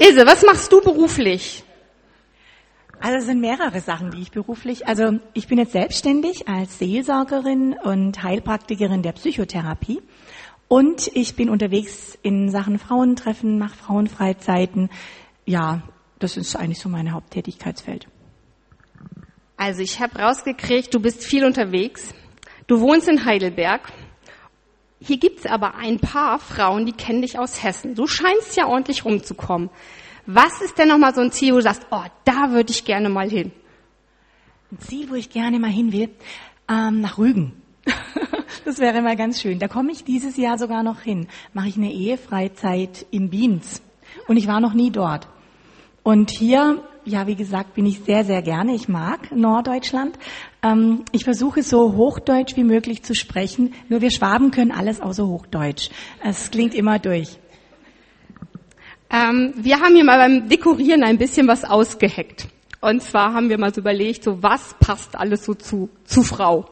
Ilse, 0.00 0.24
was 0.24 0.42
machst 0.46 0.72
du 0.72 0.80
beruflich? 0.80 1.62
Also 3.00 3.18
es 3.18 3.26
sind 3.26 3.42
mehrere 3.42 3.80
Sachen, 3.82 4.10
die 4.10 4.22
ich 4.22 4.30
beruflich, 4.30 4.88
also 4.88 5.18
ich 5.34 5.46
bin 5.46 5.58
jetzt 5.58 5.72
selbstständig 5.72 6.48
als 6.48 6.78
Seelsorgerin 6.78 7.74
und 7.74 8.22
Heilpraktikerin 8.22 9.02
der 9.02 9.12
Psychotherapie 9.12 10.00
und 10.68 11.10
ich 11.14 11.36
bin 11.36 11.50
unterwegs 11.50 12.18
in 12.22 12.48
Sachen 12.48 12.78
Frauentreffen, 12.78 13.58
mache 13.58 13.76
Frauenfreizeiten. 13.76 14.88
Ja, 15.44 15.82
das 16.18 16.38
ist 16.38 16.56
eigentlich 16.56 16.78
so 16.78 16.88
mein 16.88 17.12
Haupttätigkeitsfeld. 17.12 18.08
Also 19.58 19.82
ich 19.82 20.00
habe 20.00 20.18
rausgekriegt, 20.18 20.94
du 20.94 21.00
bist 21.00 21.24
viel 21.24 21.44
unterwegs. 21.44 22.14
Du 22.66 22.80
wohnst 22.80 23.06
in 23.06 23.26
Heidelberg. 23.26 23.82
Hier 25.02 25.16
gibt's 25.16 25.46
aber 25.46 25.76
ein 25.76 25.98
paar 25.98 26.38
Frauen, 26.38 26.84
die 26.84 26.92
kennen 26.92 27.22
dich 27.22 27.38
aus 27.38 27.62
Hessen. 27.62 27.94
Du 27.94 28.06
scheinst 28.06 28.56
ja 28.56 28.66
ordentlich 28.66 29.04
rumzukommen. 29.04 29.70
Was 30.26 30.60
ist 30.60 30.78
denn 30.78 30.88
nochmal 30.88 31.14
so 31.14 31.22
ein 31.22 31.32
Ziel, 31.32 31.52
wo 31.52 31.56
du 31.56 31.62
sagst, 31.62 31.86
oh, 31.90 32.04
da 32.24 32.50
würde 32.50 32.70
ich 32.70 32.84
gerne 32.84 33.08
mal 33.08 33.28
hin? 33.28 33.50
Ein 34.70 34.78
Ziel, 34.80 35.10
wo 35.10 35.14
ich 35.14 35.30
gerne 35.30 35.58
mal 35.58 35.70
hin 35.70 35.92
will, 35.92 36.10
ähm, 36.68 37.00
nach 37.00 37.18
Rügen. 37.18 37.60
das 38.64 38.78
wäre 38.78 39.00
mal 39.00 39.16
ganz 39.16 39.40
schön. 39.40 39.58
Da 39.58 39.68
komme 39.68 39.90
ich 39.90 40.04
dieses 40.04 40.36
Jahr 40.36 40.58
sogar 40.58 40.82
noch 40.82 41.00
hin. 41.00 41.26
Mache 41.54 41.68
ich 41.68 41.76
eine 41.76 41.90
Ehefreizeit 41.90 43.06
in 43.10 43.30
Biens. 43.30 43.82
Und 44.28 44.36
ich 44.36 44.46
war 44.46 44.60
noch 44.60 44.74
nie 44.74 44.90
dort. 44.90 45.28
Und 46.02 46.30
hier, 46.30 46.84
ja, 47.04 47.26
wie 47.26 47.34
gesagt, 47.34 47.74
bin 47.74 47.86
ich 47.86 48.00
sehr, 48.00 48.24
sehr 48.24 48.42
gerne. 48.42 48.74
Ich 48.74 48.88
mag 48.88 49.32
Norddeutschland. 49.34 50.18
Ähm, 50.62 51.04
ich 51.12 51.24
versuche 51.24 51.62
so 51.62 51.94
hochdeutsch 51.96 52.56
wie 52.56 52.64
möglich 52.64 53.02
zu 53.02 53.14
sprechen. 53.14 53.74
Nur 53.88 54.00
wir 54.00 54.10
Schwaben 54.10 54.50
können 54.50 54.72
alles 54.72 55.00
außer 55.00 55.26
Hochdeutsch. 55.26 55.90
Es 56.22 56.50
klingt 56.50 56.74
immer 56.74 56.98
durch. 56.98 57.38
Ähm, 59.10 59.54
wir 59.56 59.80
haben 59.80 59.94
hier 59.94 60.04
mal 60.04 60.18
beim 60.18 60.48
Dekorieren 60.48 61.02
ein 61.02 61.18
bisschen 61.18 61.48
was 61.48 61.64
ausgeheckt. 61.64 62.46
Und 62.80 63.02
zwar 63.02 63.34
haben 63.34 63.48
wir 63.48 63.58
mal 63.58 63.74
so 63.74 63.80
überlegt, 63.80 64.24
so 64.24 64.42
was 64.42 64.74
passt 64.80 65.16
alles 65.16 65.44
so 65.44 65.54
zu, 65.54 65.90
zu 66.04 66.22
Frau. 66.22 66.66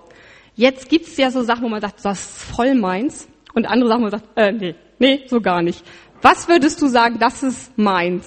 Jetzt 0.55 0.89
gibt's 0.89 1.17
ja 1.17 1.30
so 1.30 1.42
Sachen, 1.42 1.64
wo 1.64 1.69
man 1.69 1.80
sagt, 1.80 2.05
das 2.05 2.20
ist 2.20 2.42
voll 2.42 2.75
meins. 2.75 3.28
Und 3.55 3.67
andere 3.67 3.89
Sachen, 3.89 4.00
wo 4.00 4.11
man 4.11 4.11
sagt, 4.11 4.28
äh, 4.36 4.52
nee, 4.52 4.75
nee, 4.98 5.25
so 5.27 5.41
gar 5.41 5.62
nicht. 5.62 5.84
Was 6.23 6.48
würdest 6.48 6.80
du 6.83 6.89
sagen, 6.89 7.19
das 7.19 7.42
ist 7.42 7.77
meins? 7.77 8.27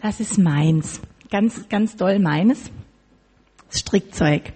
Das 0.00 0.20
ist 0.20 0.38
meins. 0.38 1.00
Ganz, 1.30 1.68
ganz 1.68 1.96
doll 1.96 2.18
meines. 2.18 2.70
Strickzeug. 3.70 4.52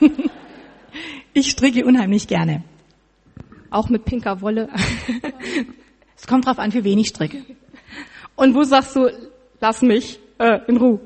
ich 1.32 1.50
stricke 1.50 1.84
unheimlich 1.84 2.28
gerne. 2.28 2.64
Auch 3.70 3.88
mit 3.88 4.04
pinker 4.04 4.40
Wolle. 4.40 4.68
Es 6.16 6.26
kommt 6.26 6.46
drauf 6.46 6.58
an, 6.58 6.72
für 6.72 6.84
wen 6.84 6.98
ich 6.98 7.08
stricke. 7.08 7.44
Und 8.34 8.54
wo 8.54 8.62
sagst 8.62 8.96
du, 8.96 9.10
lass 9.60 9.82
mich 9.82 10.18
äh, 10.38 10.60
in 10.66 10.76
Ruhe? 10.76 11.00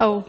Oh. 0.00 0.22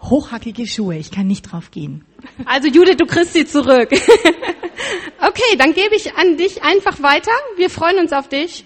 Hochhackige 0.00 0.66
Schuhe, 0.66 0.96
ich 0.96 1.10
kann 1.10 1.26
nicht 1.26 1.42
drauf 1.50 1.70
gehen. 1.70 2.04
Also 2.44 2.68
Judith, 2.68 2.96
du 2.96 3.06
kriegst 3.06 3.32
sie 3.32 3.46
zurück. 3.46 3.90
okay, 5.20 5.56
dann 5.58 5.72
gebe 5.72 5.94
ich 5.94 6.14
an 6.14 6.36
dich 6.36 6.62
einfach 6.62 7.02
weiter. 7.02 7.30
Wir 7.56 7.70
freuen 7.70 7.98
uns 7.98 8.12
auf 8.12 8.28
dich. 8.28 8.64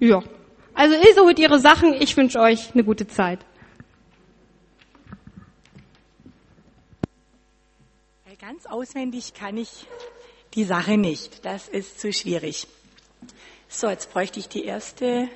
Ja. 0.00 0.22
Also 0.74 0.94
Ilse 0.94 1.20
holt 1.22 1.38
ihre 1.38 1.58
Sachen. 1.58 1.94
Ich 1.94 2.16
wünsche 2.16 2.38
euch 2.38 2.72
eine 2.72 2.84
gute 2.84 3.06
Zeit. 3.06 3.40
Ganz 8.46 8.64
auswendig 8.66 9.34
kann 9.34 9.56
ich 9.56 9.88
die 10.54 10.62
Sache 10.62 10.96
nicht. 10.96 11.44
Das 11.44 11.66
ist 11.66 11.98
zu 11.98 12.12
schwierig. 12.12 12.68
So, 13.68 13.88
jetzt 13.88 14.12
bräuchte 14.12 14.38
ich 14.38 14.48
die 14.48 14.64
erste 14.64 15.28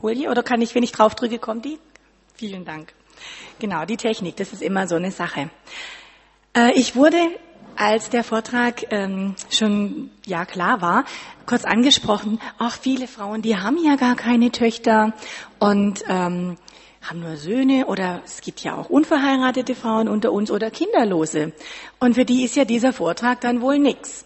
Folie. 0.00 0.28
Oder 0.28 0.42
kann 0.42 0.60
ich, 0.60 0.74
wenn 0.74 0.82
ich 0.82 0.90
draufdrücke, 0.90 1.38
kommt 1.38 1.64
die? 1.66 1.78
Vielen 2.34 2.64
Dank. 2.64 2.92
Genau, 3.60 3.84
die 3.84 3.96
Technik, 3.96 4.34
das 4.38 4.52
ist 4.52 4.60
immer 4.60 4.88
so 4.88 4.96
eine 4.96 5.12
Sache. 5.12 5.50
Äh, 6.52 6.72
ich 6.72 6.96
wurde, 6.96 7.16
als 7.76 8.10
der 8.10 8.24
Vortrag 8.24 8.92
ähm, 8.92 9.36
schon 9.48 10.10
ja 10.26 10.44
klar 10.46 10.80
war, 10.80 11.04
kurz 11.46 11.64
angesprochen, 11.64 12.40
auch 12.58 12.72
viele 12.72 13.06
Frauen, 13.06 13.40
die 13.40 13.56
haben 13.56 13.78
ja 13.78 13.94
gar 13.94 14.16
keine 14.16 14.50
Töchter 14.50 15.12
und 15.60 16.02
ähm, 16.08 16.58
haben 17.08 17.20
nur 17.20 17.36
Söhne 17.36 17.86
oder 17.86 18.20
es 18.24 18.40
gibt 18.40 18.60
ja 18.64 18.76
auch 18.76 18.90
unverheiratete 18.90 19.74
Frauen 19.76 20.08
unter 20.08 20.32
uns 20.32 20.50
oder 20.50 20.70
Kinderlose. 20.70 21.52
Und 22.00 22.14
für 22.14 22.24
die 22.24 22.44
ist 22.44 22.56
ja 22.56 22.64
dieser 22.64 22.92
Vortrag 22.92 23.40
dann 23.40 23.60
wohl 23.60 23.78
nix. 23.78 24.24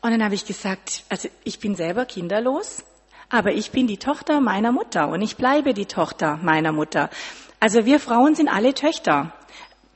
Und 0.00 0.12
dann 0.12 0.22
habe 0.22 0.34
ich 0.34 0.46
gesagt, 0.46 1.04
also 1.08 1.28
ich 1.44 1.58
bin 1.58 1.74
selber 1.74 2.04
kinderlos, 2.04 2.84
aber 3.28 3.52
ich 3.52 3.72
bin 3.72 3.86
die 3.86 3.98
Tochter 3.98 4.40
meiner 4.40 4.70
Mutter 4.70 5.08
und 5.08 5.22
ich 5.22 5.36
bleibe 5.36 5.74
die 5.74 5.86
Tochter 5.86 6.38
meiner 6.42 6.72
Mutter. 6.72 7.10
Also 7.58 7.84
wir 7.84 7.98
Frauen 7.98 8.34
sind 8.34 8.48
alle 8.48 8.74
Töchter. 8.74 9.32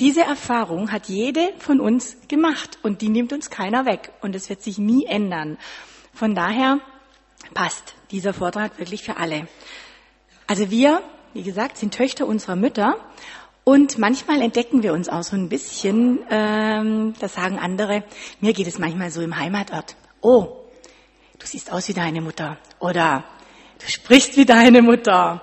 Diese 0.01 0.23
Erfahrung 0.23 0.91
hat 0.91 1.07
jede 1.07 1.53
von 1.59 1.81
uns 1.81 2.17
gemacht 2.27 2.79
und 2.83 3.01
die 3.01 3.09
nimmt 3.11 3.33
uns 3.33 3.49
keiner 3.49 3.87
weg 3.87 4.11
und 4.23 4.35
es 4.35 4.49
wird 4.49 4.61
sich 4.61 4.77
nie 4.77 5.07
ändern. 5.07 5.57
Von 6.13 6.35
daher 6.35 6.81
passt 7.55 7.95
dieser 8.11 8.35
Vortrag 8.35 8.79
wirklich 8.79 9.05
für 9.05 9.19
alle. 9.19 9.47
Also 10.47 10.71
wir, 10.71 11.01
wie 11.35 11.43
gesagt, 11.43 11.77
sind 11.77 11.93
Töchter 11.93 12.27
unserer 12.27 12.57
Mütter 12.57 12.97
und 13.65 13.99
manchmal 13.99 14.41
entdecken 14.43 14.83
wir 14.83 14.93
uns 14.93 15.09
auch 15.09 15.23
so 15.23 15.37
ein 15.37 15.49
bisschen, 15.49 16.21
ähm, 16.31 17.15
das 17.19 17.35
sagen 17.35 17.59
andere, 17.59 18.05
mir 18.41 18.53
geht 18.53 18.67
es 18.67 18.79
manchmal 18.79 19.11
so 19.11 19.21
im 19.21 19.39
Heimatort. 19.39 19.97
Oh, 20.21 20.65
du 21.39 21.47
siehst 21.47 21.73
aus 21.73 21.89
wie 21.89 21.95
deine 21.95 22.21
Mutter. 22.21 22.59
Oder 22.79 23.25
du 23.81 23.91
sprichst 23.91 24.37
wie 24.37 24.45
deine 24.45 24.83
Mutter. 24.83 25.43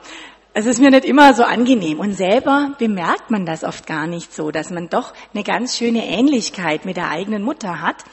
Es 0.53 0.65
ist 0.65 0.79
mir 0.79 0.91
nicht 0.91 1.05
immer 1.05 1.33
so 1.33 1.43
angenehm. 1.43 1.99
Und 1.99 2.13
selber 2.13 2.75
bemerkt 2.77 3.31
man 3.31 3.45
das 3.45 3.63
oft 3.63 3.87
gar 3.87 4.05
nicht 4.05 4.33
so, 4.33 4.51
dass 4.51 4.69
man 4.69 4.87
doch 4.87 5.13
eine 5.33 5.43
ganz 5.43 5.77
schöne 5.77 6.05
Ähnlichkeit 6.05 6.85
mit 6.85 6.97
der 6.97 7.09
eigenen 7.09 7.41
Mutter 7.41 7.81
hat. 7.81 8.03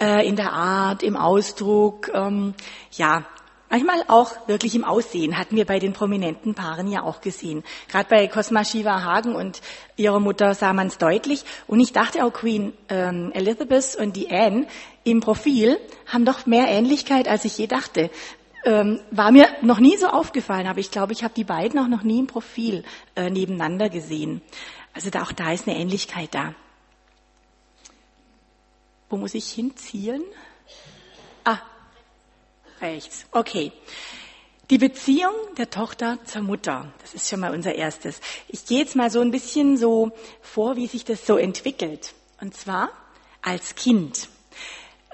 Äh, 0.00 0.26
in 0.26 0.34
der 0.36 0.52
Art, 0.52 1.02
im 1.02 1.16
Ausdruck. 1.16 2.10
Ähm, 2.12 2.54
ja, 2.92 3.24
Manchmal 3.72 4.04
auch 4.08 4.48
wirklich 4.48 4.74
im 4.74 4.84
Aussehen, 4.84 5.38
hatten 5.38 5.56
wir 5.56 5.64
bei 5.64 5.78
den 5.78 5.94
prominenten 5.94 6.54
Paaren 6.54 6.88
ja 6.88 7.04
auch 7.04 7.22
gesehen. 7.22 7.64
Gerade 7.88 8.06
bei 8.06 8.28
Cosma 8.28 8.66
Shiva 8.66 9.02
Hagen 9.02 9.34
und 9.34 9.62
ihrer 9.96 10.20
Mutter 10.20 10.54
sah 10.54 10.74
man 10.74 10.88
es 10.88 10.98
deutlich. 10.98 11.42
Und 11.66 11.80
ich 11.80 11.94
dachte 11.94 12.22
auch 12.22 12.34
Queen 12.34 12.74
ähm, 12.90 13.32
Elizabeth 13.32 13.96
und 13.98 14.14
die 14.14 14.30
Anne 14.30 14.66
im 15.04 15.20
Profil 15.20 15.78
haben 16.06 16.26
doch 16.26 16.44
mehr 16.44 16.68
Ähnlichkeit, 16.68 17.26
als 17.28 17.46
ich 17.46 17.56
je 17.56 17.66
dachte. 17.66 18.10
Ähm, 18.66 19.00
war 19.10 19.32
mir 19.32 19.48
noch 19.62 19.80
nie 19.80 19.96
so 19.96 20.08
aufgefallen, 20.08 20.66
aber 20.66 20.80
ich 20.80 20.90
glaube, 20.90 21.14
ich 21.14 21.24
habe 21.24 21.32
die 21.32 21.44
beiden 21.44 21.80
auch 21.80 21.88
noch 21.88 22.02
nie 22.02 22.18
im 22.18 22.26
Profil 22.26 22.84
äh, 23.16 23.30
nebeneinander 23.30 23.88
gesehen. 23.88 24.42
Also 24.92 25.08
da, 25.08 25.22
auch 25.22 25.32
da 25.32 25.50
ist 25.50 25.66
eine 25.66 25.78
Ähnlichkeit 25.78 26.34
da. 26.34 26.54
Wo 29.08 29.16
muss 29.16 29.32
ich 29.32 29.50
hinzielen? 29.50 30.24
Rechts. 32.82 33.26
Okay. 33.30 33.72
Die 34.70 34.78
Beziehung 34.78 35.34
der 35.56 35.70
Tochter 35.70 36.18
zur 36.24 36.42
Mutter, 36.42 36.92
das 37.00 37.14
ist 37.14 37.28
schon 37.28 37.40
mal 37.40 37.54
unser 37.54 37.74
erstes. 37.74 38.20
Ich 38.48 38.66
gehe 38.66 38.80
jetzt 38.80 38.96
mal 38.96 39.10
so 39.10 39.20
ein 39.20 39.30
bisschen 39.30 39.76
so 39.76 40.12
vor, 40.40 40.76
wie 40.76 40.86
sich 40.86 41.04
das 41.04 41.26
so 41.26 41.36
entwickelt. 41.36 42.14
Und 42.40 42.56
zwar 42.56 42.90
als 43.42 43.74
Kind. 43.74 44.28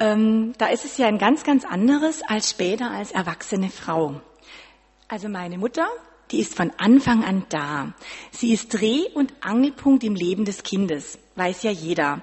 Ähm, 0.00 0.54
da 0.58 0.68
ist 0.68 0.84
es 0.84 0.96
ja 0.96 1.08
ein 1.08 1.18
ganz, 1.18 1.44
ganz 1.44 1.64
anderes 1.64 2.22
als 2.22 2.50
später 2.50 2.90
als 2.90 3.10
erwachsene 3.12 3.68
Frau. 3.68 4.20
Also 5.08 5.28
meine 5.28 5.58
Mutter, 5.58 5.88
die 6.30 6.40
ist 6.40 6.54
von 6.54 6.72
Anfang 6.78 7.24
an 7.24 7.46
da. 7.48 7.92
Sie 8.30 8.52
ist 8.52 8.72
Dreh- 8.72 9.10
und 9.14 9.32
Angelpunkt 9.40 10.04
im 10.04 10.14
Leben 10.14 10.44
des 10.44 10.62
Kindes, 10.62 11.18
weiß 11.34 11.64
ja 11.64 11.70
jeder. 11.70 12.22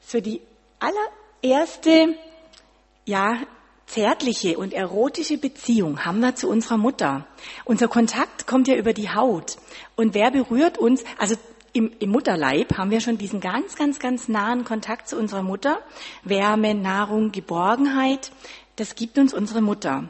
Für 0.00 0.22
die 0.22 0.40
allererste, 0.78 2.16
ja, 3.04 3.36
zärtliche 3.92 4.56
und 4.56 4.72
erotische 4.72 5.36
Beziehung 5.36 6.04
haben 6.04 6.20
wir 6.20 6.34
zu 6.34 6.48
unserer 6.48 6.78
Mutter. 6.78 7.26
Unser 7.64 7.88
Kontakt 7.88 8.46
kommt 8.46 8.66
ja 8.66 8.76
über 8.76 8.94
die 8.94 9.10
Haut. 9.10 9.58
Und 9.96 10.14
wer 10.14 10.30
berührt 10.30 10.78
uns? 10.78 11.04
Also 11.18 11.36
im, 11.74 11.92
im, 11.98 12.10
Mutterleib 12.10 12.76
haben 12.78 12.90
wir 12.90 13.00
schon 13.00 13.18
diesen 13.18 13.40
ganz, 13.40 13.76
ganz, 13.76 13.98
ganz 13.98 14.28
nahen 14.28 14.64
Kontakt 14.64 15.08
zu 15.08 15.18
unserer 15.18 15.42
Mutter. 15.42 15.78
Wärme, 16.24 16.74
Nahrung, 16.74 17.32
Geborgenheit. 17.32 18.32
Das 18.76 18.94
gibt 18.94 19.18
uns 19.18 19.34
unsere 19.34 19.60
Mutter. 19.60 20.08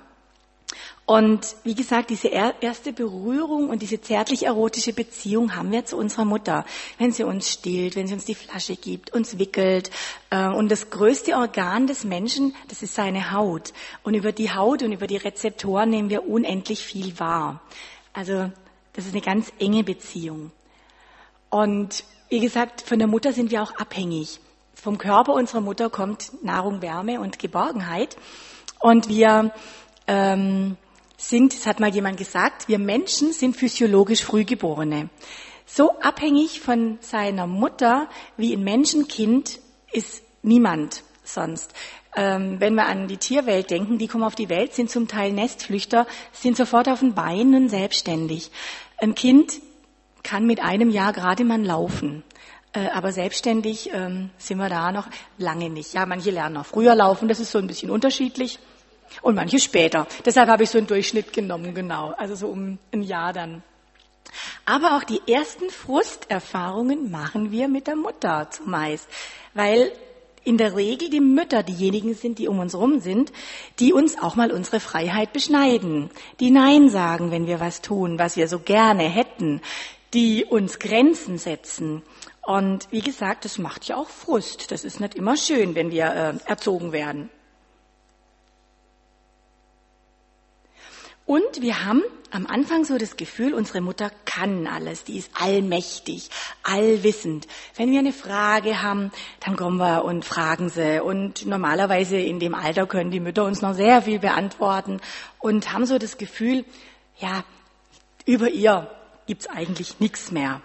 Und 1.05 1.57
wie 1.65 1.75
gesagt, 1.75 2.11
diese 2.11 2.29
erste 2.29 2.93
Berührung 2.93 3.71
und 3.71 3.83
diese 3.83 4.01
zärtlich-erotische 4.01 4.93
Beziehung 4.93 5.57
haben 5.57 5.73
wir 5.73 5.85
zu 5.85 5.97
unserer 5.97 6.25
Mutter. 6.25 6.65
Wenn 6.99 7.13
sie 7.13 7.25
uns 7.25 7.51
stillt, 7.51 7.97
wenn 7.97 8.07
sie 8.07 8.15
uns 8.15 8.25
die 8.25 8.35
Flasche 8.35 8.77
gibt, 8.77 9.13
uns 9.13 9.39
wickelt. 9.39 9.91
Äh, 10.31 10.49
und 10.49 10.71
das 10.71 10.91
größte 10.91 11.35
Organ 11.35 11.87
des 11.87 12.05
Menschen, 12.05 12.55
das 12.69 12.83
ist 12.83 12.95
seine 12.95 13.33
Haut. 13.33 13.73
Und 14.05 14.15
über 14.15 14.33
die 14.33 14.53
Haut 14.53 14.83
und 14.83 14.93
über 14.93 15.07
die 15.07 15.17
Rezeptoren 15.17 15.91
nehmen 15.91 16.09
wir 16.09 16.29
unendlich 16.29 16.83
viel 16.83 17.19
wahr. 17.19 17.61
Also 18.13 18.51
das 18.93 19.07
ist 19.07 19.13
eine 19.13 19.23
ganz 19.23 19.53
enge 19.59 19.85
Beziehung. 19.85 20.53
Und 21.51 22.05
wie 22.29 22.41
gesagt, 22.41 22.81
von 22.81 22.99
der 22.99 23.09
Mutter 23.09 23.33
sind 23.33 23.51
wir 23.51 23.63
auch 23.63 23.75
abhängig. 23.77 24.41
Vom 24.75 24.99
Körper 24.99 25.35
unserer 25.35 25.61
Mutter 25.61 25.91
kommt 25.91 26.43
Nahrung, 26.43 26.81
Wärme 26.81 27.21
und 27.21 27.39
Geborgenheit. 27.39 28.17
Und 28.81 29.09
wir 29.09 29.53
ähm, 30.07 30.77
sind, 31.17 31.55
das 31.55 31.67
hat 31.67 31.81
mal 31.81 31.95
jemand 31.95 32.17
gesagt, 32.17 32.69
wir 32.69 32.79
Menschen 32.79 33.33
sind 33.33 33.57
physiologisch 33.57 34.25
Frühgeborene. 34.25 35.09
So 35.67 35.99
abhängig 36.01 36.61
von 36.61 36.99
seiner 37.01 37.47
Mutter 37.47 38.09
wie 38.37 38.55
ein 38.55 38.65
Menschenkind 38.65 39.61
ist 39.93 40.23
niemand 40.43 41.05
sonst. 41.25 41.73
Ähm, 42.15 42.61
wenn 42.61 42.75
wir 42.75 42.87
an 42.87 43.09
die 43.09 43.17
Tierwelt 43.17 43.71
denken, 43.71 43.99
die 43.99 44.09
kommen 44.09 44.25
auf 44.25 44.35
die 44.35 44.49
Welt, 44.49 44.75
sind 44.75 44.91
zum 44.91 45.09
Teil 45.09 45.33
Nestflüchter, 45.33 46.07
sind 46.33 46.57
sofort 46.57 46.89
auf 46.89 47.01
den 47.01 47.15
Beinen 47.15 47.69
selbstständig. 47.69 48.51
Ein 48.99 49.15
Kind 49.15 49.61
kann 50.23 50.47
mit 50.47 50.63
einem 50.63 50.91
Jahr 50.91 51.13
gerade 51.13 51.45
mal 51.45 51.63
laufen. 51.63 52.23
Äh, 52.75 52.89
aber 52.89 53.13
selbstständig 53.13 53.91
ähm, 53.93 54.31
sind 54.39 54.59
wir 54.59 54.69
da 54.69 54.93
noch 54.93 55.09
lange 55.39 55.71
nicht. 55.71 55.95
Ja, 55.95 56.05
manche 56.07 56.31
lernen 56.31 56.57
noch 56.57 56.67
früher 56.67 56.95
laufen, 56.95 57.29
das 57.29 57.41
ist 57.41 57.53
so 57.53 57.59
ein 57.59 57.67
bisschen 57.67 57.91
unterschiedlich. 57.91 58.59
Und 59.21 59.35
manche 59.35 59.59
später. 59.59 60.07
Deshalb 60.25 60.49
habe 60.49 60.63
ich 60.63 60.71
so 60.71 60.79
einen 60.79 60.87
Durchschnitt 60.87 61.33
genommen, 61.33 61.75
genau. 61.75 62.15
Also 62.17 62.35
so 62.35 62.49
um 62.49 62.79
ein 62.93 63.03
Jahr 63.03 63.33
dann. 63.33 63.63
Aber 64.65 64.97
auch 64.97 65.05
die 65.05 65.21
ersten 65.31 65.69
Frusterfahrungen 65.71 67.11
machen 67.11 67.51
wir 67.51 67.69
mit 67.69 67.87
der 67.87 67.97
Mutter 67.97 68.49
zumeist. 68.51 69.09
Weil 69.55 69.93
in 70.45 70.59
der 70.59 70.77
Regel 70.77 71.11
die 71.11 71.21
Mütter 71.21 71.63
diejenigen 71.63 72.15
sind, 72.15 72.39
die 72.39 72.49
um 72.49 72.59
uns 72.59 72.75
rum 72.75 73.01
sind, 73.01 73.33
die 73.79 73.93
uns 73.93 74.19
auch 74.21 74.35
mal 74.35 74.51
unsere 74.51 74.81
Freiheit 74.81 75.33
beschneiden, 75.33 76.11
die 76.41 76.51
Nein 76.51 76.89
sagen, 76.89 77.31
wenn 77.31 77.47
wir 77.47 77.61
was 77.61 77.81
tun, 77.81 78.19
was 78.19 78.37
wir 78.37 78.49
so 78.49 78.59
gerne 78.59 79.05
hätten, 79.05 79.61
die 80.15 80.45
uns 80.45 80.79
Grenzen 80.79 81.39
setzen. 81.39 82.03
Und 82.43 82.89
wie 82.91 83.03
gesagt, 83.03 83.45
das 83.45 83.59
macht 83.59 83.85
ja 83.85 83.97
auch 83.97 84.09
Frust. 84.09 84.73
Das 84.73 84.85
ist 84.85 85.01
nicht 85.01 85.15
immer 85.15 85.37
schön, 85.37 85.75
wenn 85.75 85.91
wir 85.93 86.07
äh, 86.07 86.51
erzogen 86.51 86.91
werden. 86.91 87.31
Und 91.25 91.61
wir 91.61 91.85
haben 91.85 92.03
am 92.33 92.47
Anfang 92.47 92.85
so 92.85 92.99
das 92.99 93.17
Gefühl, 93.17 93.55
unsere 93.55 93.81
Mutter 93.81 94.11
kann 94.25 94.67
alles, 94.67 95.05
die 95.05 95.19
ist 95.19 95.31
allmächtig, 95.39 96.31
allwissend. 96.63 97.47
Wenn 97.77 97.91
wir 97.91 98.01
eine 98.01 98.13
Frage 98.13 98.83
haben, 98.83 99.13
dann 99.41 99.57
kommen 99.57 99.77
wir 99.77 100.05
und 100.05 100.25
fragen 100.25 100.69
sie. 100.69 101.03
Und 101.03 101.47
normalerweise 101.47 102.17
in 102.17 102.41
dem 102.41 102.55
Alter 102.55 102.87
können 102.87 103.11
die 103.11 103.21
Mütter 103.21 103.45
uns 103.45 103.63
noch 103.63 103.75
sehr 103.75 104.03
viel 104.03 104.19
beantworten 104.19 105.01
und 105.39 105.73
haben 105.73 105.87
so 105.87 105.99
das 105.99 106.17
Gefühl, 106.19 106.65
ja, 107.19 107.45
über 108.25 108.49
ihr 108.49 108.91
gibt's 109.27 109.47
eigentlich 109.47 110.01
nichts 110.01 110.33
mehr. 110.33 110.63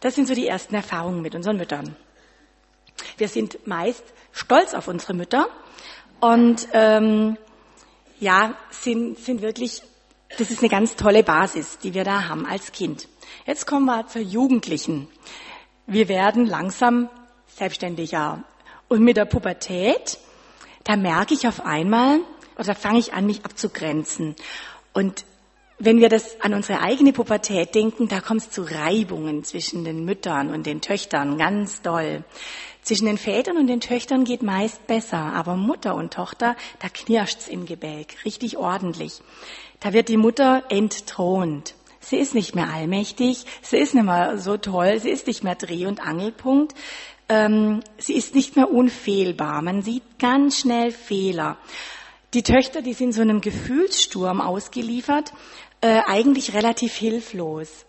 Das 0.00 0.14
sind 0.14 0.26
so 0.26 0.34
die 0.34 0.46
ersten 0.46 0.74
Erfahrungen 0.74 1.22
mit 1.22 1.34
unseren 1.34 1.56
Müttern. 1.56 1.96
Wir 3.18 3.28
sind 3.28 3.66
meist 3.66 4.04
stolz 4.32 4.74
auf 4.74 4.88
unsere 4.88 5.14
Mütter 5.14 5.48
und 6.20 6.68
ähm, 6.72 7.36
ja, 8.22 8.54
sind, 8.70 9.18
sind 9.18 9.42
wirklich, 9.42 9.82
das 10.38 10.50
ist 10.50 10.60
eine 10.60 10.68
ganz 10.68 10.94
tolle 10.94 11.24
Basis, 11.24 11.78
die 11.78 11.92
wir 11.92 12.04
da 12.04 12.28
haben 12.28 12.46
als 12.46 12.70
Kind. 12.70 13.08
Jetzt 13.46 13.66
kommen 13.66 13.86
wir 13.86 14.06
zur 14.06 14.22
Jugendlichen. 14.22 15.08
Wir 15.86 16.08
werden 16.08 16.46
langsam 16.46 17.10
selbstständiger. 17.48 18.44
Und 18.88 19.02
mit 19.02 19.16
der 19.16 19.24
Pubertät, 19.24 20.18
da 20.84 20.94
merke 20.94 21.34
ich 21.34 21.48
auf 21.48 21.66
einmal, 21.66 22.20
oder 22.56 22.76
fange 22.76 23.00
ich 23.00 23.12
an, 23.12 23.26
mich 23.26 23.44
abzugrenzen. 23.44 24.36
Und 24.92 25.24
wenn 25.80 25.98
wir 25.98 26.08
das 26.08 26.40
an 26.40 26.54
unsere 26.54 26.80
eigene 26.80 27.12
Pubertät 27.12 27.74
denken, 27.74 28.06
da 28.06 28.20
kommt 28.20 28.42
es 28.42 28.50
zu 28.50 28.62
Reibungen 28.62 29.42
zwischen 29.42 29.84
den 29.84 30.04
Müttern 30.04 30.50
und 30.50 30.64
den 30.64 30.80
Töchtern, 30.80 31.38
ganz 31.38 31.82
doll. 31.82 32.22
Zwischen 32.82 33.06
den 33.06 33.16
Vätern 33.16 33.58
und 33.58 33.68
den 33.68 33.80
Töchtern 33.80 34.24
geht 34.24 34.42
meist 34.42 34.88
besser, 34.88 35.18
aber 35.18 35.54
Mutter 35.56 35.94
und 35.94 36.12
Tochter, 36.12 36.56
da 36.80 36.88
knirscht's 36.88 37.46
im 37.46 37.64
Gebälk, 37.64 38.24
richtig 38.24 38.56
ordentlich. 38.56 39.20
Da 39.78 39.92
wird 39.92 40.08
die 40.08 40.16
Mutter 40.16 40.64
entthront. 40.68 41.74
Sie 42.00 42.16
ist 42.16 42.34
nicht 42.34 42.56
mehr 42.56 42.70
allmächtig, 42.70 43.44
sie 43.62 43.76
ist 43.76 43.94
nicht 43.94 44.04
mehr 44.04 44.36
so 44.38 44.56
toll, 44.56 44.98
sie 44.98 45.10
ist 45.10 45.28
nicht 45.28 45.44
mehr 45.44 45.54
Dreh- 45.54 45.86
und 45.86 46.04
Angelpunkt, 46.04 46.74
ähm, 47.28 47.84
sie 47.98 48.14
ist 48.14 48.34
nicht 48.34 48.56
mehr 48.56 48.72
unfehlbar. 48.72 49.62
Man 49.62 49.82
sieht 49.82 50.18
ganz 50.18 50.58
schnell 50.58 50.90
Fehler. 50.90 51.58
Die 52.34 52.42
Töchter, 52.42 52.82
die 52.82 52.94
sind 52.94 53.12
so 53.12 53.22
einem 53.22 53.40
Gefühlssturm 53.40 54.40
ausgeliefert, 54.40 55.32
äh, 55.82 56.00
eigentlich 56.04 56.54
relativ 56.54 56.94
hilflos 56.94 57.86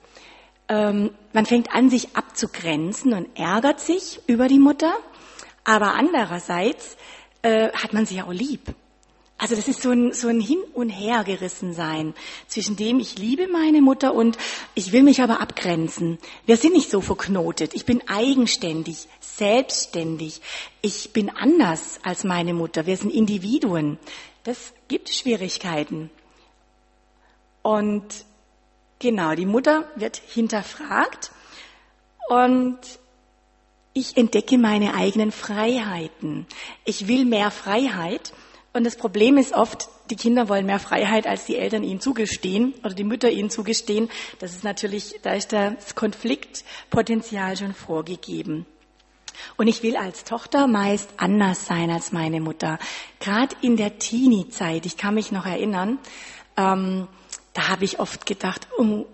ähm, 0.69 1.11
man 1.33 1.45
fängt 1.45 1.73
an, 1.73 1.89
sich 1.89 2.15
abzugrenzen 2.15 3.13
und 3.13 3.27
ärgert 3.37 3.79
sich 3.79 4.19
über 4.27 4.47
die 4.47 4.59
Mutter, 4.59 4.93
aber 5.63 5.93
andererseits 5.93 6.97
äh, 7.41 7.71
hat 7.71 7.93
man 7.93 8.05
sie 8.05 8.15
ja 8.15 8.25
auch 8.25 8.33
lieb. 8.33 8.73
Also 9.37 9.55
das 9.55 9.67
ist 9.67 9.81
so 9.81 9.91
ein, 9.91 10.13
so 10.13 10.29
ein 10.29 10.39
Hin- 10.39 10.63
und 10.73 10.89
Hergerissen 10.89 11.73
sein 11.73 12.13
zwischen 12.47 12.77
dem, 12.77 12.99
ich 12.99 13.17
liebe 13.17 13.49
meine 13.49 13.81
Mutter 13.81 14.13
und 14.13 14.37
ich 14.73 14.93
will 14.93 15.03
mich 15.03 15.21
aber 15.21 15.41
abgrenzen. 15.41 16.17
Wir 16.45 16.55
sind 16.55 16.73
nicht 16.73 16.89
so 16.89 17.01
verknotet. 17.01 17.73
Ich 17.73 17.85
bin 17.85 18.07
eigenständig, 18.07 19.07
selbstständig. 19.19 20.39
Ich 20.81 21.11
bin 21.11 21.29
anders 21.29 21.99
als 22.03 22.23
meine 22.23 22.53
Mutter. 22.53 22.85
Wir 22.85 22.95
sind 22.95 23.11
Individuen. 23.11 23.97
Das 24.45 24.73
gibt 24.87 25.09
Schwierigkeiten. 25.09 26.09
Und 27.63 28.25
Genau, 29.03 29.35
die 29.35 29.45
Mutter 29.45 29.83
wird 29.97 30.15
hinterfragt 30.15 31.31
und 32.29 32.79
ich 33.91 34.15
entdecke 34.15 34.57
meine 34.57 34.93
eigenen 34.93 35.33
Freiheiten. 35.33 36.47
Ich 36.85 37.09
will 37.09 37.25
mehr 37.25 37.51
Freiheit. 37.51 38.31
Und 38.71 38.85
das 38.85 38.95
Problem 38.95 39.37
ist 39.37 39.51
oft, 39.51 39.89
die 40.09 40.15
Kinder 40.15 40.47
wollen 40.47 40.65
mehr 40.65 40.79
Freiheit, 40.79 41.27
als 41.27 41.45
die 41.45 41.57
Eltern 41.57 41.83
ihnen 41.83 41.99
zugestehen 41.99 42.75
oder 42.81 42.93
die 42.93 43.03
Mütter 43.03 43.29
ihnen 43.29 43.49
zugestehen. 43.49 44.09
Das 44.39 44.53
ist 44.53 44.63
natürlich, 44.63 45.19
da 45.21 45.33
ist 45.33 45.51
das 45.51 45.95
Konfliktpotenzial 45.95 47.57
schon 47.57 47.73
vorgegeben. 47.73 48.65
Und 49.57 49.67
ich 49.67 49.83
will 49.83 49.97
als 49.97 50.23
Tochter 50.23 50.65
meist 50.65 51.09
anders 51.17 51.65
sein 51.65 51.91
als 51.91 52.13
meine 52.13 52.39
Mutter. 52.39 52.79
Gerade 53.19 53.53
in 53.59 53.75
der 53.75 53.99
Teenie-Zeit, 53.99 54.85
ich 54.85 54.95
kann 54.95 55.15
mich 55.15 55.33
noch 55.33 55.45
erinnern, 55.45 55.99
ähm, 56.55 57.09
da 57.53 57.69
habe 57.69 57.85
ich 57.85 57.99
oft 57.99 58.25
gedacht, 58.25 58.67
oh, 58.77 59.05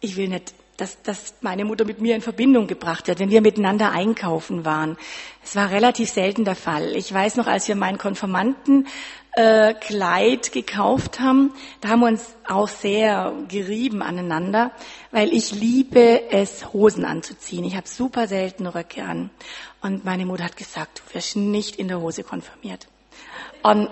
ich 0.00 0.16
will 0.16 0.28
nicht, 0.28 0.54
dass, 0.76 1.00
dass 1.02 1.34
meine 1.42 1.64
Mutter 1.64 1.84
mit 1.84 2.00
mir 2.00 2.14
in 2.14 2.22
Verbindung 2.22 2.66
gebracht 2.66 3.06
wird, 3.06 3.18
wenn 3.18 3.30
wir 3.30 3.42
miteinander 3.42 3.92
einkaufen 3.92 4.64
waren. 4.64 4.96
Es 5.44 5.54
war 5.54 5.70
relativ 5.70 6.10
selten 6.10 6.44
der 6.44 6.56
Fall. 6.56 6.96
Ich 6.96 7.12
weiß 7.12 7.36
noch, 7.36 7.46
als 7.46 7.68
wir 7.68 7.76
mein 7.76 7.98
Konformantenkleid 7.98 8.86
äh, 9.36 10.50
gekauft 10.50 11.20
haben, 11.20 11.52
da 11.82 11.90
haben 11.90 12.00
wir 12.00 12.08
uns 12.08 12.34
auch 12.48 12.68
sehr 12.68 13.34
gerieben 13.48 14.02
aneinander, 14.02 14.72
weil 15.10 15.34
ich 15.34 15.52
liebe 15.52 16.30
es, 16.30 16.72
Hosen 16.72 17.04
anzuziehen. 17.04 17.64
Ich 17.64 17.76
habe 17.76 17.86
super 17.86 18.26
selten 18.26 18.66
Röcke 18.66 19.02
an. 19.02 19.28
Und 19.82 20.04
meine 20.04 20.24
Mutter 20.26 20.44
hat 20.44 20.56
gesagt, 20.56 21.02
du 21.04 21.14
wirst 21.14 21.36
nicht 21.36 21.76
in 21.76 21.88
der 21.88 22.00
Hose 22.00 22.22
konfirmiert. 22.22 22.86
Und 23.62 23.90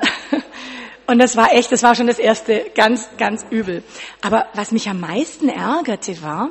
Und 1.09 1.19
das 1.21 1.39
war 1.39 1.55
echt, 1.55 1.73
das 1.73 1.83
war 1.83 1.95
schon 1.95 2.07
das 2.07 2.19
erste 2.19 2.67
ganz, 2.75 3.09
ganz 3.17 3.47
übel. 3.49 3.83
Aber 4.21 4.47
was 4.53 4.73
mich 4.73 4.91
am 4.91 5.01
meisten 5.01 5.49
ärgerte 5.49 6.21
war, 6.21 6.51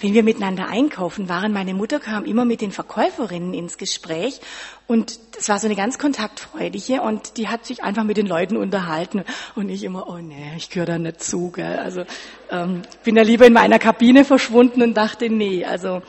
wenn 0.00 0.14
wir 0.14 0.22
miteinander 0.22 0.66
einkaufen 0.66 1.28
waren, 1.28 1.52
meine 1.52 1.74
Mutter 1.74 2.00
kam 2.00 2.24
immer 2.24 2.46
mit 2.46 2.62
den 2.62 2.72
Verkäuferinnen 2.72 3.52
ins 3.52 3.76
Gespräch 3.76 4.40
und 4.86 5.18
es 5.36 5.50
war 5.50 5.58
so 5.58 5.66
eine 5.66 5.76
ganz 5.76 5.98
kontaktfreudige 5.98 7.02
und 7.02 7.36
die 7.36 7.48
hat 7.48 7.66
sich 7.66 7.82
einfach 7.82 8.04
mit 8.04 8.16
den 8.16 8.26
Leuten 8.26 8.56
unterhalten 8.56 9.24
und 9.56 9.68
ich 9.68 9.84
immer, 9.84 10.08
oh 10.08 10.16
nee, 10.16 10.54
ich 10.56 10.70
gehöre 10.70 10.86
da 10.86 10.98
nicht 10.98 11.22
zu. 11.22 11.50
Gell? 11.50 11.78
Also 11.78 12.04
ähm, 12.50 12.80
bin 13.04 13.14
da 13.14 13.20
lieber 13.20 13.46
in 13.46 13.52
meiner 13.52 13.78
Kabine 13.78 14.24
verschwunden 14.24 14.80
und 14.80 14.94
dachte, 14.94 15.28
nee, 15.28 15.66
also 15.66 16.00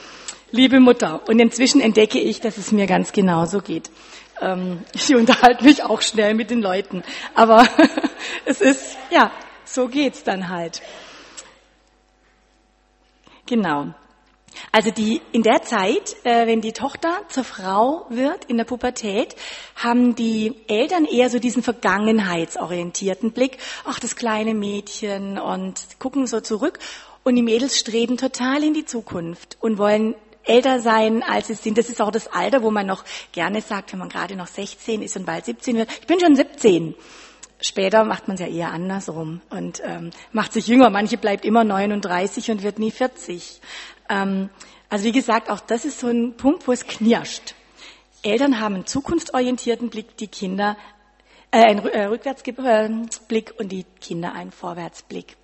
liebe 0.52 0.80
Mutter. 0.80 1.28
Und 1.28 1.40
inzwischen 1.40 1.82
entdecke 1.82 2.20
ich, 2.20 2.40
dass 2.40 2.58
es 2.58 2.72
mir 2.72 2.88
ganz 2.88 3.12
genauso 3.12 3.60
geht. 3.60 3.90
Ähm, 4.42 4.84
ich 4.94 5.14
unterhalte 5.16 5.64
mich 5.64 5.84
auch 5.84 6.02
schnell 6.02 6.34
mit 6.34 6.50
den 6.50 6.62
Leuten. 6.62 7.04
Aber 7.36 7.68
es 8.46 8.62
ist, 8.62 8.98
ja, 9.10 9.32
so 9.66 9.88
geht's 9.88 10.24
dann 10.24 10.50
halt. 10.50 10.82
Genau. 13.46 13.94
Also 14.72 14.92
die 14.92 15.22
in 15.32 15.44
der 15.44 15.64
Zeit, 15.64 16.16
äh, 16.24 16.48
wenn 16.48 16.62
die 16.62 16.74
Tochter 16.74 17.22
zur 17.30 17.44
Frau 17.44 18.06
wird 18.10 18.46
in 18.46 18.58
der 18.58 18.66
Pubertät, 18.66 19.36
haben 19.76 20.16
die 20.16 20.56
Eltern 20.68 21.06
eher 21.06 21.30
so 21.30 21.40
diesen 21.40 21.64
vergangenheitsorientierten 21.64 23.32
Blick. 23.32 23.58
Ach, 23.86 24.00
das 24.00 24.16
kleine 24.16 24.54
Mädchen 24.54 25.38
und 25.38 26.00
gucken 26.00 26.28
so 26.28 26.42
zurück. 26.42 26.80
Und 27.24 27.36
die 27.36 27.42
Mädels 27.42 27.78
streben 27.78 28.18
total 28.18 28.64
in 28.64 28.74
die 28.74 28.86
Zukunft 28.86 29.58
und 29.60 29.78
wollen 29.78 30.16
älter 30.50 30.80
sein, 30.80 31.24
als 31.24 31.48
sie 31.48 31.54
sind. 31.54 31.78
Das 31.78 31.90
ist 31.90 32.02
auch 32.02 32.12
das 32.12 32.28
Alter, 32.28 32.64
wo 32.64 32.72
man 32.72 32.88
noch 32.88 33.06
gerne 33.32 33.62
sagt, 33.62 33.92
wenn 33.92 34.00
man 34.00 34.10
gerade 34.10 34.36
noch 34.36 34.48
16 34.48 35.02
ist 35.02 35.16
und 35.16 35.26
bald 35.26 35.46
17 35.46 35.78
wird. 35.78 35.90
Ich 36.02 36.08
bin 36.08 36.20
schon 36.20 36.36
17. 36.36 36.96
Später 37.62 38.04
macht 38.06 38.28
man 38.28 38.36
es 38.36 38.42
ja 38.42 38.48
eher 38.48 38.72
andersrum 38.72 39.42
und 39.50 39.82
ähm, 39.84 40.12
macht 40.32 40.54
sich 40.54 40.68
jünger. 40.68 40.90
Manche 40.90 41.18
bleibt 41.18 41.46
immer 41.46 41.64
39 41.64 42.52
und 42.52 42.64
wird 42.64 42.80
nie 42.80 42.92
40. 42.92 43.62
Ähm, 44.10 44.50
also 44.90 45.06
wie 45.06 45.12
gesagt, 45.12 45.50
auch 45.50 45.60
das 45.60 45.86
ist 45.86 46.00
so 46.00 46.08
ein 46.08 46.36
Punkt, 46.36 46.68
wo 46.68 46.72
es 46.72 46.88
knirscht. 46.88 47.54
Eltern 48.24 48.60
haben 48.60 48.76
einen 48.76 48.86
zukunftsorientierten 48.86 49.90
Blick, 49.90 50.18
die 50.18 50.28
Kinder 50.28 50.78
äh, 51.52 51.64
ein 51.64 51.86
äh, 51.86 52.06
Rückwärtsblick 52.06 53.54
und 53.58 53.72
die 53.72 53.86
Kinder 54.02 54.34
einen 54.34 54.52
Vorwärtsblick. 54.52 55.36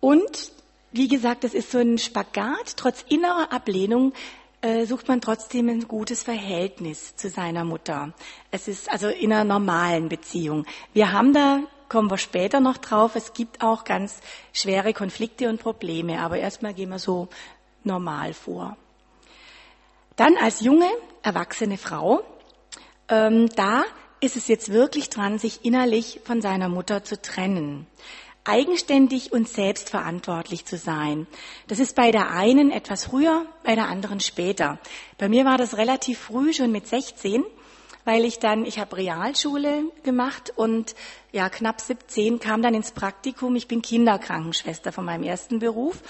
Und 0.00 0.52
wie 0.92 1.08
gesagt, 1.08 1.44
das 1.44 1.54
ist 1.54 1.70
so 1.70 1.78
ein 1.78 1.98
Spagat. 1.98 2.76
Trotz 2.76 3.04
innerer 3.08 3.52
Ablehnung 3.52 4.12
äh, 4.60 4.86
sucht 4.86 5.08
man 5.08 5.20
trotzdem 5.20 5.68
ein 5.68 5.86
gutes 5.88 6.22
Verhältnis 6.22 7.16
zu 7.16 7.28
seiner 7.28 7.64
Mutter. 7.64 8.12
Es 8.50 8.68
ist 8.68 8.90
also 8.90 9.08
in 9.08 9.32
einer 9.32 9.44
normalen 9.44 10.08
Beziehung. 10.08 10.66
Wir 10.92 11.12
haben 11.12 11.32
da, 11.32 11.60
kommen 11.88 12.10
wir 12.10 12.18
später 12.18 12.60
noch 12.60 12.76
drauf, 12.76 13.16
es 13.16 13.32
gibt 13.32 13.62
auch 13.62 13.84
ganz 13.84 14.20
schwere 14.52 14.92
Konflikte 14.92 15.48
und 15.48 15.62
Probleme, 15.62 16.20
aber 16.20 16.38
erstmal 16.38 16.74
gehen 16.74 16.90
wir 16.90 16.98
so 16.98 17.28
normal 17.84 18.34
vor. 18.34 18.76
Dann 20.16 20.36
als 20.36 20.60
junge, 20.60 20.90
erwachsene 21.22 21.78
Frau, 21.78 22.22
ähm, 23.08 23.48
da 23.56 23.84
ist 24.20 24.36
es 24.36 24.48
jetzt 24.48 24.70
wirklich 24.70 25.08
dran, 25.08 25.38
sich 25.38 25.64
innerlich 25.64 26.20
von 26.24 26.42
seiner 26.42 26.68
Mutter 26.68 27.02
zu 27.04 27.20
trennen 27.20 27.86
eigenständig 28.44 29.32
und 29.32 29.48
selbstverantwortlich 29.48 30.64
zu 30.64 30.76
sein. 30.76 31.26
Das 31.68 31.78
ist 31.78 31.94
bei 31.94 32.10
der 32.10 32.30
einen 32.30 32.70
etwas 32.70 33.04
früher, 33.04 33.46
bei 33.64 33.74
der 33.74 33.88
anderen 33.88 34.20
später. 34.20 34.78
Bei 35.18 35.28
mir 35.28 35.44
war 35.44 35.58
das 35.58 35.76
relativ 35.76 36.18
früh, 36.18 36.52
schon 36.52 36.72
mit 36.72 36.86
16, 36.86 37.44
weil 38.04 38.24
ich 38.24 38.38
dann, 38.38 38.64
ich 38.64 38.78
habe 38.78 38.96
Realschule 38.96 39.84
gemacht 40.02 40.52
und 40.56 40.94
ja, 41.32 41.48
knapp 41.48 41.80
17 41.80 42.38
kam 42.40 42.62
dann 42.62 42.74
ins 42.74 42.92
Praktikum. 42.92 43.56
Ich 43.56 43.68
bin 43.68 43.82
Kinderkrankenschwester 43.82 44.90
von 44.90 45.04
meinem 45.04 45.24
ersten 45.24 45.58
Beruf 45.58 46.02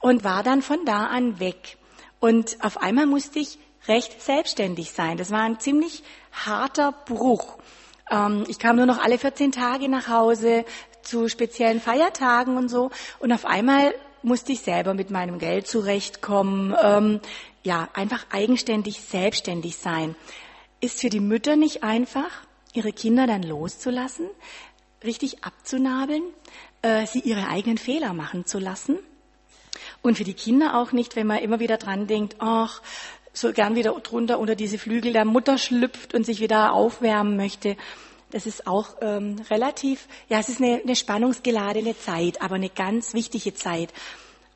und 0.00 0.24
war 0.24 0.42
dann 0.42 0.62
von 0.62 0.84
da 0.84 1.06
an 1.06 1.38
weg. 1.38 1.76
Und 2.18 2.56
auf 2.64 2.80
einmal 2.80 3.06
musste 3.06 3.38
ich 3.38 3.58
recht 3.86 4.22
selbstständig 4.22 4.92
sein. 4.92 5.18
Das 5.18 5.30
war 5.30 5.42
ein 5.42 5.60
ziemlich 5.60 6.02
harter 6.32 6.92
Bruch. 6.92 7.58
Ähm, 8.10 8.44
ich 8.48 8.58
kam 8.58 8.76
nur 8.76 8.86
noch 8.86 9.02
alle 9.02 9.18
14 9.18 9.52
Tage 9.52 9.88
nach 9.88 10.08
Hause, 10.08 10.64
zu 11.04 11.28
speziellen 11.28 11.80
Feiertagen 11.80 12.56
und 12.56 12.68
so. 12.68 12.90
Und 13.18 13.32
auf 13.32 13.44
einmal 13.44 13.94
musste 14.22 14.52
ich 14.52 14.60
selber 14.60 14.94
mit 14.94 15.10
meinem 15.10 15.38
Geld 15.38 15.66
zurechtkommen. 15.66 16.74
Ähm, 16.82 17.20
ja, 17.62 17.88
einfach 17.94 18.26
eigenständig, 18.30 19.00
selbstständig 19.00 19.76
sein. 19.76 20.14
Ist 20.80 21.00
für 21.00 21.10
die 21.10 21.20
Mütter 21.20 21.56
nicht 21.56 21.82
einfach, 21.82 22.30
ihre 22.72 22.92
Kinder 22.92 23.26
dann 23.26 23.42
loszulassen, 23.42 24.26
richtig 25.02 25.44
abzunabeln, 25.44 26.22
äh, 26.82 27.06
sie 27.06 27.20
ihre 27.20 27.48
eigenen 27.48 27.78
Fehler 27.78 28.12
machen 28.12 28.46
zu 28.46 28.58
lassen. 28.58 28.98
Und 30.02 30.18
für 30.18 30.24
die 30.24 30.34
Kinder 30.34 30.76
auch 30.78 30.92
nicht, 30.92 31.16
wenn 31.16 31.26
man 31.26 31.38
immer 31.38 31.60
wieder 31.60 31.78
dran 31.78 32.06
denkt, 32.06 32.36
ach, 32.38 32.82
so 33.32 33.52
gern 33.52 33.74
wieder 33.74 33.92
drunter 33.92 34.38
unter 34.38 34.54
diese 34.54 34.78
Flügel 34.78 35.12
der 35.12 35.24
Mutter 35.24 35.58
schlüpft 35.58 36.14
und 36.14 36.24
sich 36.24 36.40
wieder 36.40 36.72
aufwärmen 36.72 37.36
möchte. 37.36 37.76
Das 38.34 38.46
ist 38.46 38.66
auch 38.66 38.96
ähm, 39.00 39.36
relativ, 39.48 40.08
ja, 40.28 40.40
es 40.40 40.48
ist 40.48 40.60
eine, 40.60 40.80
eine 40.82 40.96
spannungsgeladene 40.96 41.96
Zeit, 41.96 42.42
aber 42.42 42.56
eine 42.56 42.68
ganz 42.68 43.14
wichtige 43.14 43.54
Zeit. 43.54 43.94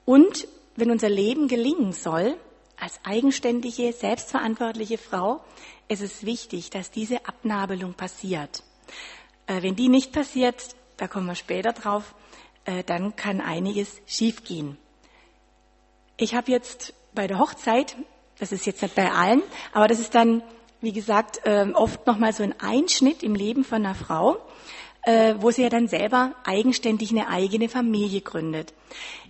Und 0.05 0.49
wenn 0.75 0.91
unser 0.91 1.09
Leben 1.09 1.47
gelingen 1.47 1.93
soll, 1.93 2.37
als 2.77 2.99
eigenständige, 3.05 3.93
selbstverantwortliche 3.93 4.99
Frau, 4.99 5.45
ist 5.87 6.03
es 6.03 6.27
wichtig, 6.27 6.71
dass 6.71 6.91
diese 6.91 7.25
Abnabelung 7.29 7.95
passiert. 7.95 8.65
Äh, 9.47 9.63
wenn 9.63 9.77
die 9.77 9.89
nicht 9.89 10.11
passiert, 10.13 10.75
da 10.97 11.07
kommen 11.07 11.27
wir 11.27 11.37
später 11.37 11.73
drauf, 11.73 12.17
äh, 12.65 12.83
dann 12.83 13.15
kann 13.15 13.41
einiges 13.41 14.01
schiefgehen. 14.07 14.77
Ich 16.17 16.35
habe 16.35 16.51
jetzt 16.51 16.95
bei 17.15 17.29
der 17.29 17.39
Hochzeit, 17.39 17.95
das 18.41 18.51
ist 18.51 18.67
jetzt 18.67 18.83
nicht 18.83 18.97
bei 18.97 19.13
allen, 19.13 19.41
aber 19.73 19.87
das 19.87 20.01
ist 20.01 20.17
dann 20.17 20.43
wie 20.81 20.93
gesagt, 20.93 21.41
ähm, 21.45 21.75
oft 21.75 22.07
nochmal 22.07 22.33
so 22.33 22.43
ein 22.43 22.55
Einschnitt 22.61 23.23
im 23.23 23.35
Leben 23.35 23.65
von 23.65 23.85
einer 23.85 23.95
Frau, 23.95 24.39
äh, 25.03 25.35
wo 25.39 25.51
sie 25.51 25.63
ja 25.63 25.69
dann 25.69 25.89
selber 25.89 26.33
eigenständig 26.45 27.11
eine 27.11 27.29
eigene 27.29 27.69
Familie 27.69 28.21
gründet. 28.21 28.75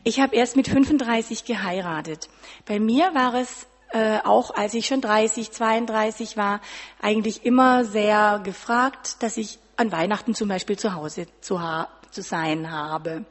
Ich 0.04 0.20
habe 0.20 0.36
erst 0.36 0.56
mit 0.56 0.68
35 0.68 1.44
geheiratet. 1.44 2.28
Bei 2.66 2.78
mir 2.78 3.14
war 3.14 3.34
es 3.34 3.66
äh, 3.90 4.18
auch, 4.24 4.54
als 4.54 4.74
ich 4.74 4.86
schon 4.86 5.00
30, 5.00 5.50
32 5.50 6.36
war, 6.36 6.60
eigentlich 7.00 7.44
immer 7.44 7.84
sehr 7.84 8.40
gefragt, 8.44 9.22
dass 9.22 9.36
ich 9.36 9.58
an 9.76 9.92
Weihnachten 9.92 10.34
zum 10.34 10.48
Beispiel 10.48 10.78
zu 10.78 10.94
Hause 10.94 11.26
zu, 11.40 11.62
ha 11.62 11.88
zu 12.10 12.22
sein 12.22 12.70
habe. 12.70 13.24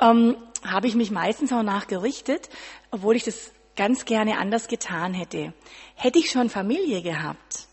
Ähm, 0.00 0.36
habe 0.64 0.88
ich 0.88 0.94
mich 0.94 1.10
meistens 1.10 1.52
auch 1.52 1.62
nachgerichtet, 1.62 2.48
obwohl 2.90 3.16
ich 3.16 3.24
das 3.24 3.52
ganz 3.76 4.04
gerne 4.04 4.38
anders 4.38 4.68
getan 4.68 5.14
hätte. 5.14 5.52
Hätte 5.94 6.18
ich 6.18 6.30
schon 6.30 6.50
Familie 6.50 7.02
gehabt, 7.02 7.68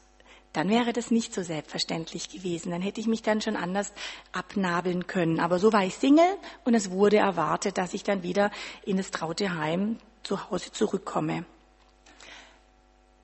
dann 0.53 0.69
wäre 0.69 0.93
das 0.93 1.09
nicht 1.09 1.33
so 1.33 1.41
selbstverständlich 1.41 2.29
gewesen. 2.29 2.71
Dann 2.71 2.81
hätte 2.81 3.01
ich 3.01 3.07
mich 3.07 3.23
dann 3.23 3.41
schon 3.41 3.55
anders 3.55 3.91
abnabeln 4.31 5.07
können. 5.07 5.39
Aber 5.39 5.57
so 5.57 5.73
war 5.73 5.83
ich 5.83 5.95
Single 5.95 6.37
und 6.63 6.75
es 6.75 6.91
wurde 6.91 7.17
erwartet, 7.17 7.79
dass 7.79 7.95
ich 7.95 8.03
dann 8.03 8.21
wieder 8.21 8.51
in 8.85 8.97
das 8.97 9.09
traute 9.09 9.55
Heim 9.55 9.97
zu 10.21 10.49
Hause 10.51 10.71
zurückkomme. 10.71 11.45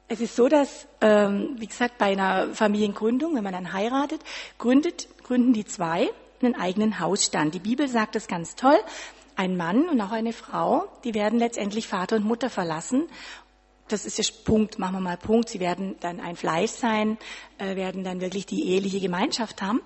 Es 0.07 0.21
ist 0.21 0.36
so, 0.36 0.48
dass, 0.48 0.88
ähm, 1.01 1.55
wie 1.59 1.67
gesagt, 1.67 2.00
bei 2.00 2.07
einer 2.07 2.48
Familiengründung, 2.55 3.36
wenn 3.36 3.43
man 3.43 3.53
dann 3.53 3.74
heiratet, 3.74 4.21
gründet, 4.57 5.07
gründen 5.24 5.53
die 5.53 5.65
zwei 5.65 6.09
einen 6.41 6.55
eigenen 6.55 7.00
Hausstand. 7.00 7.53
Die 7.53 7.59
Bibel 7.59 7.88
sagt 7.88 8.15
das 8.15 8.27
ganz 8.27 8.55
toll 8.55 8.79
ein 9.39 9.55
Mann 9.55 9.88
und 9.88 10.01
auch 10.01 10.12
eine 10.12 10.34
Frau, 10.34 10.89
die 11.05 11.13
werden 11.13 11.39
letztendlich 11.39 11.88
Vater 11.88 12.17
und 12.17 12.25
Mutter 12.25 12.50
verlassen. 12.50 13.08
Das 13.88 14.05
ist 14.05 14.17
der 14.17 14.25
Punkt, 14.43 14.79
machen 14.79 14.96
wir 14.96 15.00
mal 15.00 15.15
Punkt. 15.15 15.48
Sie 15.48 15.62
werden 15.62 15.96
dann 16.01 16.19
ein 16.19 16.36
Fleisch 16.36 16.72
sein, 16.72 17.17
äh, 17.58 17.77
werden 17.77 18.03
dann 18.03 18.19
wirklich 18.19 18.46
die 18.46 18.67
eheliche 18.67 19.00
Gemeinschaft 19.00 19.62
haben. 19.62 19.81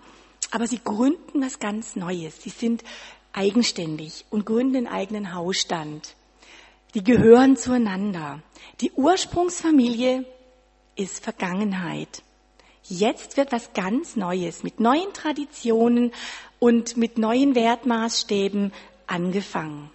Aber 0.50 0.66
sie 0.66 0.80
gründen 0.84 1.44
was 1.44 1.60
ganz 1.60 1.96
Neues. 1.96 2.42
Sie 2.42 2.50
sind 2.50 2.84
eigenständig 3.32 4.26
und 4.32 4.48
gründen 4.48 4.76
einen 4.76 4.88
eigenen 4.88 5.36
Hausstand. 5.36 6.16
Die 6.96 7.04
gehören 7.04 7.56
zueinander. 7.56 8.42
Die 8.82 8.92
Ursprungsfamilie 8.94 10.26
ist 10.96 11.24
Vergangenheit. 11.24 12.24
Jetzt 12.86 13.38
wird 13.38 13.52
was 13.52 13.74
ganz 13.74 14.16
Neues 14.16 14.64
mit 14.64 14.80
neuen 14.80 15.14
Traditionen 15.14 16.12
und 16.58 16.98
mit 16.98 17.20
neuen 17.20 17.54
Wertmaßstäben 17.54 18.74
angefangen. 19.14 19.92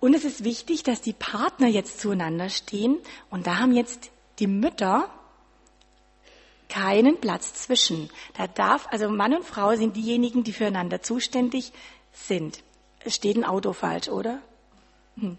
Und 0.00 0.14
es 0.14 0.24
ist 0.24 0.44
wichtig, 0.44 0.84
dass 0.84 1.00
die 1.00 1.12
Partner 1.12 1.66
jetzt 1.66 2.00
zueinander 2.00 2.48
stehen 2.48 2.98
und 3.30 3.48
da 3.48 3.58
haben 3.58 3.72
jetzt 3.72 4.10
die 4.38 4.46
Mütter 4.46 5.10
keinen 6.68 7.20
Platz 7.20 7.54
zwischen. 7.54 8.08
Da 8.36 8.46
darf, 8.46 8.86
also 8.90 9.08
Mann 9.08 9.34
und 9.34 9.44
Frau 9.44 9.74
sind 9.74 9.96
diejenigen, 9.96 10.44
die 10.44 10.52
füreinander 10.52 11.02
zuständig 11.02 11.72
sind. 12.12 12.62
Es 13.00 13.16
steht 13.16 13.36
ein 13.36 13.44
Auto 13.44 13.72
falsch, 13.72 14.08
oder? 14.08 14.40
Hm. 15.16 15.36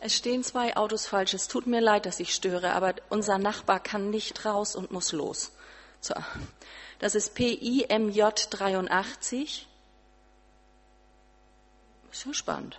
Es 0.00 0.16
stehen 0.16 0.42
zwei 0.42 0.76
Autos 0.76 1.06
falsch. 1.06 1.34
Es 1.34 1.48
tut 1.48 1.66
mir 1.66 1.80
leid, 1.80 2.06
dass 2.06 2.20
ich 2.20 2.34
störe, 2.34 2.72
aber 2.72 2.94
unser 3.10 3.38
Nachbar 3.38 3.80
kann 3.80 4.10
nicht 4.10 4.44
raus 4.44 4.74
und 4.74 4.90
muss 4.90 5.12
los. 5.12 5.52
So. 6.00 6.14
Das 6.98 7.14
ist 7.14 7.34
PIMJ 7.34 8.22
83. 8.50 9.67
Ist 12.10 12.22
schon 12.22 12.34
spannend. 12.34 12.78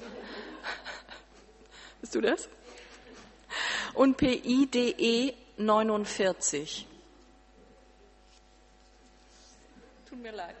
Bist 2.00 2.14
du 2.14 2.20
das? 2.20 2.48
Und 3.94 4.16
PIDE 4.16 5.34
49. 5.56 6.86
Tut 10.08 10.22
mir 10.22 10.32
leid. 10.32 10.56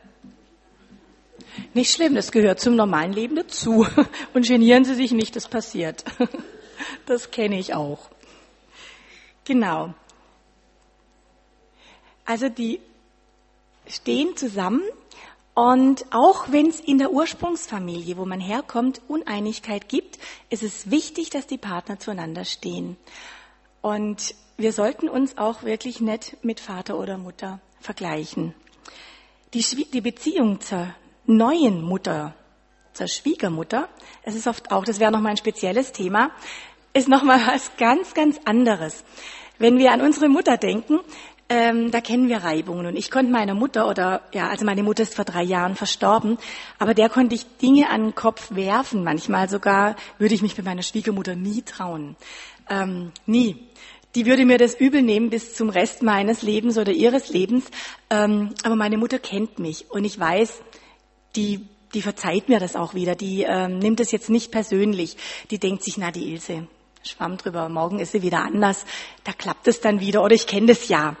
Nicht 1.72 1.92
schlimm, 1.92 2.14
das 2.14 2.32
gehört 2.32 2.60
zum 2.60 2.76
normalen 2.76 3.12
Leben 3.12 3.36
dazu. 3.36 3.86
Und 4.34 4.46
genieren 4.46 4.84
Sie 4.84 4.94
sich 4.94 5.12
nicht, 5.12 5.36
das 5.36 5.48
passiert. 5.48 6.04
Das 7.06 7.30
kenne 7.30 7.58
ich 7.58 7.74
auch. 7.74 8.10
Genau. 9.44 9.94
Also 12.24 12.48
die 12.48 12.80
stehen 13.86 14.36
zusammen 14.36 14.82
und 15.54 16.04
auch 16.10 16.50
wenn 16.50 16.68
es 16.68 16.80
in 16.80 16.98
der 16.98 17.12
Ursprungsfamilie, 17.12 18.16
wo 18.16 18.24
man 18.24 18.40
herkommt, 18.40 19.00
Uneinigkeit 19.06 19.88
gibt, 19.88 20.18
ist 20.50 20.64
es 20.64 20.90
wichtig, 20.90 21.30
dass 21.30 21.46
die 21.46 21.58
Partner 21.58 22.00
zueinander 22.00 22.44
stehen. 22.44 22.96
Und 23.80 24.34
wir 24.56 24.72
sollten 24.72 25.08
uns 25.08 25.38
auch 25.38 25.62
wirklich 25.62 26.00
nicht 26.00 26.38
mit 26.42 26.58
Vater 26.58 26.98
oder 26.98 27.18
Mutter 27.18 27.60
vergleichen. 27.80 28.54
Die, 29.52 29.62
die 29.62 30.00
Beziehung 30.00 30.60
zur 30.60 30.92
neuen 31.26 31.82
Mutter, 31.82 32.34
zur 32.92 33.06
Schwiegermutter, 33.06 33.88
es 34.24 34.34
ist 34.34 34.48
oft 34.48 34.72
auch, 34.72 34.84
das 34.84 34.98
wäre 34.98 35.12
nochmal 35.12 35.32
ein 35.32 35.36
spezielles 35.36 35.92
Thema, 35.92 36.32
ist 36.92 37.08
nochmal 37.08 37.40
was 37.46 37.76
ganz, 37.76 38.14
ganz 38.14 38.40
anderes. 38.44 39.04
Wenn 39.58 39.78
wir 39.78 39.92
an 39.92 40.00
unsere 40.00 40.28
Mutter 40.28 40.56
denken, 40.56 40.98
ähm, 41.48 41.90
da 41.90 42.00
kennen 42.00 42.28
wir 42.28 42.38
Reibungen. 42.38 42.86
Und 42.86 42.96
ich 42.96 43.10
konnte 43.10 43.30
meiner 43.30 43.54
Mutter 43.54 43.88
oder, 43.88 44.22
ja, 44.32 44.48
also 44.48 44.64
meine 44.64 44.82
Mutter 44.82 45.02
ist 45.02 45.14
vor 45.14 45.24
drei 45.24 45.42
Jahren 45.42 45.76
verstorben, 45.76 46.38
aber 46.78 46.94
der 46.94 47.08
konnte 47.08 47.34
ich 47.34 47.44
Dinge 47.58 47.90
an 47.90 48.02
den 48.02 48.14
Kopf 48.14 48.54
werfen. 48.54 49.04
Manchmal 49.04 49.48
sogar 49.48 49.96
würde 50.18 50.34
ich 50.34 50.42
mich 50.42 50.56
bei 50.56 50.62
meiner 50.62 50.82
Schwiegermutter 50.82 51.36
nie 51.36 51.62
trauen. 51.62 52.16
Ähm, 52.70 53.12
nie. 53.26 53.56
die 54.14 54.26
würde 54.26 54.46
mir 54.46 54.58
das 54.58 54.74
übel 54.74 55.02
nehmen 55.02 55.28
bis 55.28 55.54
zum 55.54 55.68
Rest 55.68 56.02
meines 56.02 56.42
Lebens 56.42 56.78
oder 56.78 56.92
ihres 56.92 57.28
Lebens. 57.28 57.64
Ähm, 58.10 58.54
aber 58.62 58.76
meine 58.76 58.96
Mutter 58.96 59.18
kennt 59.18 59.58
mich 59.58 59.90
und 59.90 60.04
ich 60.04 60.18
weiß, 60.18 60.62
die, 61.36 61.66
die 61.92 62.02
verzeiht 62.02 62.48
mir 62.48 62.60
das 62.60 62.76
auch 62.76 62.94
wieder. 62.94 63.16
Die 63.16 63.42
ähm, 63.42 63.78
nimmt 63.80 64.00
es 64.00 64.12
jetzt 64.12 64.30
nicht 64.30 64.52
persönlich. 64.52 65.16
Die 65.50 65.58
denkt 65.58 65.82
sich, 65.82 65.98
na, 65.98 66.10
die 66.10 66.32
Ilse, 66.32 66.68
schwamm 67.04 67.36
drüber, 67.36 67.68
morgen 67.68 67.98
ist 67.98 68.12
sie 68.12 68.22
wieder 68.22 68.40
anders. 68.40 68.84
Da 69.24 69.32
klappt 69.32 69.68
es 69.68 69.80
dann 69.80 70.00
wieder 70.00 70.22
oder 70.22 70.34
ich 70.34 70.46
kenne 70.46 70.68
das 70.68 70.88
ja. 70.88 71.16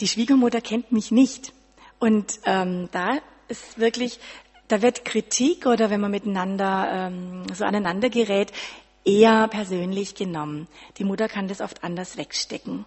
Die 0.00 0.08
Schwiegermutter 0.08 0.60
kennt 0.60 0.92
mich 0.92 1.10
nicht. 1.10 1.52
Und 1.98 2.40
ähm, 2.44 2.88
da 2.92 3.18
ist 3.48 3.78
wirklich, 3.78 4.18
da 4.68 4.82
wird 4.82 5.04
Kritik 5.04 5.66
oder 5.66 5.90
wenn 5.90 6.00
man 6.00 6.10
miteinander 6.10 6.88
ähm, 6.92 7.44
so 7.54 7.64
aneinander 7.64 8.10
gerät, 8.10 8.52
eher 9.04 9.48
persönlich 9.48 10.14
genommen. 10.14 10.66
Die 10.98 11.04
Mutter 11.04 11.28
kann 11.28 11.48
das 11.48 11.60
oft 11.60 11.84
anders 11.84 12.16
wegstecken. 12.16 12.84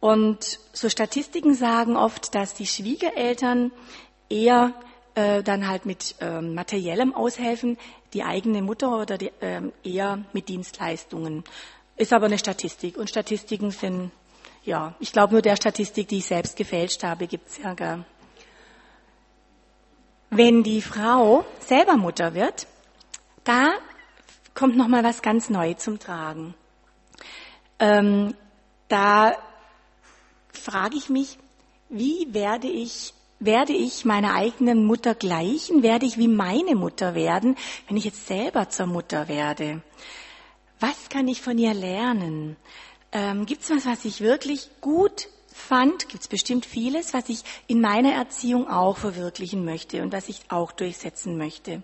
Und 0.00 0.58
so 0.72 0.88
Statistiken 0.88 1.54
sagen 1.54 1.96
oft, 1.96 2.34
dass 2.34 2.54
die 2.54 2.66
Schwiegereltern 2.66 3.72
eher 4.28 4.72
äh, 5.16 5.42
dann 5.42 5.66
halt 5.66 5.86
mit 5.86 6.14
ähm, 6.20 6.54
materiellem 6.54 7.14
aushelfen, 7.14 7.78
die 8.12 8.22
eigene 8.22 8.60
Mutter 8.60 9.00
oder 9.00 9.16
die, 9.16 9.32
ähm, 9.40 9.72
eher 9.82 10.22
mit 10.34 10.48
Dienstleistungen. 10.50 11.42
Ist 11.96 12.12
aber 12.12 12.26
eine 12.26 12.38
Statistik. 12.38 12.98
Und 12.98 13.08
Statistiken 13.08 13.70
sind, 13.70 14.10
ja, 14.64 14.94
ich 15.00 15.12
glaube 15.12 15.32
nur 15.32 15.42
der 15.42 15.56
Statistik, 15.56 16.08
die 16.08 16.18
ich 16.18 16.26
selbst 16.26 16.54
gefälscht 16.56 17.02
habe, 17.02 17.26
gibt's 17.26 17.56
ja 17.56 17.72
gar. 17.72 18.04
Wenn 20.28 20.62
die 20.62 20.82
Frau 20.82 21.46
selber 21.60 21.96
Mutter 21.96 22.34
wird, 22.34 22.66
da 23.44 23.70
kommt 24.54 24.76
noch 24.76 24.88
mal 24.88 25.02
was 25.02 25.22
ganz 25.22 25.48
neu 25.48 25.72
zum 25.74 25.98
Tragen. 25.98 26.54
Ähm, 27.78 28.34
da 28.88 29.34
frage 30.52 30.96
ich 30.96 31.08
mich, 31.08 31.38
wie 31.88 32.34
werde 32.34 32.66
ich 32.66 33.14
werde 33.38 33.72
ich 33.72 34.04
meiner 34.04 34.34
eigenen 34.34 34.84
Mutter 34.84 35.14
gleichen? 35.14 35.82
Werde 35.82 36.06
ich 36.06 36.18
wie 36.18 36.28
meine 36.28 36.74
Mutter 36.74 37.14
werden, 37.14 37.56
wenn 37.86 37.96
ich 37.96 38.04
jetzt 38.04 38.26
selber 38.26 38.68
zur 38.68 38.86
Mutter 38.86 39.28
werde? 39.28 39.82
Was 40.80 41.08
kann 41.08 41.28
ich 41.28 41.42
von 41.42 41.58
ihr 41.58 41.74
lernen? 41.74 42.56
Ähm, 43.12 43.46
Gibt 43.46 43.62
es 43.62 43.70
was, 43.70 43.86
was 43.86 44.04
ich 44.04 44.20
wirklich 44.20 44.68
gut 44.80 45.28
fand? 45.52 46.08
Gibt 46.08 46.22
es 46.22 46.28
bestimmt 46.28 46.66
vieles, 46.66 47.14
was 47.14 47.28
ich 47.28 47.42
in 47.66 47.80
meiner 47.80 48.12
Erziehung 48.12 48.68
auch 48.68 48.98
verwirklichen 48.98 49.64
möchte 49.64 50.02
und 50.02 50.12
was 50.12 50.28
ich 50.28 50.40
auch 50.48 50.72
durchsetzen 50.72 51.38
möchte. 51.38 51.82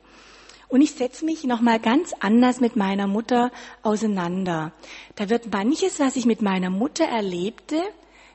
Und 0.68 0.80
ich 0.80 0.92
setze 0.92 1.26
mich 1.26 1.44
nochmal 1.44 1.80
ganz 1.80 2.14
anders 2.20 2.60
mit 2.60 2.76
meiner 2.76 3.06
Mutter 3.06 3.50
auseinander. 3.82 4.72
Da 5.16 5.28
wird 5.28 5.52
manches, 5.52 6.00
was 6.00 6.16
ich 6.16 6.24
mit 6.24 6.40
meiner 6.40 6.70
Mutter 6.70 7.04
erlebte, 7.04 7.82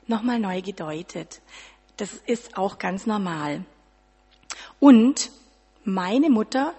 nochmal 0.05 0.39
neu 0.39 0.62
gedeutet. 0.62 1.41
Das 1.97 2.13
ist 2.25 2.57
auch 2.57 2.77
ganz 2.77 3.05
normal. 3.05 3.63
Und 4.79 5.31
meine 5.83 6.29
Mutter 6.29 6.73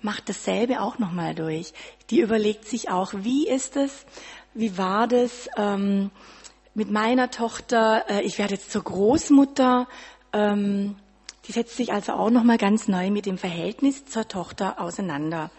macht 0.00 0.28
dasselbe 0.28 0.80
auch 0.80 0.98
nochmal 0.98 1.34
durch. 1.34 1.72
Die 2.10 2.20
überlegt 2.20 2.66
sich 2.66 2.90
auch, 2.90 3.12
wie 3.14 3.48
ist 3.48 3.76
es, 3.76 4.04
wie 4.54 4.76
war 4.78 5.08
das 5.08 5.48
ähm, 5.56 6.10
mit 6.74 6.90
meiner 6.90 7.30
Tochter, 7.30 8.04
äh, 8.08 8.22
ich 8.22 8.38
werde 8.38 8.54
jetzt 8.54 8.70
zur 8.70 8.84
Großmutter, 8.84 9.88
ähm, 10.32 10.96
die 11.46 11.52
setzt 11.52 11.76
sich 11.76 11.92
also 11.92 12.12
auch 12.12 12.30
nochmal 12.30 12.58
ganz 12.58 12.88
neu 12.88 13.10
mit 13.10 13.26
dem 13.26 13.38
Verhältnis 13.38 14.04
zur 14.04 14.28
Tochter 14.28 14.80
auseinander. 14.80 15.50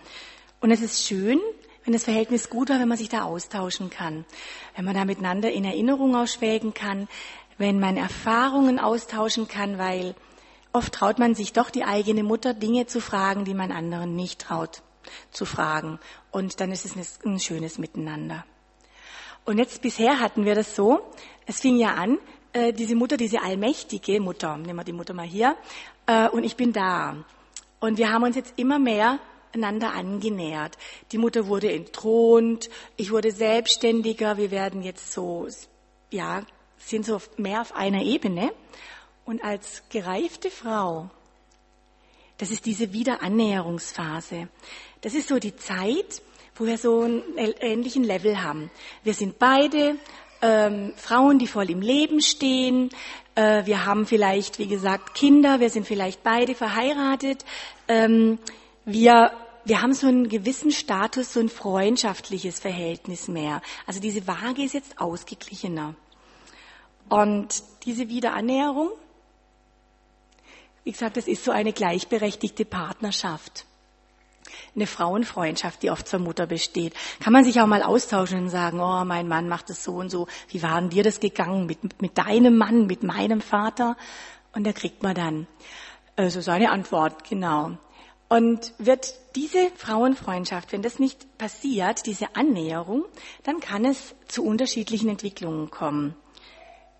Und 0.61 0.71
es 0.71 0.81
ist 0.81 1.05
schön, 1.05 1.39
wenn 1.83 1.93
das 1.93 2.03
Verhältnis 2.03 2.49
gut 2.49 2.69
war, 2.69 2.79
wenn 2.79 2.87
man 2.87 2.97
sich 2.97 3.09
da 3.09 3.23
austauschen 3.23 3.89
kann, 3.89 4.25
wenn 4.75 4.85
man 4.85 4.93
da 4.93 5.05
miteinander 5.05 5.51
in 5.51 5.65
Erinnerung 5.65 6.15
ausschwelgen 6.15 6.73
kann, 6.73 7.07
wenn 7.59 7.79
man 7.79 7.97
Erfahrungen 7.97 8.79
austauschen 8.79 9.47
kann, 9.47 9.77
weil 9.77 10.15
oft 10.73 10.93
traut 10.93 11.19
man 11.19 11.35
sich 11.35 11.53
doch 11.53 11.69
die 11.69 11.83
eigene 11.83 12.23
Mutter 12.23 12.55
Dinge 12.55 12.87
zu 12.87 13.01
fragen, 13.01 13.45
die 13.45 13.53
man 13.53 13.71
anderen 13.71 14.15
nicht 14.15 14.41
traut 14.41 14.81
zu 15.29 15.45
fragen. 15.45 15.99
Und 16.31 16.59
dann 16.59 16.71
ist 16.71 16.85
es 16.85 17.19
ein 17.23 17.39
schönes 17.39 17.77
Miteinander. 17.77 18.45
Und 19.45 19.57
jetzt 19.57 19.81
bisher 19.81 20.19
hatten 20.19 20.45
wir 20.45 20.55
das 20.55 20.75
so, 20.75 21.01
es 21.45 21.59
fing 21.59 21.77
ja 21.77 21.95
an, 21.95 22.17
äh, 22.53 22.73
diese 22.73 22.95
Mutter, 22.95 23.17
diese 23.17 23.41
allmächtige 23.41 24.19
Mutter, 24.19 24.57
nehmen 24.57 24.77
wir 24.77 24.83
die 24.83 24.93
Mutter 24.93 25.13
mal 25.13 25.25
hier, 25.25 25.55
äh, 26.05 26.29
und 26.29 26.43
ich 26.43 26.55
bin 26.55 26.71
da. 26.71 27.17
Und 27.79 27.97
wir 27.97 28.11
haben 28.11 28.23
uns 28.23 28.35
jetzt 28.35 28.53
immer 28.57 28.79
mehr 28.79 29.19
einander 29.53 29.93
angenähert. 29.93 30.77
Die 31.11 31.17
Mutter 31.17 31.47
wurde 31.47 31.71
entthront, 31.71 32.69
ich 32.95 33.11
wurde 33.11 33.31
selbstständiger, 33.31 34.37
wir 34.37 34.51
werden 34.51 34.81
jetzt 34.81 35.11
so, 35.11 35.47
ja, 36.11 36.43
sind 36.79 37.05
so 37.05 37.21
mehr 37.37 37.61
auf 37.61 37.75
einer 37.75 38.01
Ebene. 38.01 38.51
Und 39.25 39.43
als 39.43 39.83
gereifte 39.89 40.49
Frau, 40.49 41.09
das 42.37 42.51
ist 42.51 42.65
diese 42.65 42.93
Wiederannäherungsphase. 42.93 44.47
Das 45.01 45.13
ist 45.13 45.27
so 45.27 45.39
die 45.39 45.55
Zeit, 45.55 46.21
wo 46.55 46.65
wir 46.65 46.77
so 46.77 47.01
einen 47.01 47.37
ähnlichen 47.37 48.03
Level 48.03 48.41
haben. 48.41 48.71
Wir 49.03 49.13
sind 49.13 49.37
beide 49.39 49.97
ähm, 50.41 50.93
Frauen, 50.95 51.37
die 51.37 51.47
voll 51.47 51.69
im 51.69 51.81
Leben 51.81 52.21
stehen. 52.21 52.89
Äh, 53.35 53.65
wir 53.65 53.85
haben 53.85 54.05
vielleicht, 54.05 54.57
wie 54.57 54.67
gesagt, 54.67 55.13
Kinder. 55.13 55.59
Wir 55.59 55.69
sind 55.69 55.85
vielleicht 55.85 56.23
beide 56.23 56.55
verheiratet. 56.55 57.45
Ähm, 57.87 58.39
wir 58.85 59.31
wir 59.65 59.81
haben 59.81 59.93
so 59.93 60.07
einen 60.07 60.29
gewissen 60.29 60.71
Status, 60.71 61.33
so 61.33 61.39
ein 61.39 61.49
freundschaftliches 61.49 62.59
Verhältnis 62.59 63.27
mehr. 63.27 63.61
Also 63.85 63.99
diese 63.99 64.25
Waage 64.25 64.63
ist 64.63 64.73
jetzt 64.73 64.99
ausgeglichener. 64.99 65.93
Und 67.09 67.63
diese 67.85 68.09
Wiederannäherung, 68.09 68.89
wie 70.83 70.91
gesagt, 70.91 71.17
das 71.17 71.27
ist 71.27 71.43
so 71.43 71.51
eine 71.51 71.73
gleichberechtigte 71.73 72.65
Partnerschaft 72.65 73.65
eine 74.75 74.87
Frauenfreundschaft, 74.87 75.83
die 75.83 75.91
oft 75.91 76.07
zur 76.07 76.19
Mutter 76.19 76.47
besteht. 76.47 76.93
Kann 77.19 77.33
man 77.33 77.43
sich 77.43 77.59
auch 77.59 77.67
mal 77.67 77.83
austauschen 77.83 78.43
und 78.43 78.49
sagen, 78.49 78.79
oh, 78.79 79.03
mein 79.05 79.27
Mann 79.27 79.47
macht 79.47 79.69
es 79.69 79.83
so 79.83 79.95
und 79.95 80.09
so. 80.09 80.27
Wie 80.49 80.63
waren 80.63 80.89
dir 80.89 81.03
das 81.03 81.19
gegangen 81.19 81.65
mit, 81.65 82.01
mit 82.01 82.17
deinem 82.17 82.57
Mann, 82.57 82.87
mit 82.87 83.03
meinem 83.03 83.41
Vater? 83.41 83.97
Und 84.53 84.65
da 84.65 84.71
kriegt 84.71 85.03
man 85.03 85.15
dann 85.15 85.47
also 86.15 86.41
seine 86.41 86.71
Antwort, 86.71 87.23
genau. 87.29 87.77
Und 88.27 88.73
wird 88.77 89.13
diese 89.35 89.71
Frauenfreundschaft, 89.75 90.71
wenn 90.71 90.81
das 90.81 90.99
nicht 90.99 91.37
passiert, 91.37 92.05
diese 92.05 92.35
Annäherung, 92.35 93.05
dann 93.43 93.59
kann 93.59 93.85
es 93.85 94.15
zu 94.27 94.43
unterschiedlichen 94.43 95.09
Entwicklungen 95.09 95.71
kommen. 95.71 96.15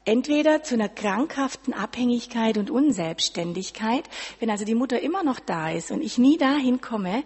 Entweder 0.06 0.64
zu 0.64 0.76
einer 0.76 0.90
krankhaften 0.90 1.74
Abhängigkeit 1.74 2.58
und 2.58 2.72
Unselbstständigkeit, 2.72 4.04
wenn 4.40 4.50
also 4.50 4.66
die 4.66 4.76
Mutter 4.76 5.00
immer 5.02 5.24
noch 5.24 5.40
da 5.40 5.70
ist 5.70 5.92
und 5.92 6.02
ich 6.02 6.18
nie 6.18 6.38
dahin 6.38 6.82
komme, 6.82 7.24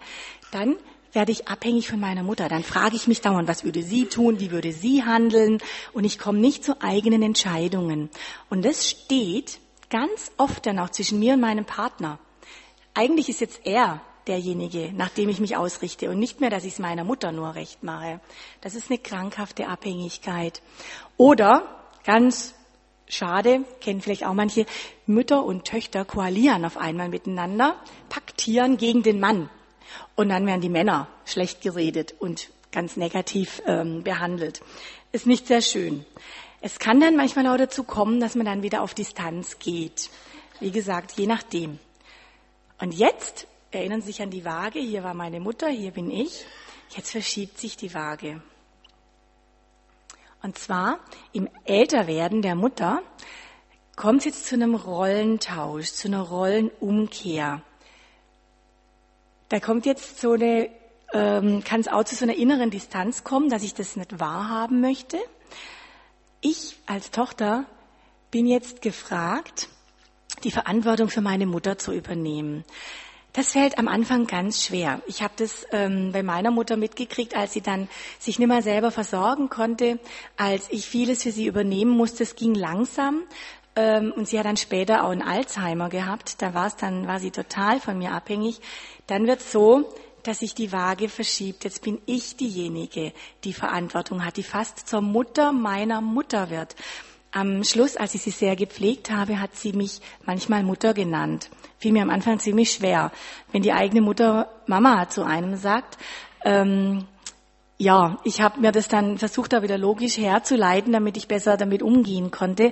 dann 0.52 0.76
werde 1.14 1.32
ich 1.32 1.48
abhängig 1.48 1.88
von 1.88 2.00
meiner 2.00 2.24
Mutter. 2.24 2.50
Dann 2.50 2.64
frage 2.64 2.96
ich 2.96 3.08
mich 3.08 3.22
dauernd, 3.22 3.48
was 3.48 3.64
würde 3.64 3.84
sie 3.84 4.06
tun, 4.06 4.40
wie 4.40 4.52
würde 4.52 4.74
sie 4.74 5.04
handeln 5.04 5.60
und 5.94 6.04
ich 6.04 6.20
komme 6.20 6.40
nicht 6.40 6.64
zu 6.64 6.82
eigenen 6.82 7.22
Entscheidungen. 7.22 8.10
Und 8.50 8.66
das 8.66 8.90
steht 8.90 9.60
ganz 9.90 10.32
oft 10.38 10.66
dann 10.66 10.80
auch 10.80 10.90
zwischen 10.90 11.20
mir 11.20 11.36
und 11.36 11.42
meinem 11.42 11.66
Partner. 11.66 12.20
Eigentlich 12.96 13.30
ist 13.30 13.42
jetzt 13.42 13.62
er 13.66 14.02
derjenige, 14.28 14.92
nach 14.94 15.10
dem 15.10 15.30
ich 15.30 15.40
mich 15.40 15.58
ausrichte 15.58 16.10
und 16.10 16.20
nicht 16.20 16.42
mehr, 16.42 16.50
dass 16.50 16.64
ich 16.64 16.74
es 16.74 16.80
meiner 16.80 17.04
Mutter 17.04 17.32
nur 17.32 17.56
recht 17.56 17.84
mache. 17.84 18.20
Das 18.62 18.76
ist 18.76 18.90
eine 18.90 19.00
krankhafte 19.00 19.68
Abhängigkeit. 19.68 20.62
Oder 21.18 21.90
ganz 22.06 22.56
Schade, 23.08 23.66
kennen 23.82 24.02
vielleicht 24.02 24.26
auch 24.26 24.34
manche, 24.34 24.66
Mütter 25.06 25.44
und 25.44 25.66
Töchter 25.66 26.06
koalieren 26.06 26.66
auf 26.66 26.78
einmal 26.78 27.10
miteinander, 27.10 27.76
paktieren 28.10 28.78
gegen 28.78 29.04
den 29.04 29.20
Mann. 29.20 29.50
Und 30.16 30.30
dann 30.30 30.46
werden 30.46 30.62
die 30.62 30.70
Männer 30.70 31.08
schlecht 31.26 31.62
geredet 31.62 32.16
und 32.20 32.50
ganz 32.72 32.98
negativ 32.98 33.62
ähm, 33.68 34.04
behandelt. 34.04 34.62
Ist 35.12 35.28
nicht 35.28 35.48
sehr 35.48 35.62
schön. 35.62 36.06
Es 36.62 36.80
kann 36.80 37.02
dann 37.02 37.16
manchmal 37.16 37.48
auch 37.48 37.58
dazu 37.58 37.84
kommen, 37.84 38.20
dass 38.20 38.36
man 38.36 38.46
dann 38.46 38.64
wieder 38.64 38.82
auf 38.82 38.94
Distanz 38.94 39.60
geht. 39.60 40.10
Wie 40.60 40.72
gesagt, 40.72 41.12
je 41.14 41.28
nachdem. 41.28 41.78
Und 42.80 42.94
jetzt 42.94 43.48
erinnern 43.72 44.02
Sie 44.02 44.08
sich 44.08 44.22
an 44.22 44.30
die 44.30 44.46
Waage. 44.46 44.80
Hier 44.80 45.04
war 45.04 45.14
meine 45.14 45.40
Mutter, 45.40 45.68
hier 45.68 45.92
bin 45.92 46.10
ich. 46.10 46.46
Jetzt 46.96 47.12
verschiebt 47.12 47.58
sich 47.58 47.76
die 47.76 47.94
Waage. 47.94 48.42
Und 50.44 50.60
zwar 50.60 51.00
im 51.32 51.50
Älterwerden 51.64 52.42
der 52.42 52.56
Mutter 52.56 53.02
kommt 53.96 54.20
es 54.20 54.26
jetzt 54.26 54.46
zu 54.48 54.56
einem 54.56 54.76
Rollentausch, 54.76 55.94
zu 55.94 56.10
einer 56.10 56.22
Rollenumkehr. 56.22 57.62
Da 59.48 59.60
kommt 59.62 59.86
jetzt 59.86 60.20
so 60.20 60.34
eine, 60.34 60.70
ähm, 61.14 61.64
kann 61.64 61.80
es 61.80 61.88
auch 61.88 62.04
zu 62.04 62.16
so 62.16 62.26
einer 62.26 62.36
inneren 62.36 62.72
Distanz 62.72 63.24
kommen, 63.24 63.50
dass 63.50 63.64
ich 63.64 63.74
das 63.74 63.96
nicht 63.96 64.20
wahrhaben 64.20 64.82
möchte. 64.82 65.18
Ich 66.42 66.78
als 66.88 67.12
Tochter 67.12 67.66
bin 68.30 68.46
jetzt 68.46 68.82
gefragt, 68.82 69.70
die 70.44 70.52
Verantwortung 70.52 71.10
für 71.10 71.22
meine 71.22 71.46
Mutter 71.46 71.78
zu 71.78 71.94
übernehmen. 71.94 72.66
Das 73.34 73.54
fällt 73.54 73.80
am 73.80 73.88
Anfang 73.88 74.28
ganz 74.28 74.64
schwer. 74.64 75.02
Ich 75.08 75.24
habe 75.24 75.34
das 75.38 75.66
ähm, 75.72 76.12
bei 76.12 76.22
meiner 76.22 76.52
Mutter 76.52 76.78
mitgekriegt, 76.78 77.36
als 77.36 77.54
sie 77.54 77.62
dann 77.62 77.90
sich 78.20 78.38
nicht 78.38 78.48
mehr 78.48 78.62
selber 78.62 78.92
versorgen 78.92 79.50
konnte, 79.50 80.00
als 80.38 80.68
ich 80.70 80.86
vieles 80.86 81.24
für 81.24 81.32
sie 81.32 81.48
übernehmen 81.48 81.90
musste. 81.90 82.22
Es 82.22 82.36
ging 82.36 82.54
langsam 82.54 83.24
ähm, 83.76 84.14
und 84.16 84.28
sie 84.28 84.38
hat 84.38 84.46
dann 84.46 84.58
später 84.58 85.04
auch 85.04 85.10
einen 85.10 85.24
Alzheimer 85.24 85.90
gehabt. 85.90 86.44
Da 86.44 86.54
war 86.54 86.68
es 86.68 86.76
dann, 86.76 87.08
war 87.08 87.20
sie 87.20 87.32
total 87.32 87.80
von 87.80 87.98
mir 87.98 88.12
abhängig. 88.12 88.62
Dann 89.08 89.26
wird 89.26 89.42
so, 89.42 89.92
dass 90.22 90.40
sich 90.40 90.54
die 90.54 90.72
Waage 90.72 91.10
verschiebt. 91.10 91.64
Jetzt 91.64 91.82
bin 91.82 92.00
ich 92.06 92.38
diejenige, 92.38 93.14
die 93.44 93.54
Verantwortung 93.54 94.24
hat, 94.24 94.38
die 94.38 94.44
fast 94.44 94.88
zur 94.88 95.02
Mutter 95.02 95.52
meiner 95.52 96.02
Mutter 96.02 96.52
wird. 96.52 96.76
Am 97.36 97.64
Schluss, 97.64 97.98
als 97.98 98.14
ich 98.14 98.22
sie 98.22 98.30
sehr 98.30 98.56
gepflegt 98.56 99.10
habe, 99.10 99.40
hat 99.40 99.56
sie 99.56 99.74
mich 99.74 100.02
manchmal 100.24 100.62
Mutter 100.62 100.94
genannt. 100.94 101.50
Fiel 101.80 101.92
mir 101.92 102.04
am 102.04 102.12
Anfang 102.12 102.38
ziemlich 102.38 102.72
schwer, 102.72 103.12
wenn 103.52 103.64
die 103.64 103.74
eigene 103.74 104.02
Mutter 104.02 104.50
Mama 104.68 105.10
zu 105.10 105.24
einem 105.24 105.56
sagt. 105.56 105.98
Ähm, 106.46 107.06
ja, 107.80 108.20
ich 108.24 108.40
habe 108.40 108.60
mir 108.60 108.72
das 108.72 108.88
dann 108.88 109.18
versucht, 109.18 109.52
da 109.52 109.64
wieder 109.64 109.80
logisch 109.80 110.18
herzuleiten, 110.18 110.94
damit 110.94 111.18
ich 111.18 111.28
besser 111.28 111.58
damit 111.58 111.82
umgehen 111.82 112.30
konnte. 112.30 112.72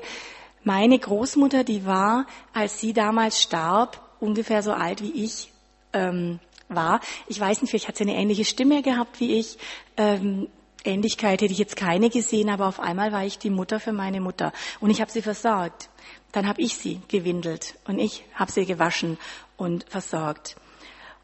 Meine 0.63 0.99
Großmutter, 0.99 1.63
die 1.63 1.87
war, 1.87 2.27
als 2.53 2.79
sie 2.79 2.93
damals 2.93 3.41
starb, 3.41 3.99
ungefähr 4.19 4.61
so 4.61 4.73
alt 4.73 5.01
wie 5.01 5.25
ich 5.25 5.51
ähm, 5.91 6.39
war. 6.69 6.99
Ich 7.25 7.39
weiß 7.39 7.61
nicht, 7.61 7.71
vielleicht 7.71 7.87
hat 7.87 7.97
sie 7.97 8.03
eine 8.03 8.15
ähnliche 8.15 8.45
Stimme 8.45 8.83
gehabt 8.83 9.19
wie 9.19 9.39
ich. 9.39 9.57
Ähm, 9.97 10.49
Ähnlichkeit 10.83 11.41
hätte 11.41 11.53
ich 11.53 11.59
jetzt 11.59 11.75
keine 11.75 12.09
gesehen, 12.09 12.49
aber 12.49 12.67
auf 12.67 12.79
einmal 12.79 13.11
war 13.11 13.25
ich 13.25 13.37
die 13.37 13.49
Mutter 13.49 13.79
für 13.79 13.91
meine 13.91 14.21
Mutter 14.21 14.51
und 14.79 14.89
ich 14.89 15.01
habe 15.01 15.11
sie 15.11 15.21
versorgt. 15.21 15.89
Dann 16.31 16.47
habe 16.47 16.61
ich 16.61 16.75
sie 16.75 17.01
gewindelt 17.07 17.75
und 17.85 17.99
ich 17.99 18.23
habe 18.33 18.51
sie 18.51 18.65
gewaschen 18.65 19.17
und 19.57 19.85
versorgt. 19.89 20.55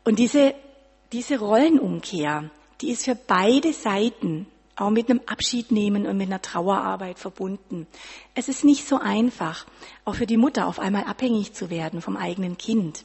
Und 0.04 0.20
diese, 0.20 0.54
diese 1.12 1.40
Rollenumkehr, 1.40 2.50
die 2.82 2.92
ist 2.92 3.06
für 3.06 3.16
beide 3.16 3.74
Seiten 3.74 4.48
auch 4.76 4.92
mit 4.92 5.10
einem 5.10 5.22
Abschied 5.26 5.72
nehmen 5.72 6.06
und 6.06 6.18
mit 6.18 6.28
einer 6.28 6.42
Trauerarbeit 6.42 7.18
verbunden. 7.18 7.88
Es 8.36 8.48
ist 8.48 8.64
nicht 8.64 8.88
so 8.88 9.00
einfach, 9.00 9.66
auch 10.06 10.16
für 10.16 10.28
die 10.28 10.38
Mutter 10.38 10.68
auf 10.68 10.80
einmal 10.80 11.06
abhängig 11.06 11.54
zu 11.54 11.72
werden 11.72 12.02
vom 12.02 12.16
eigenen 12.16 12.58
Kind 12.58 13.04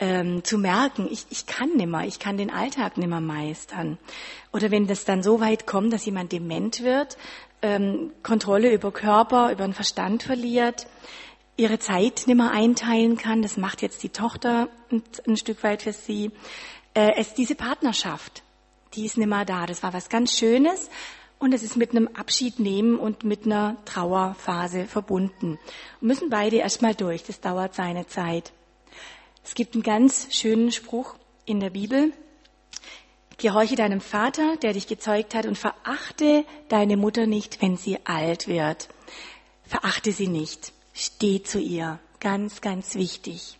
ähm, 0.00 0.42
zu 0.42 0.58
merken, 0.58 1.08
ich, 1.10 1.26
ich 1.30 1.46
kann 1.46 1.76
nimmer, 1.76 2.06
ich 2.06 2.18
kann 2.18 2.36
den 2.36 2.50
Alltag 2.50 2.96
nimmer 2.96 3.20
meistern. 3.20 3.98
Oder 4.52 4.70
wenn 4.70 4.86
das 4.86 5.04
dann 5.04 5.22
so 5.22 5.40
weit 5.40 5.66
kommt, 5.66 5.92
dass 5.92 6.06
jemand 6.06 6.32
dement 6.32 6.82
wird, 6.82 7.16
ähm, 7.62 8.10
Kontrolle 8.22 8.72
über 8.72 8.90
Körper, 8.90 9.52
über 9.52 9.64
den 9.64 9.74
Verstand 9.74 10.22
verliert, 10.22 10.86
ihre 11.56 11.78
Zeit 11.78 12.22
nimmer 12.26 12.50
einteilen 12.50 13.18
kann, 13.18 13.42
das 13.42 13.58
macht 13.58 13.82
jetzt 13.82 14.02
die 14.02 14.08
Tochter 14.08 14.68
ein, 14.90 15.02
ein 15.26 15.36
Stück 15.36 15.62
weit 15.62 15.82
für 15.82 15.92
sie. 15.92 16.30
Äh, 16.94 17.12
es 17.18 17.34
diese 17.34 17.54
Partnerschaft, 17.54 18.42
die 18.94 19.04
ist 19.04 19.18
nimmer 19.18 19.44
da. 19.44 19.66
Das 19.66 19.82
war 19.82 19.92
was 19.92 20.08
ganz 20.08 20.36
Schönes, 20.36 20.88
und 21.40 21.54
es 21.54 21.62
ist 21.62 21.76
mit 21.76 21.90
einem 21.92 22.06
Abschied 22.08 22.60
nehmen 22.60 22.98
und 22.98 23.24
mit 23.24 23.46
einer 23.46 23.78
Trauerphase 23.86 24.84
verbunden. 24.84 25.58
Und 26.00 26.06
müssen 26.06 26.28
beide 26.28 26.56
erstmal 26.56 26.94
durch. 26.94 27.24
Das 27.24 27.40
dauert 27.40 27.74
seine 27.74 28.06
Zeit. 28.06 28.52
Es 29.44 29.54
gibt 29.54 29.74
einen 29.74 29.82
ganz 29.82 30.28
schönen 30.30 30.72
Spruch 30.72 31.16
in 31.44 31.60
der 31.60 31.70
Bibel. 31.70 32.12
Gehorche 33.38 33.74
deinem 33.74 34.00
Vater, 34.00 34.56
der 34.58 34.74
dich 34.74 34.86
gezeugt 34.86 35.34
hat, 35.34 35.46
und 35.46 35.56
verachte 35.56 36.44
deine 36.68 36.96
Mutter 36.96 37.26
nicht, 37.26 37.62
wenn 37.62 37.76
sie 37.76 37.98
alt 38.04 38.48
wird. 38.48 38.88
Verachte 39.64 40.12
sie 40.12 40.28
nicht. 40.28 40.72
Steh 40.92 41.42
zu 41.42 41.58
ihr. 41.58 41.98
Ganz, 42.20 42.60
ganz 42.60 42.96
wichtig. 42.96 43.56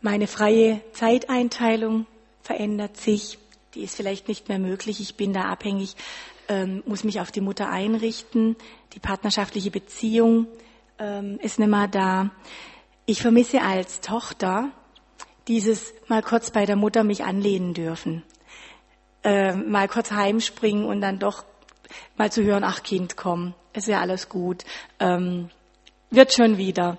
Meine 0.00 0.28
freie 0.28 0.80
Zeiteinteilung 0.92 2.06
verändert 2.42 2.98
sich. 2.98 3.38
Die 3.74 3.82
ist 3.82 3.96
vielleicht 3.96 4.28
nicht 4.28 4.48
mehr 4.48 4.60
möglich. 4.60 5.00
Ich 5.00 5.16
bin 5.16 5.32
da 5.32 5.46
abhängig, 5.46 5.96
ähm, 6.46 6.84
muss 6.86 7.02
mich 7.02 7.20
auf 7.20 7.32
die 7.32 7.40
Mutter 7.40 7.68
einrichten. 7.68 8.54
Die 8.92 9.00
partnerschaftliche 9.00 9.72
Beziehung 9.72 10.46
ähm, 10.98 11.38
ist 11.42 11.58
nicht 11.58 11.68
mehr 11.68 11.88
da. 11.88 12.30
Ich 13.06 13.20
vermisse 13.20 13.60
als 13.60 14.00
Tochter 14.00 14.70
dieses 15.46 15.92
mal 16.08 16.22
kurz 16.22 16.50
bei 16.50 16.64
der 16.64 16.76
Mutter 16.76 17.04
mich 17.04 17.22
anlehnen 17.22 17.74
dürfen, 17.74 18.22
äh, 19.22 19.52
mal 19.52 19.88
kurz 19.88 20.10
heimspringen 20.10 20.86
und 20.86 21.02
dann 21.02 21.18
doch 21.18 21.44
mal 22.16 22.32
zu 22.32 22.42
hören, 22.42 22.64
ach 22.64 22.82
Kind, 22.82 23.16
komm, 23.16 23.52
ist 23.74 23.88
ja 23.88 24.00
alles 24.00 24.30
gut, 24.30 24.64
ähm, 25.00 25.50
wird 26.10 26.32
schon 26.32 26.56
wieder. 26.56 26.96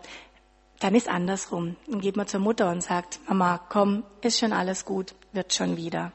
Dann 0.79 0.93
ist 0.93 1.07
andersrum. 1.07 1.77
Dann 1.87 2.01
geht 2.01 2.17
man 2.17 2.27
zur 2.27 2.41
Mutter 2.41 2.69
und 2.69 2.81
sagt, 2.81 3.19
Mama, 3.27 3.59
komm, 3.69 4.03
ist 4.21 4.39
schon 4.39 4.53
alles 4.53 4.85
gut, 4.85 5.15
wird 5.31 5.53
schon 5.53 5.77
wieder. 5.77 6.11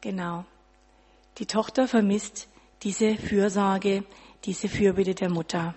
Genau. 0.00 0.44
Die 1.38 1.46
Tochter 1.46 1.88
vermisst 1.88 2.48
diese 2.82 3.16
Fürsorge, 3.16 4.04
diese 4.44 4.68
Fürbitte 4.68 5.14
der 5.14 5.30
Mutter. 5.30 5.74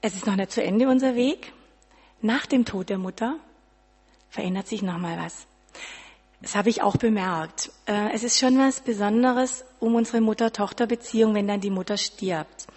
Es 0.00 0.14
ist 0.14 0.26
noch 0.26 0.36
nicht 0.36 0.52
zu 0.52 0.62
Ende 0.62 0.88
unser 0.88 1.16
Weg. 1.16 1.52
Nach 2.20 2.46
dem 2.46 2.64
Tod 2.64 2.88
der 2.88 2.98
Mutter 2.98 3.36
verändert 4.30 4.68
sich 4.68 4.82
noch 4.82 4.98
mal 4.98 5.18
was. 5.18 5.46
Das 6.40 6.54
habe 6.54 6.68
ich 6.68 6.82
auch 6.82 6.96
bemerkt. 6.96 7.72
Äh, 7.86 8.12
es 8.12 8.22
ist 8.22 8.38
schon 8.38 8.58
was 8.58 8.80
Besonderes 8.80 9.64
um 9.80 9.96
unsere 9.96 10.20
Mutter-Tochter-Beziehung, 10.20 11.34
wenn 11.34 11.48
dann 11.48 11.60
die 11.60 11.70
Mutter 11.70 11.96
stirbt. 11.96 12.68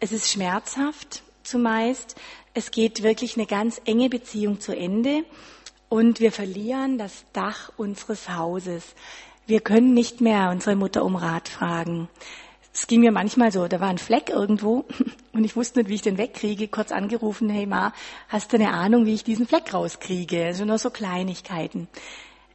Es 0.00 0.12
ist 0.12 0.30
schmerzhaft 0.30 1.22
zumeist. 1.44 2.16
Es 2.52 2.70
geht 2.70 3.02
wirklich 3.02 3.36
eine 3.36 3.46
ganz 3.46 3.80
enge 3.86 4.10
Beziehung 4.10 4.60
zu 4.60 4.76
Ende 4.76 5.24
und 5.88 6.20
wir 6.20 6.30
verlieren 6.30 6.98
das 6.98 7.24
Dach 7.32 7.72
unseres 7.78 8.28
Hauses. 8.28 8.94
Wir 9.46 9.60
können 9.60 9.94
nicht 9.94 10.20
mehr 10.20 10.50
unsere 10.50 10.76
Mutter 10.76 11.04
um 11.06 11.16
Rat 11.16 11.48
fragen. 11.48 12.10
Es 12.72 12.86
ging 12.86 13.00
mir 13.00 13.10
manchmal 13.10 13.50
so, 13.50 13.66
da 13.66 13.80
war 13.80 13.88
ein 13.88 13.98
Fleck 13.98 14.30
irgendwo 14.30 14.84
und 15.32 15.44
ich 15.44 15.56
wusste 15.56 15.80
nicht, 15.80 15.88
wie 15.88 15.94
ich 15.94 16.02
den 16.02 16.18
wegkriege. 16.18 16.68
Kurz 16.68 16.92
angerufen, 16.92 17.48
hey 17.48 17.66
Ma, 17.66 17.92
hast 18.28 18.52
du 18.52 18.56
eine 18.56 18.72
Ahnung, 18.72 19.06
wie 19.06 19.14
ich 19.14 19.24
diesen 19.24 19.46
Fleck 19.46 19.74
rauskriege? 19.74 20.44
Also 20.44 20.64
nur 20.64 20.78
so 20.78 20.90
Kleinigkeiten. 20.90 21.88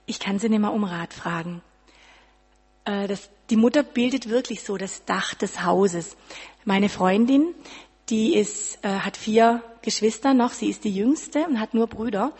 Ich 0.05 0.19
kann 0.19 0.39
sie 0.39 0.49
nicht 0.49 0.59
mehr 0.59 0.71
um 0.71 0.83
Rat 0.83 1.13
fragen. 1.13 1.61
Äh, 2.85 3.07
das, 3.07 3.29
die 3.49 3.57
Mutter 3.57 3.83
bildet 3.83 4.29
wirklich 4.29 4.63
so 4.63 4.77
das 4.77 5.03
Dach 5.05 5.33
des 5.33 5.63
Hauses. 5.63 6.15
Meine 6.63 6.89
Freundin, 6.89 7.53
die 8.09 8.35
ist, 8.35 8.83
äh, 8.83 8.89
hat 8.99 9.17
vier 9.17 9.63
Geschwister 9.81 10.33
noch, 10.33 10.51
sie 10.51 10.69
ist 10.69 10.83
die 10.83 10.95
jüngste 10.95 11.45
und 11.45 11.59
hat 11.59 11.73
nur 11.73 11.87
Brüder. 11.87 12.31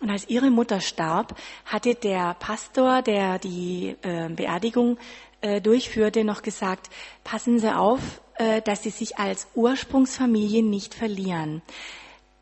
Und 0.00 0.10
als 0.10 0.28
ihre 0.28 0.50
Mutter 0.50 0.80
starb, 0.80 1.36
hatte 1.66 1.94
der 1.94 2.34
Pastor, 2.34 3.02
der 3.02 3.38
die 3.38 3.96
äh, 4.00 4.30
Beerdigung 4.30 4.96
äh, 5.40 5.60
durchführte, 5.60 6.24
noch 6.24 6.42
gesagt, 6.42 6.90
passen 7.24 7.58
Sie 7.58 7.74
auf, 7.74 8.00
äh, 8.34 8.62
dass 8.62 8.82
Sie 8.82 8.90
sich 8.90 9.18
als 9.18 9.48
Ursprungsfamilie 9.54 10.62
nicht 10.62 10.94
verlieren. 10.94 11.62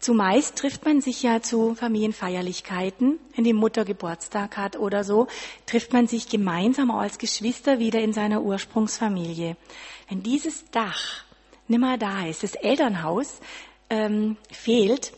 Zumeist 0.01 0.57
trifft 0.57 0.85
man 0.85 1.01
sich 1.01 1.25
ja 1.25 1.43
zu 1.43 1.75
Familienfeierlichkeiten, 1.75 3.19
wenn 3.35 3.45
die 3.45 3.53
Mutter 3.53 3.85
Geburtstag 3.85 4.57
hat 4.57 4.79
oder 4.79 5.03
so, 5.03 5.27
trifft 5.67 5.93
man 5.93 6.07
sich 6.07 6.29
gemeinsam 6.29 6.93
als 6.93 7.19
Geschwister 7.19 7.81
wieder 7.81 8.01
in 8.01 8.13
seiner 8.13 8.43
Ursprungsfamilie. 8.43 9.57
Wenn 10.09 10.23
dieses 10.23 10.71
Dach 10.71 11.25
nimmer 11.67 11.99
da 11.99 12.27
ist, 12.27 12.45
das 12.45 12.55
Elternhaus 12.55 13.41
ähm, 13.91 14.37
fehlt, 14.53 15.13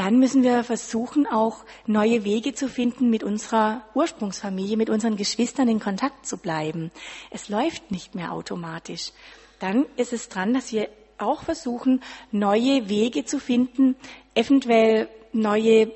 dann 0.00 0.18
müssen 0.18 0.42
wir 0.42 0.64
versuchen, 0.64 1.26
auch 1.26 1.58
neue 1.84 2.24
Wege 2.24 2.54
zu 2.54 2.70
finden, 2.70 3.10
mit 3.10 3.22
unserer 3.22 3.82
Ursprungsfamilie, 3.92 4.78
mit 4.78 4.88
unseren 4.88 5.16
Geschwistern 5.16 5.68
in 5.68 5.78
Kontakt 5.78 6.24
zu 6.24 6.38
bleiben. 6.38 6.90
Es 7.30 7.50
läuft 7.50 7.90
nicht 7.90 8.14
mehr 8.14 8.32
automatisch. 8.32 9.12
Dann 9.58 9.84
ist 9.96 10.14
es 10.14 10.30
dran, 10.30 10.54
dass 10.54 10.72
wir 10.72 10.88
auch 11.18 11.42
versuchen, 11.42 12.02
neue 12.32 12.88
Wege 12.88 13.26
zu 13.26 13.38
finden, 13.38 13.94
eventuell 14.34 15.10
neue 15.34 15.92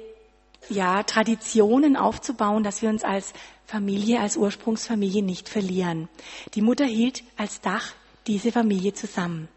ja, 0.69 1.03
Traditionen 1.03 1.97
aufzubauen, 1.97 2.63
dass 2.63 2.83
wir 2.83 2.91
uns 2.91 3.05
als 3.05 3.33
Familie, 3.65 4.21
als 4.21 4.37
Ursprungsfamilie 4.37 5.23
nicht 5.23 5.49
verlieren. 5.49 6.11
Die 6.55 6.61
Mutter 6.61 6.85
hielt 6.85 7.25
als 7.39 7.63
Dach 7.63 7.95
diese 8.27 8.53
Familie 8.53 8.93
zusammen. 8.93 9.49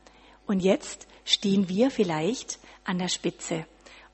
Und 0.46 0.62
jetzt 0.62 1.06
stehen 1.26 1.68
wir 1.68 1.92
vielleicht 1.92 2.60
an 2.86 2.98
der 2.98 3.10
Spitze 3.10 3.66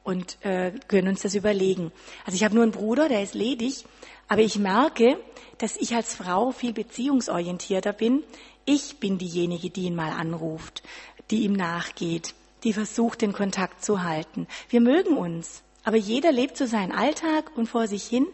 und 0.04 0.38
äh, 0.46 0.72
können 0.88 1.08
uns 1.08 1.22
das 1.22 1.36
überlegen. 1.36 1.92
Also 2.26 2.36
ich 2.36 2.44
habe 2.44 2.56
nur 2.56 2.64
einen 2.64 2.72
Bruder, 2.72 3.08
der 3.08 3.24
ist 3.24 3.34
ledig, 3.34 3.86
aber 4.28 4.42
ich 4.42 4.58
merke, 4.58 5.18
dass 5.58 5.78
ich 5.78 5.96
als 5.96 6.16
Frau 6.16 6.52
viel 6.52 6.74
beziehungsorientierter 6.74 7.94
bin. 7.94 8.24
Ich 8.66 8.98
bin 9.00 9.18
diejenige, 9.18 9.70
die 9.70 9.84
ihn 9.84 9.96
mal 9.96 10.12
anruft, 10.12 10.84
die 11.32 11.44
ihm 11.44 11.54
nachgeht, 11.54 12.34
die 12.64 12.74
versucht, 12.74 13.22
den 13.22 13.34
Kontakt 13.34 13.84
zu 13.84 14.04
halten. 14.04 14.48
Wir 14.70 14.82
mögen 14.82 15.18
uns, 15.18 15.64
aber 15.84 15.98
jeder 15.98 16.32
lebt 16.32 16.58
so 16.58 16.66
seinen 16.66 16.92
Alltag 16.92 17.52
und 17.56 17.68
vor 17.68 17.88
sich 17.88 18.04
hin 18.04 18.28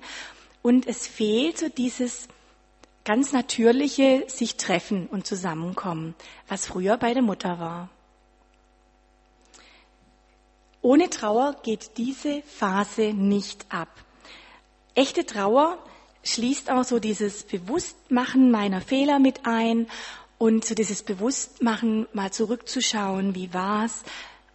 und 0.62 0.88
es 0.88 1.08
fehlt 1.08 1.58
so 1.58 1.70
dieses 1.70 2.28
ganz 3.06 3.32
natürliche 3.32 4.26
sich 4.28 4.58
treffen 4.58 5.08
und 5.08 5.26
zusammenkommen, 5.26 6.16
was 6.48 6.68
früher 6.68 6.98
bei 6.98 7.14
der 7.14 7.24
Mutter 7.24 7.60
war. 7.60 7.90
Ohne 10.82 11.10
Trauer 11.10 11.56
geht 11.62 11.98
diese 11.98 12.42
Phase 12.44 13.14
nicht 13.14 13.66
ab. 13.70 13.90
Echte 14.96 15.26
Trauer 15.26 15.78
schließt 16.24 16.72
auch 16.72 16.84
so 16.84 17.00
dieses 17.00 17.44
Bewusstmachen 17.44 18.52
meiner 18.52 18.82
Fehler 18.82 19.20
mit 19.20 19.46
ein 19.46 19.88
und 20.38 20.64
so 20.64 20.76
dieses 20.76 21.04
Bewusstmachen, 21.04 22.08
mal 22.14 22.32
zurückzuschauen, 22.32 23.36
wie 23.36 23.54
war's 23.54 24.04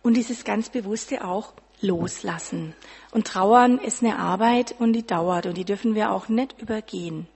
und 0.03 0.15
dieses 0.15 0.45
ganz 0.45 0.71
bewusste 0.71 1.25
auch 1.25 1.53
loslassen. 1.81 2.75
Und 3.11 3.27
Trauern 3.27 3.79
ist 3.79 4.03
eine 4.03 4.19
Arbeit 4.19 4.75
und 4.79 4.95
die 4.95 5.07
dauert 5.07 5.47
und 5.47 5.57
die 5.57 5.65
dürfen 5.65 5.95
wir 5.95 6.11
auch 6.11 6.29
nicht 6.29 6.61
übergehen. 6.61 7.29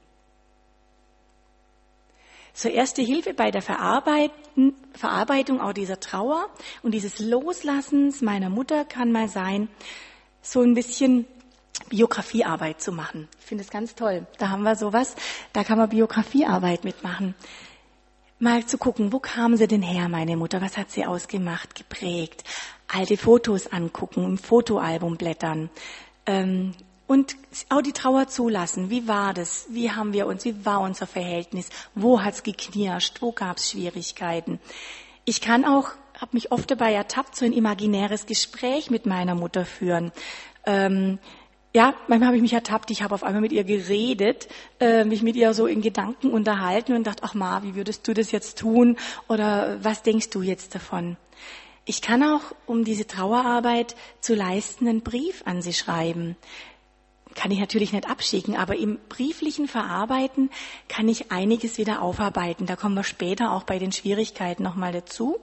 So 2.59 2.69
erste 2.69 3.03
Hilfe 3.03 3.35
bei 3.35 3.53
der 3.53 3.63
Verarbeitung 3.63 5.61
auch 5.61 5.73
dieser 5.73 6.01
Trauer 6.01 6.49
und 6.83 6.91
dieses 6.91 7.21
Loslassens 7.21 8.21
meiner 8.21 8.51
Mutter 8.51 8.85
kann 8.85 9.13
mal 9.13 9.29
sein, 9.29 9.69
so 10.43 10.63
ein 10.63 10.75
bisschen 10.75 11.25
Biografiearbeit 11.89 12.83
zu 12.83 12.91
machen. 12.91 13.29
Ich 13.39 13.47
finde 13.47 13.63
es 13.63 13.71
ganz 13.71 13.95
toll. 13.95 14.27
Da 14.39 14.49
haben 14.49 14.65
wir 14.65 14.75
sowas, 14.75 15.15
da 15.53 15.63
kann 15.63 15.79
man 15.79 15.89
Biografiearbeit 15.89 16.83
mitmachen. 16.83 17.37
Mal 18.41 18.67
zu 18.67 18.77
gucken, 18.77 19.13
wo 19.13 19.21
kam 19.21 19.57
sie 19.57 19.69
denn 19.69 19.83
her, 19.83 20.09
meine 20.09 20.37
Mutter? 20.37 20.61
Was 20.61 20.77
hat 20.77 20.91
sie 20.91 21.07
ausgemacht, 21.07 21.77
geprägt? 21.77 22.43
Alte 22.89 23.17
Fotos 23.17 23.69
angucken, 23.69 24.25
im 24.25 24.37
Fotoalbum 24.37 25.17
blättern. 25.17 25.71
Ähm, 26.27 26.75
und 27.09 27.37
auch 27.71 27.83
die 27.83 27.93
Trauer 27.93 28.29
zulassen. 28.29 28.91
Wie 28.91 29.09
war 29.09 29.35
das? 29.35 29.67
Wie 29.71 29.91
haben 29.91 30.13
wir 30.13 30.29
uns? 30.29 30.45
Wie 30.45 30.65
war 30.65 30.81
unser 30.81 31.09
Verhältnis? 31.09 31.71
Wo 31.97 32.23
hat's 32.23 32.45
geknirscht? 32.45 33.21
Wo 33.21 33.33
gab's 33.33 33.71
Schwierigkeiten? 33.71 34.61
Ich 35.25 35.41
kann 35.41 35.65
auch, 35.65 35.91
habe 36.15 36.31
mich 36.33 36.53
oft 36.53 36.71
dabei 36.71 36.93
ertappt, 36.93 37.35
so 37.35 37.45
ein 37.45 37.53
imaginäres 37.53 38.27
Gespräch 38.27 38.91
mit 38.91 39.07
meiner 39.07 39.35
Mutter 39.35 39.65
führen. 39.65 40.13
Ähm, 40.67 41.19
ja, 41.75 41.95
manchmal 42.09 42.29
habe 42.29 42.37
ich 42.37 42.43
mich 42.43 42.53
ertappt, 42.53 42.91
ich 42.91 43.03
habe 43.03 43.15
auf 43.15 43.23
einmal 43.23 43.41
mit 43.41 43.53
ihr 43.53 43.65
geredet, 43.65 44.49
äh, 44.81 45.05
mich 45.05 45.23
mit 45.23 45.37
ihr 45.37 45.53
so 45.55 45.67
in 45.67 45.81
Gedanken 45.81 46.31
unterhalten 46.31 46.95
und 46.95 47.07
dachte, 47.07 47.23
ach 47.25 47.35
Ma, 47.35 47.63
wie 47.63 47.75
würdest 47.75 48.07
du 48.07 48.15
das 48.15 48.33
jetzt 48.33 48.59
tun? 48.59 48.97
Oder 49.29 49.83
was 49.83 50.03
denkst 50.03 50.31
du 50.31 50.43
jetzt 50.43 50.75
davon? 50.75 51.17
Ich 51.91 52.03
kann 52.03 52.23
auch, 52.23 52.43
um 52.67 52.85
diese 52.85 53.07
Trauerarbeit 53.07 53.97
zu 54.21 54.35
leisten, 54.35 54.89
einen 54.89 55.01
Brief 55.01 55.43
an 55.47 55.63
sie 55.63 55.73
schreiben. 55.73 56.37
Kann 57.39 57.53
ich 57.53 57.61
natürlich 57.61 57.93
nicht 57.93 58.11
abschicken, 58.11 58.57
aber 58.57 58.75
im 58.77 58.99
brieflichen 59.09 59.69
Verarbeiten 59.69 60.51
kann 60.89 61.09
ich 61.09 61.31
einiges 61.31 61.79
wieder 61.79 62.03
aufarbeiten. 62.03 62.67
Da 62.67 62.75
kommen 62.75 62.97
wir 62.97 63.05
später 63.05 63.53
auch 63.53 63.63
bei 63.63 63.79
den 63.79 63.93
Schwierigkeiten 63.93 64.65
nochmal 64.65 64.91
dazu. 64.91 65.39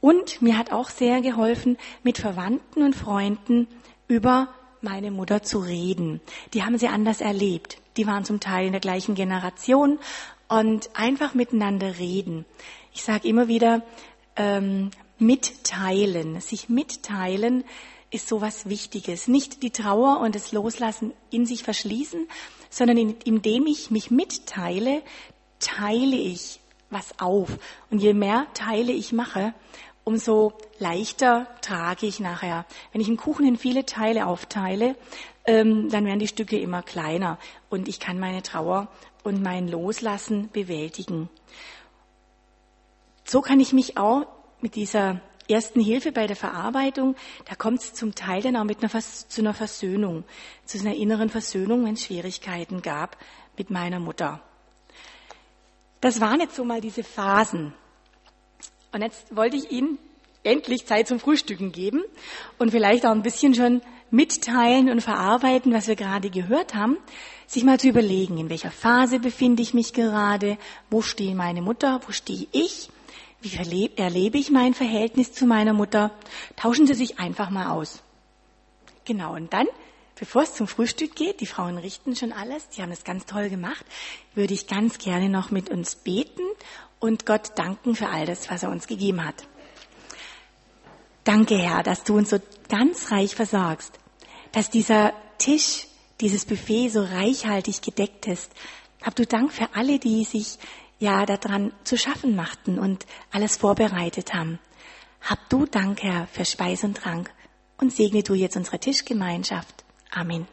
Und 0.00 0.40
mir 0.42 0.56
hat 0.56 0.70
auch 0.70 0.90
sehr 0.90 1.20
geholfen, 1.20 1.76
mit 2.04 2.18
Verwandten 2.18 2.84
und 2.84 2.94
Freunden 2.94 3.66
über 4.06 4.46
meine 4.80 5.10
Mutter 5.10 5.42
zu 5.42 5.58
reden. 5.58 6.20
Die 6.54 6.62
haben 6.62 6.78
sie 6.78 6.86
anders 6.86 7.20
erlebt. 7.20 7.78
Die 7.96 8.06
waren 8.06 8.24
zum 8.24 8.38
Teil 8.38 8.66
in 8.66 8.72
der 8.72 8.80
gleichen 8.80 9.16
Generation 9.16 9.98
und 10.48 10.88
einfach 10.94 11.34
miteinander 11.34 11.98
reden. 11.98 12.44
Ich 12.94 13.02
sage 13.02 13.26
immer 13.26 13.48
wieder, 13.48 13.82
ähm, 14.36 14.92
mitteilen, 15.18 16.40
sich 16.40 16.68
mitteilen 16.68 17.64
ist 18.10 18.28
so 18.28 18.40
was 18.40 18.68
Wichtiges. 18.68 19.28
Nicht 19.28 19.62
die 19.62 19.70
Trauer 19.70 20.20
und 20.20 20.34
das 20.34 20.52
Loslassen 20.52 21.12
in 21.30 21.46
sich 21.46 21.62
verschließen, 21.62 22.28
sondern 22.70 22.96
indem 23.24 23.66
ich 23.66 23.90
mich 23.90 24.10
mitteile, 24.10 25.02
teile 25.60 26.16
ich 26.16 26.60
was 26.90 27.18
auf. 27.18 27.58
Und 27.90 28.00
je 28.00 28.14
mehr 28.14 28.46
Teile 28.54 28.92
ich 28.92 29.12
mache, 29.12 29.52
umso 30.04 30.54
leichter 30.78 31.46
trage 31.60 32.06
ich 32.06 32.18
nachher. 32.18 32.64
Wenn 32.92 33.00
ich 33.00 33.08
einen 33.08 33.18
Kuchen 33.18 33.46
in 33.46 33.58
viele 33.58 33.84
Teile 33.84 34.26
aufteile, 34.26 34.96
ähm, 35.44 35.90
dann 35.90 36.06
werden 36.06 36.18
die 36.18 36.28
Stücke 36.28 36.58
immer 36.58 36.82
kleiner 36.82 37.38
und 37.68 37.88
ich 37.88 38.00
kann 38.00 38.18
meine 38.18 38.42
Trauer 38.42 38.88
und 39.22 39.42
mein 39.42 39.68
Loslassen 39.68 40.48
bewältigen. 40.50 41.28
So 43.24 43.42
kann 43.42 43.60
ich 43.60 43.74
mich 43.74 43.98
auch 43.98 44.26
mit 44.62 44.74
dieser 44.74 45.20
ersten 45.48 45.80
Hilfe 45.80 46.12
bei 46.12 46.26
der 46.26 46.36
Verarbeitung, 46.36 47.16
da 47.46 47.54
kommt 47.54 47.80
es 47.80 47.94
zum 47.94 48.14
Teil 48.14 48.42
dann 48.42 48.56
auch 48.56 48.64
mit 48.64 48.82
einer, 48.82 49.02
zu 49.02 49.40
einer 49.40 49.54
Versöhnung, 49.54 50.24
zu 50.64 50.78
einer 50.78 50.94
inneren 50.94 51.30
Versöhnung, 51.30 51.84
wenn 51.84 51.94
es 51.94 52.04
Schwierigkeiten 52.04 52.82
gab 52.82 53.16
mit 53.56 53.70
meiner 53.70 54.00
Mutter. 54.00 54.40
Das 56.00 56.20
waren 56.20 56.40
jetzt 56.40 56.54
so 56.54 56.64
mal 56.64 56.80
diese 56.80 57.02
Phasen. 57.02 57.72
Und 58.92 59.02
jetzt 59.02 59.34
wollte 59.34 59.56
ich 59.56 59.70
Ihnen 59.70 59.98
endlich 60.44 60.86
Zeit 60.86 61.08
zum 61.08 61.18
Frühstücken 61.18 61.72
geben 61.72 62.02
und 62.58 62.70
vielleicht 62.70 63.04
auch 63.04 63.10
ein 63.10 63.22
bisschen 63.22 63.54
schon 63.54 63.82
mitteilen 64.10 64.88
und 64.88 65.02
verarbeiten, 65.02 65.72
was 65.72 65.88
wir 65.88 65.96
gerade 65.96 66.30
gehört 66.30 66.74
haben, 66.74 66.96
sich 67.46 67.64
mal 67.64 67.78
zu 67.78 67.88
überlegen, 67.88 68.38
in 68.38 68.48
welcher 68.48 68.70
Phase 68.70 69.18
befinde 69.18 69.62
ich 69.62 69.74
mich 69.74 69.92
gerade, 69.92 70.56
wo 70.90 71.02
steht 71.02 71.34
meine 71.34 71.60
Mutter, 71.60 72.00
wo 72.06 72.12
stehe 72.12 72.46
ich, 72.52 72.88
wie 73.40 73.90
erlebe 73.96 74.38
ich 74.38 74.50
mein 74.50 74.74
Verhältnis 74.74 75.32
zu 75.32 75.46
meiner 75.46 75.72
Mutter. 75.72 76.10
Tauschen 76.56 76.86
Sie 76.86 76.94
sich 76.94 77.18
einfach 77.18 77.50
mal 77.50 77.70
aus. 77.70 78.02
Genau, 79.04 79.34
und 79.34 79.52
dann, 79.52 79.66
bevor 80.16 80.42
es 80.42 80.54
zum 80.54 80.66
Frühstück 80.66 81.14
geht, 81.14 81.40
die 81.40 81.46
Frauen 81.46 81.78
richten 81.78 82.16
schon 82.16 82.32
alles, 82.32 82.68
die 82.70 82.82
haben 82.82 82.90
es 82.90 83.04
ganz 83.04 83.26
toll 83.26 83.48
gemacht, 83.48 83.84
würde 84.34 84.54
ich 84.54 84.66
ganz 84.66 84.98
gerne 84.98 85.28
noch 85.28 85.50
mit 85.50 85.70
uns 85.70 85.94
beten 85.94 86.42
und 87.00 87.26
Gott 87.26 87.52
danken 87.56 87.94
für 87.94 88.08
all 88.08 88.26
das, 88.26 88.50
was 88.50 88.64
er 88.64 88.70
uns 88.70 88.86
gegeben 88.86 89.24
hat. 89.24 89.46
Danke, 91.24 91.58
Herr, 91.58 91.82
dass 91.82 92.04
du 92.04 92.16
uns 92.16 92.30
so 92.30 92.38
ganz 92.68 93.10
reich 93.12 93.34
versorgst, 93.34 93.92
dass 94.52 94.70
dieser 94.70 95.12
Tisch, 95.38 95.86
dieses 96.20 96.44
Buffet 96.44 96.88
so 96.88 97.02
reichhaltig 97.02 97.82
gedeckt 97.82 98.26
ist. 98.26 98.50
Hab 99.02 99.14
du 99.14 99.26
Dank 99.26 99.52
für 99.52 99.68
alle, 99.74 99.98
die 99.98 100.24
sich 100.24 100.58
ja 100.98 101.26
daran 101.26 101.72
zu 101.84 101.96
schaffen 101.96 102.34
machten 102.34 102.78
und 102.78 103.06
alles 103.30 103.56
vorbereitet 103.56 104.34
haben. 104.34 104.58
Hab 105.20 105.48
du 105.48 105.66
Dank, 105.66 106.02
Herr, 106.02 106.26
für 106.32 106.44
Speis 106.44 106.84
und 106.84 106.96
Trank 106.96 107.30
und 107.78 107.92
segne 107.92 108.22
du 108.22 108.34
jetzt 108.34 108.56
unsere 108.56 108.78
Tischgemeinschaft. 108.78 109.84
Amen. 110.10 110.46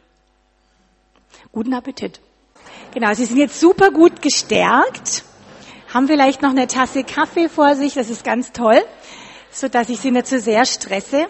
Guten 1.52 1.74
Appetit. 1.74 2.20
Genau, 2.92 3.12
Sie 3.14 3.24
sind 3.24 3.38
jetzt 3.38 3.60
super 3.60 3.90
gut 3.90 4.22
gestärkt 4.22 5.24
haben 5.92 6.08
vielleicht 6.08 6.42
noch 6.42 6.50
eine 6.50 6.66
Tasse 6.66 7.04
Kaffee 7.04 7.48
vor 7.48 7.74
sich, 7.74 7.94
das 7.94 8.10
ist 8.10 8.24
ganz 8.24 8.52
toll, 8.52 8.82
so 9.50 9.68
dass 9.68 9.88
ich 9.88 9.98
Sie 9.98 10.10
nicht 10.10 10.26
zu 10.26 10.38
so 10.38 10.44
sehr 10.44 10.66
stresse, 10.66 11.26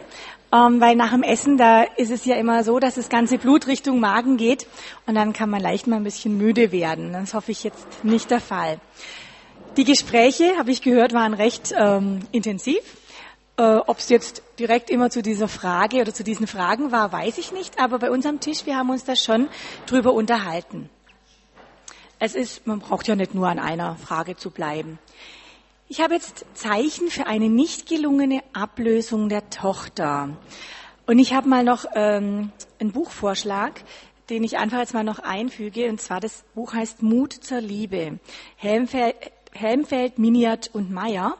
ähm, 0.52 0.80
weil 0.80 0.96
nach 0.96 1.10
dem 1.10 1.22
Essen, 1.22 1.56
da 1.56 1.82
ist 1.82 2.10
es 2.10 2.24
ja 2.24 2.36
immer 2.36 2.62
so, 2.62 2.78
dass 2.78 2.94
das 2.94 3.08
ganze 3.08 3.38
Blut 3.38 3.66
Richtung 3.66 4.00
Magen 4.00 4.36
geht 4.36 4.66
und 5.06 5.14
dann 5.14 5.32
kann 5.32 5.50
man 5.50 5.60
leicht 5.60 5.86
mal 5.86 5.96
ein 5.96 6.04
bisschen 6.04 6.36
müde 6.38 6.72
werden. 6.72 7.12
Das 7.12 7.34
hoffe 7.34 7.50
ich 7.50 7.64
jetzt 7.64 8.04
nicht 8.04 8.30
der 8.30 8.40
Fall. 8.40 8.78
Die 9.76 9.84
Gespräche, 9.84 10.56
habe 10.56 10.70
ich 10.70 10.82
gehört, 10.82 11.12
waren 11.12 11.34
recht 11.34 11.74
ähm, 11.76 12.20
intensiv. 12.32 12.80
Äh, 13.58 13.62
Ob 13.62 13.98
es 13.98 14.08
jetzt 14.08 14.42
direkt 14.58 14.88
immer 14.88 15.10
zu 15.10 15.20
dieser 15.20 15.48
Frage 15.48 16.00
oder 16.00 16.14
zu 16.14 16.24
diesen 16.24 16.46
Fragen 16.46 16.92
war, 16.92 17.12
weiß 17.12 17.38
ich 17.38 17.52
nicht. 17.52 17.78
Aber 17.78 17.98
bei 17.98 18.10
uns 18.10 18.24
am 18.24 18.40
Tisch, 18.40 18.66
wir 18.66 18.76
haben 18.76 18.90
uns 18.90 19.04
da 19.04 19.16
schon 19.16 19.48
drüber 19.86 20.12
unterhalten. 20.12 20.88
Es 22.18 22.34
ist, 22.34 22.66
man 22.66 22.80
braucht 22.80 23.08
ja 23.08 23.16
nicht 23.16 23.34
nur 23.34 23.48
an 23.48 23.58
einer 23.58 23.96
Frage 23.96 24.36
zu 24.36 24.50
bleiben. 24.50 24.98
Ich 25.88 26.00
habe 26.00 26.14
jetzt 26.14 26.44
Zeichen 26.54 27.10
für 27.10 27.28
eine 27.28 27.48
nicht 27.48 27.88
gelungene 27.88 28.42
Ablösung 28.52 29.28
der 29.28 29.50
Tochter. 29.50 30.36
Und 31.06 31.20
ich 31.20 31.32
habe 31.32 31.48
mal 31.48 31.62
noch 31.62 31.84
ähm, 31.94 32.50
einen 32.80 32.90
Buchvorschlag, 32.90 33.84
den 34.28 34.42
ich 34.42 34.58
einfach 34.58 34.80
jetzt 34.80 34.94
mal 34.94 35.04
noch 35.04 35.20
einfüge. 35.20 35.88
Und 35.88 36.00
zwar 36.00 36.18
das 36.18 36.44
Buch 36.56 36.74
heißt 36.74 37.02
Mut 37.02 37.32
zur 37.32 37.60
Liebe. 37.60 38.18
Helmfeld, 38.56 39.14
Helmfeld 39.52 40.18
Miniat 40.18 40.70
und 40.72 40.90
Meyer. 40.90 41.36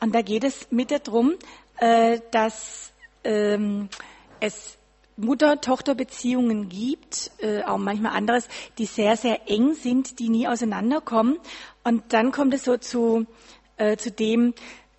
Und 0.00 0.16
da 0.16 0.22
geht 0.22 0.42
es 0.42 0.66
mit 0.72 0.90
darum, 0.90 1.34
äh, 1.78 2.18
dass 2.32 2.90
ähm, 3.22 3.88
es 4.40 4.78
Mutter-Tochter-Beziehungen 5.16 6.68
gibt, 6.68 7.30
äh, 7.38 7.62
auch 7.62 7.78
manchmal 7.78 8.16
anderes, 8.16 8.48
die 8.78 8.86
sehr, 8.86 9.16
sehr 9.16 9.48
eng 9.48 9.74
sind, 9.74 10.18
die 10.18 10.28
nie 10.28 10.48
auseinanderkommen. 10.48 11.38
Und 11.84 12.12
dann 12.12 12.32
kommt 12.32 12.52
es 12.52 12.64
so 12.64 12.76
zu, 12.76 13.26
äh, 13.76 13.96
zu 13.96 14.10
dem, 14.10 14.54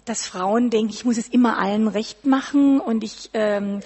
dass 0.06 0.26
Frauen 0.26 0.70
denken, 0.70 0.90
ich 0.90 1.06
muss 1.06 1.18
es 1.18 1.28
immer 1.28 1.58
allen 1.58 1.88
recht 1.88 2.26
machen 2.26 2.80
und 2.80 3.04
ich, 3.04 3.30
ähm, 3.34 3.82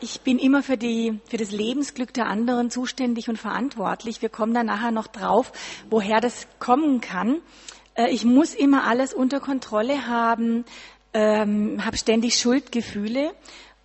ich 0.00 0.20
bin 0.22 0.38
immer 0.38 0.62
für, 0.62 0.76
die, 0.76 1.20
für 1.28 1.36
das 1.36 1.50
Lebensglück 1.50 2.12
der 2.14 2.26
anderen 2.26 2.70
zuständig 2.70 3.28
und 3.28 3.38
verantwortlich. 3.38 4.22
Wir 4.22 4.28
kommen 4.28 4.54
dann 4.54 4.66
nachher 4.66 4.90
noch 4.90 5.06
drauf, 5.06 5.52
woher 5.90 6.20
das 6.20 6.46
kommen 6.58 7.00
kann. 7.00 7.40
Äh, 7.94 8.10
ich 8.10 8.24
muss 8.24 8.54
immer 8.54 8.84
alles 8.84 9.12
unter 9.12 9.40
Kontrolle 9.40 10.06
haben, 10.06 10.64
ähm, 11.12 11.84
habe 11.84 11.96
ständig 11.96 12.38
Schuldgefühle. 12.38 13.32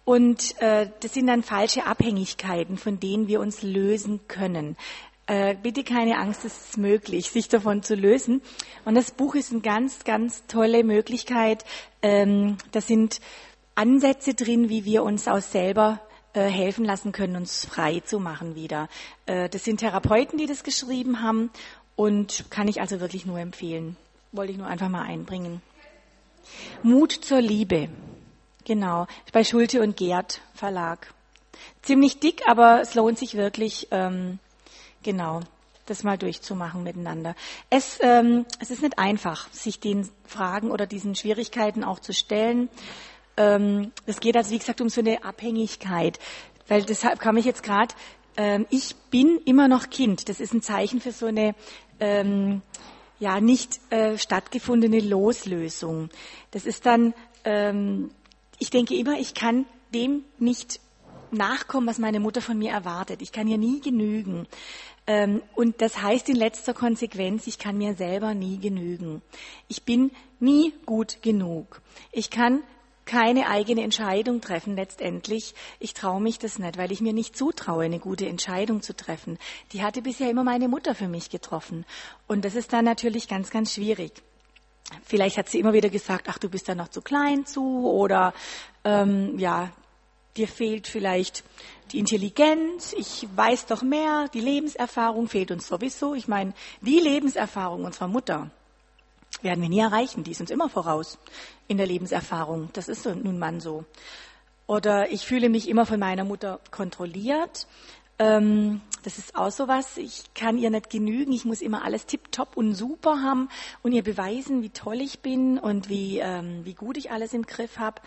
Und 0.04 0.60
äh, 0.60 0.90
das 1.00 1.14
sind 1.14 1.28
dann 1.28 1.44
falsche 1.44 1.86
Abhängigkeiten, 1.86 2.78
von 2.78 3.00
denen 3.00 3.28
wir 3.28 3.40
uns 3.40 3.62
lösen 3.62 4.22
können. 4.28 4.76
Äh, 5.32 5.56
bitte 5.56 5.86
keine 5.86 6.18
Angst, 6.18 6.44
es 6.44 6.58
ist 6.58 6.78
möglich, 6.78 7.32
sich 7.32 7.48
davon 7.48 7.84
zu 7.84 7.96
lösen. 7.96 8.42
Und 8.84 8.96
das 8.96 9.12
Buch 9.12 9.36
ist 9.36 9.54
eine 9.54 9.62
ganz, 9.62 10.04
ganz 10.04 10.46
tolle 10.48 10.84
Möglichkeit. 10.84 11.64
Ähm, 12.02 12.58
das 12.74 12.88
sind 12.88 13.22
Ansätze 13.74 14.34
drin, 14.34 14.68
wie 14.68 14.84
wir 14.84 15.04
uns 15.04 15.30
aus 15.30 15.54
selber 15.54 16.02
äh, 16.34 16.42
helfen 16.42 16.84
lassen 16.84 17.14
können, 17.14 17.38
uns 17.38 17.64
frei 17.64 18.02
zu 18.02 18.20
machen 18.20 18.56
wieder. 18.56 18.90
Äh, 19.26 19.48
das 19.48 19.64
sind 19.64 19.78
Therapeuten, 19.78 20.38
die 20.38 20.48
das 20.48 20.66
geschrieben 20.66 21.22
haben 21.22 21.50
und 21.96 22.44
kann 22.50 22.68
ich 22.68 22.82
also 22.82 23.00
wirklich 23.00 23.26
nur 23.26 23.40
empfehlen. 23.40 23.96
Wollte 24.34 24.52
ich 24.52 24.58
nur 24.58 24.68
einfach 24.68 24.90
mal 24.90 25.04
einbringen. 25.04 25.62
Mut 26.84 27.14
zur 27.14 27.40
Liebe. 27.40 27.88
Genau. 28.66 29.08
Bei 29.32 29.46
Schulte 29.46 29.82
und 29.82 29.96
Gerd 29.96 30.42
Verlag. 30.54 31.14
Ziemlich 31.84 32.20
dick, 32.20 32.42
aber 32.48 32.82
es 32.82 32.96
lohnt 32.96 33.18
sich 33.18 33.36
wirklich, 33.36 33.88
ähm, 33.92 34.40
genau, 35.04 35.42
das 35.86 36.04
mal 36.04 36.18
durchzumachen 36.18 36.84
miteinander. 36.84 37.36
Es, 37.70 38.00
ähm, 38.02 38.46
es 38.60 38.72
ist 38.72 38.82
nicht 38.82 38.98
einfach, 38.98 39.52
sich 39.52 39.80
den 39.80 40.10
Fragen 40.26 40.72
oder 40.72 40.88
diesen 40.88 41.16
Schwierigkeiten 41.16 41.84
auch 41.84 42.00
zu 42.00 42.14
stellen. 42.14 42.70
Ähm, 43.38 43.92
es 44.06 44.20
geht 44.20 44.38
also, 44.38 44.52
wie 44.52 44.60
gesagt, 44.60 44.82
um 44.82 44.90
so 44.90 45.02
eine 45.02 45.24
Abhängigkeit. 45.24 46.20
Weil 46.68 46.84
deshalb 46.84 47.20
kam 47.20 47.38
ich 47.38 47.46
jetzt 47.46 47.64
gerade, 47.64 47.94
ähm, 48.38 48.66
ich 48.70 48.96
bin 49.10 49.40
immer 49.46 49.68
noch 49.68 49.90
Kind. 49.90 50.30
Das 50.30 50.40
ist 50.40 50.54
ein 50.54 50.62
Zeichen 50.62 51.02
für 51.02 51.12
so 51.12 51.26
eine 51.26 51.56
ähm, 52.00 52.62
ja 53.20 53.40
nicht 53.40 53.80
äh, 53.92 54.18
stattgefundene 54.18 55.00
Loslösung. 55.00 56.10
Das 56.50 56.66
ist 56.66 56.86
dann, 56.86 57.14
ähm, 57.44 58.10
ich 58.58 58.72
denke 58.72 58.96
immer, 58.96 59.20
ich 59.20 59.34
kann 59.34 59.66
dem 59.94 60.24
nicht 60.40 60.80
nachkommen, 61.30 61.88
was 61.88 62.00
meine 62.00 62.20
Mutter 62.20 62.42
von 62.42 62.58
mir 62.58 62.72
erwartet. 62.72 63.22
Ich 63.22 63.32
kann 63.32 63.48
ihr 63.48 63.58
nie 63.58 63.80
genügen. 63.80 64.48
Ähm, 65.08 65.42
und 65.56 65.82
das 65.82 66.02
heißt 66.02 66.30
in 66.30 66.36
letzter 66.36 66.74
Konsequenz, 66.74 67.48
ich 67.48 67.58
kann 67.58 67.78
mir 67.78 67.96
selber 67.96 68.34
nie 68.34 68.60
genügen. 68.60 69.22
Ich 69.68 69.84
bin 69.84 70.12
nie 70.40 70.74
gut 70.86 71.22
genug. 71.22 71.82
Ich 72.12 72.30
kann 72.30 72.64
keine 73.06 73.50
eigene 73.50 73.84
Entscheidung 73.84 74.42
treffen 74.42 74.76
letztendlich. 74.76 75.54
Ich 75.80 75.94
traue 75.94 76.22
mich 76.22 76.40
das 76.40 76.60
nicht, 76.60 76.78
weil 76.78 76.92
ich 76.92 77.02
mir 77.02 77.14
nicht 77.14 77.36
zutraue, 77.36 77.84
eine 77.84 78.00
gute 78.00 78.28
Entscheidung 78.28 78.82
zu 78.82 78.96
treffen. 78.96 79.38
Die 79.74 79.84
hatte 79.84 80.02
bisher 80.02 80.30
immer 80.30 80.44
meine 80.44 80.68
Mutter 80.68 80.96
für 80.96 81.08
mich 81.08 81.30
getroffen. 81.30 81.86
Und 82.28 82.46
das 82.46 82.56
ist 82.56 82.72
dann 82.72 82.86
natürlich 82.86 83.28
ganz, 83.28 83.50
ganz 83.50 83.74
schwierig. 83.74 84.14
Vielleicht 85.04 85.38
hat 85.38 85.50
sie 85.50 85.60
immer 85.60 85.74
wieder 85.74 85.90
gesagt, 85.90 86.28
ach, 86.30 86.38
du 86.38 86.50
bist 86.50 86.70
da 86.70 86.76
noch 86.76 86.90
zu 86.90 87.02
klein 87.02 87.46
zu 87.46 87.90
oder 87.90 88.34
ähm, 88.84 89.38
ja, 89.38 89.72
dir 90.38 90.48
fehlt 90.48 90.88
vielleicht 90.88 91.44
die 91.92 92.00
Intelligenz, 92.00 92.94
ich 92.94 93.28
weiß 93.36 93.66
doch 93.66 93.82
mehr, 93.82 94.28
die 94.34 94.40
Lebenserfahrung 94.40 95.28
fehlt 95.28 95.52
uns 95.52 95.68
sowieso. 95.68 96.16
Ich 96.16 96.28
meine, 96.28 96.54
die 96.82 97.00
Lebenserfahrung 97.00 97.84
unserer 97.84 98.08
Mutter 98.08 98.50
werden 99.42 99.62
wir 99.62 99.70
nie 99.70 99.80
erreichen, 99.80 100.24
die 100.24 100.32
ist 100.32 100.42
uns 100.42 100.52
immer 100.52 100.70
voraus 100.70 101.18
in 101.68 101.78
der 101.78 101.88
Lebenserfahrung. 101.88 102.70
Das 102.74 102.88
ist 102.88 103.06
nun 103.06 103.40
mal 103.40 103.60
so. 103.60 103.86
Oder 104.68 105.12
ich 105.12 105.26
fühle 105.26 105.50
mich 105.50 105.68
immer 105.68 105.86
von 105.86 106.00
meiner 106.00 106.24
Mutter 106.24 106.60
kontrolliert. 106.72 107.68
Ähm, 108.20 108.82
das 109.04 109.18
ist 109.18 109.36
auch 109.36 109.52
so 109.52 109.68
was. 109.68 109.98
Ich 109.98 110.34
kann 110.34 110.58
ihr 110.58 110.70
nicht 110.70 110.90
genügen. 110.90 111.34
Ich 111.34 111.44
muss 111.44 111.62
immer 111.62 111.84
alles 111.84 112.06
tipptopp 112.06 112.56
und 112.56 112.76
super 112.76 113.22
haben 113.22 113.50
und 113.82 113.94
ihr 113.94 114.04
beweisen, 114.04 114.62
wie 114.62 114.70
toll 114.70 115.02
ich 115.02 115.20
bin 115.20 115.58
und 115.58 115.90
wie, 115.90 116.20
ähm, 116.20 116.64
wie 116.64 116.76
gut 116.76 116.98
ich 116.98 117.12
alles 117.12 117.34
im 117.34 117.46
Griff 117.46 117.80
habe. 117.80 118.02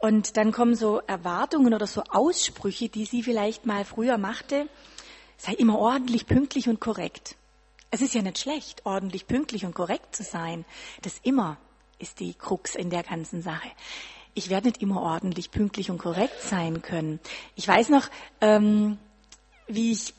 Und 0.00 0.38
dann 0.38 0.50
kommen 0.50 0.74
so 0.74 1.00
Erwartungen 1.06 1.74
oder 1.74 1.86
so 1.86 2.02
Aussprüche, 2.08 2.88
die 2.88 3.04
sie 3.04 3.22
vielleicht 3.22 3.66
mal 3.66 3.84
früher 3.84 4.16
machte. 4.16 4.66
Sei 5.36 5.52
immer 5.52 5.78
ordentlich, 5.78 6.26
pünktlich 6.26 6.68
und 6.68 6.80
korrekt. 6.80 7.36
Es 7.90 8.00
ist 8.00 8.14
ja 8.14 8.22
nicht 8.22 8.38
schlecht, 8.38 8.86
ordentlich, 8.86 9.26
pünktlich 9.26 9.66
und 9.66 9.74
korrekt 9.74 10.16
zu 10.16 10.22
sein. 10.22 10.64
Das 11.02 11.20
immer 11.22 11.58
ist 11.98 12.20
die 12.20 12.34
Krux 12.34 12.74
in 12.74 12.88
der 12.88 13.02
ganzen 13.02 13.42
Sache. 13.42 13.68
Ich 14.32 14.48
werde 14.48 14.68
nicht 14.68 14.80
immer 14.80 15.02
ordentlich, 15.02 15.50
pünktlich 15.50 15.90
und 15.90 15.98
korrekt 15.98 16.40
sein 16.40 16.80
können. 16.82 17.20
Ich 17.56 17.68
weiß 17.68 17.90
noch, 17.90 18.08
ähm, 18.40 18.96
wie 19.66 19.92
ich 19.92 20.14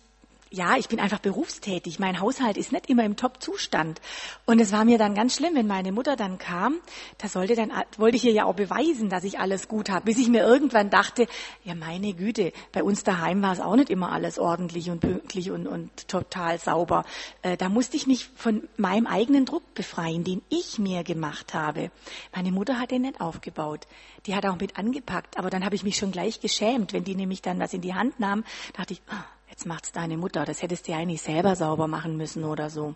ja, 0.54 0.76
ich 0.76 0.90
bin 0.90 1.00
einfach 1.00 1.20
berufstätig. 1.20 1.98
Mein 1.98 2.20
Haushalt 2.20 2.58
ist 2.58 2.74
nicht 2.74 2.90
immer 2.90 3.06
im 3.06 3.16
Top-Zustand. 3.16 4.02
Und 4.46 4.60
es 4.60 4.74
war 4.74 4.84
mir 4.84 4.98
dann 4.98 5.16
ganz 5.16 5.38
schlimm, 5.38 5.56
wenn 5.56 5.66
meine 5.66 5.94
Mutter 5.94 6.18
dann 6.18 6.38
kam. 6.40 6.76
Da 7.18 7.30
sollte 7.30 7.56
dann, 7.56 7.72
wollte 7.98 8.18
ich 8.18 8.26
ihr 8.26 8.34
ja 8.34 8.44
auch 8.44 8.56
beweisen, 8.56 9.08
dass 9.08 9.24
ich 9.24 9.40
alles 9.40 9.70
gut 9.70 9.90
habe. 9.90 10.06
Bis 10.06 10.18
ich 10.18 10.28
mir 10.28 10.44
irgendwann 10.44 10.90
dachte, 10.90 11.28
ja 11.64 11.74
meine 11.74 12.14
Güte, 12.14 12.52
bei 12.74 12.84
uns 12.84 13.06
daheim 13.06 13.42
war 13.42 13.54
es 13.54 13.62
auch 13.62 13.78
nicht 13.78 13.90
immer 13.90 14.12
alles 14.12 14.40
ordentlich 14.40 14.90
und 14.90 15.00
pünktlich 15.00 15.52
und, 15.52 15.68
und 15.68 16.10
total 16.10 16.60
sauber. 16.60 17.06
Äh, 17.44 17.56
da 17.56 17.70
musste 17.70 17.96
ich 17.96 18.06
mich 18.06 18.30
von 18.36 18.68
meinem 18.76 19.08
eigenen 19.08 19.46
Druck 19.46 19.74
befreien, 19.74 20.26
den 20.26 20.42
ich 20.50 20.80
mir 20.80 21.06
gemacht 21.06 21.54
habe. 21.54 21.92
Meine 22.36 22.52
Mutter 22.52 22.78
hat 22.78 22.92
den 22.92 23.04
nicht 23.04 23.22
aufgebaut. 23.22 23.88
Die 24.26 24.36
hat 24.36 24.46
auch 24.46 24.60
mit 24.60 24.78
angepackt. 24.78 25.38
Aber 25.38 25.50
dann 25.50 25.64
habe 25.64 25.76
ich 25.76 25.84
mich 25.84 25.96
schon 25.96 26.12
gleich 26.12 26.42
geschämt, 26.42 26.92
wenn 26.92 27.06
die 27.06 27.16
nämlich 27.16 27.42
dann 27.42 27.58
was 27.60 27.74
in 27.74 27.82
die 27.82 27.94
Hand 27.94 28.20
nahm. 28.20 28.44
dachte 28.74 28.94
ich, 28.94 29.02
oh, 29.10 29.41
jetzt 29.62 29.68
macht's 29.68 29.92
deine 29.92 30.18
Mutter, 30.18 30.44
das 30.44 30.64
hättest 30.64 30.88
du 30.88 30.92
ja 30.92 30.98
eigentlich 30.98 31.22
selber 31.22 31.56
sauber 31.56 31.88
machen 31.88 32.18
müssen 32.18 32.46
oder 32.46 32.72
so. 32.72 32.96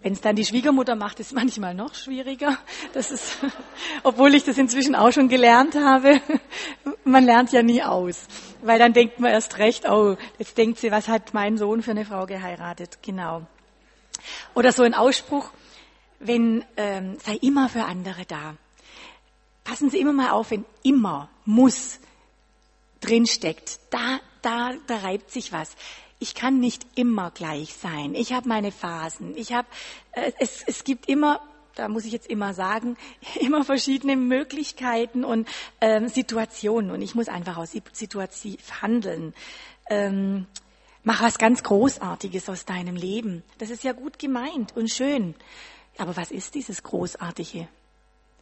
Wenn 0.00 0.12
es 0.12 0.20
dann 0.20 0.36
die 0.36 0.44
Schwiegermutter 0.44 0.94
macht, 0.94 1.18
ist 1.18 1.32
manchmal 1.32 1.74
noch 1.74 1.96
schwieriger. 1.96 2.56
Das 2.92 3.10
ist, 3.10 3.36
obwohl 4.04 4.32
ich 4.36 4.44
das 4.44 4.58
inzwischen 4.58 4.94
auch 4.94 5.10
schon 5.10 5.28
gelernt 5.28 5.74
habe. 5.74 6.20
Man 7.04 7.24
lernt 7.24 7.50
ja 7.50 7.64
nie 7.64 7.82
aus, 7.82 8.28
weil 8.62 8.78
dann 8.78 8.92
denkt 8.92 9.18
man 9.18 9.32
erst 9.32 9.58
recht, 9.58 9.88
oh, 9.88 10.16
jetzt 10.38 10.56
denkt 10.56 10.78
sie, 10.78 10.92
was 10.92 11.08
hat 11.08 11.34
mein 11.34 11.58
Sohn 11.58 11.82
für 11.82 11.90
eine 11.90 12.04
Frau 12.04 12.26
geheiratet? 12.26 12.98
Genau. 13.02 13.42
Oder 14.54 14.70
so 14.70 14.84
ein 14.84 14.94
Ausspruch, 14.94 15.50
wenn 16.20 16.64
ähm, 16.76 17.16
sei 17.18 17.34
immer 17.42 17.68
für 17.68 17.86
andere 17.86 18.24
da. 18.24 18.54
Passen 19.64 19.90
Sie 19.90 19.98
immer 19.98 20.12
mal 20.12 20.30
auf, 20.30 20.52
wenn 20.52 20.64
immer 20.84 21.28
muss 21.44 21.98
drinsteckt. 23.00 23.80
Da 23.90 24.20
da, 24.42 24.72
da 24.86 24.98
reibt 24.98 25.30
sich 25.30 25.52
was. 25.52 25.76
Ich 26.18 26.34
kann 26.34 26.60
nicht 26.60 26.86
immer 26.96 27.30
gleich 27.30 27.74
sein. 27.74 28.14
Ich 28.14 28.32
habe 28.32 28.48
meine 28.48 28.72
Phasen. 28.72 29.36
Ich 29.36 29.52
habe, 29.52 29.68
äh, 30.12 30.32
es, 30.38 30.62
es 30.66 30.84
gibt 30.84 31.08
immer 31.08 31.40
da 31.76 31.88
muss 31.88 32.04
ich 32.04 32.12
jetzt 32.12 32.26
immer 32.26 32.52
sagen, 32.52 32.96
immer 33.40 33.64
verschiedene 33.64 34.16
Möglichkeiten 34.16 35.24
und 35.24 35.48
ähm, 35.80 36.08
Situationen. 36.08 36.90
Und 36.90 37.02
ich 37.02 37.14
muss 37.14 37.28
einfach 37.28 37.56
aus 37.56 37.72
Situation 37.92 38.56
handeln. 38.82 39.34
Ähm, 39.88 40.46
mach 41.02 41.22
was 41.22 41.38
ganz 41.38 41.62
Großartiges 41.62 42.48
aus 42.48 42.64
deinem 42.64 42.96
Leben. 42.96 43.42
Das 43.58 43.70
ist 43.70 43.84
ja 43.84 43.92
gut 43.92 44.18
gemeint 44.18 44.76
und 44.76 44.90
schön. 44.90 45.34
Aber 45.98 46.16
was 46.16 46.30
ist 46.30 46.54
dieses 46.54 46.82
Großartige? 46.82 47.68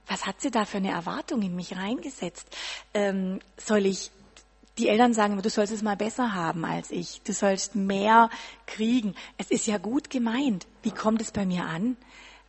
Was 0.06 0.26
hat 0.26 0.40
sie 0.40 0.50
da 0.50 0.64
für 0.64 0.78
eine 0.78 0.90
Erwartung 0.90 1.42
in 1.42 1.54
mich 1.54 1.76
reingesetzt? 1.76 2.46
Ähm, 2.94 3.40
soll 3.56 3.86
ich 3.86 4.10
die 4.78 4.88
Eltern 4.88 5.12
sagen, 5.12 5.40
du 5.40 5.50
sollst 5.50 5.72
es 5.72 5.82
mal 5.82 5.96
besser 5.96 6.34
haben 6.34 6.64
als 6.64 6.90
ich. 6.90 7.20
Du 7.22 7.32
sollst 7.32 7.74
mehr 7.74 8.30
kriegen. 8.66 9.14
Es 9.36 9.50
ist 9.50 9.66
ja 9.66 9.78
gut 9.78 10.10
gemeint. 10.10 10.66
Wie 10.82 10.90
kommt 10.90 11.20
es 11.20 11.32
bei 11.32 11.44
mir 11.44 11.64
an? 11.64 11.96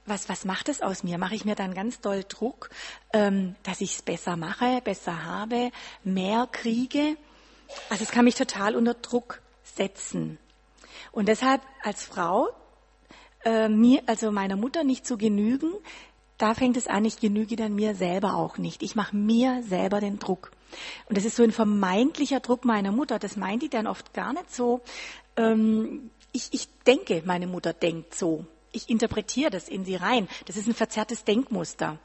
Was, 0.06 0.30
was 0.30 0.46
macht 0.46 0.70
es 0.70 0.82
aus 0.82 1.04
mir? 1.04 1.18
Mache 1.18 1.36
ich 1.36 1.46
mir 1.46 1.56
dann 1.56 1.74
ganz 1.74 2.02
doll 2.02 2.24
Druck, 2.28 2.70
ähm, 3.14 3.56
dass 3.64 3.82
ich 3.82 3.96
es 3.96 4.02
besser 4.02 4.38
mache, 4.38 4.82
besser 4.84 5.26
habe, 5.26 5.72
mehr 6.04 6.48
kriege? 6.52 7.18
Also 7.90 8.04
es 8.04 8.12
kann 8.12 8.26
mich 8.26 8.36
total 8.36 8.76
unter 8.76 8.96
Druck 8.96 9.42
setzen. 9.64 10.40
Und 11.12 11.28
deshalb 11.28 11.62
als 11.84 12.04
Frau 12.04 12.50
äh, 13.46 13.70
mir, 13.70 14.04
also 14.08 14.32
meiner 14.32 14.56
Mutter 14.56 14.84
nicht 14.84 15.06
zu 15.06 15.18
genügen, 15.18 15.74
da 16.38 16.54
fängt 16.54 16.78
es 16.78 16.88
an, 16.88 17.06
ich 17.06 17.20
genüge 17.20 17.56
dann 17.56 17.76
mir 17.76 17.96
selber 17.96 18.36
auch 18.36 18.58
nicht. 18.58 18.82
Ich 18.82 18.96
mache 18.96 19.16
mir 19.16 19.62
selber 19.64 20.00
den 20.00 20.20
Druck. 20.20 20.52
Und 21.08 21.18
das 21.18 21.26
ist 21.26 21.36
so 21.36 21.44
ein 21.44 21.52
vermeintlicher 21.52 22.40
Druck 22.40 22.66
meiner 22.66 22.92
Mutter. 22.92 23.20
Das 23.20 23.38
meint 23.38 23.64
die 23.64 23.70
dann 23.70 23.88
oft 23.88 24.14
gar 24.14 24.34
nicht 24.34 24.54
so. 24.54 24.82
Ähm, 25.38 26.12
ich, 26.32 26.50
ich 26.52 26.68
denke, 26.86 27.24
meine 27.26 27.48
Mutter 27.48 27.74
denkt 27.74 28.16
so. 28.16 28.46
Ich 28.72 28.90
interpretiere 28.90 29.50
das 29.50 29.68
in 29.68 29.86
sie 29.86 29.96
rein. 29.96 30.28
Das 30.46 30.58
ist 30.58 30.68
ein 30.68 30.76
verzerrtes 30.76 31.24
Denkmuster. 31.24 31.98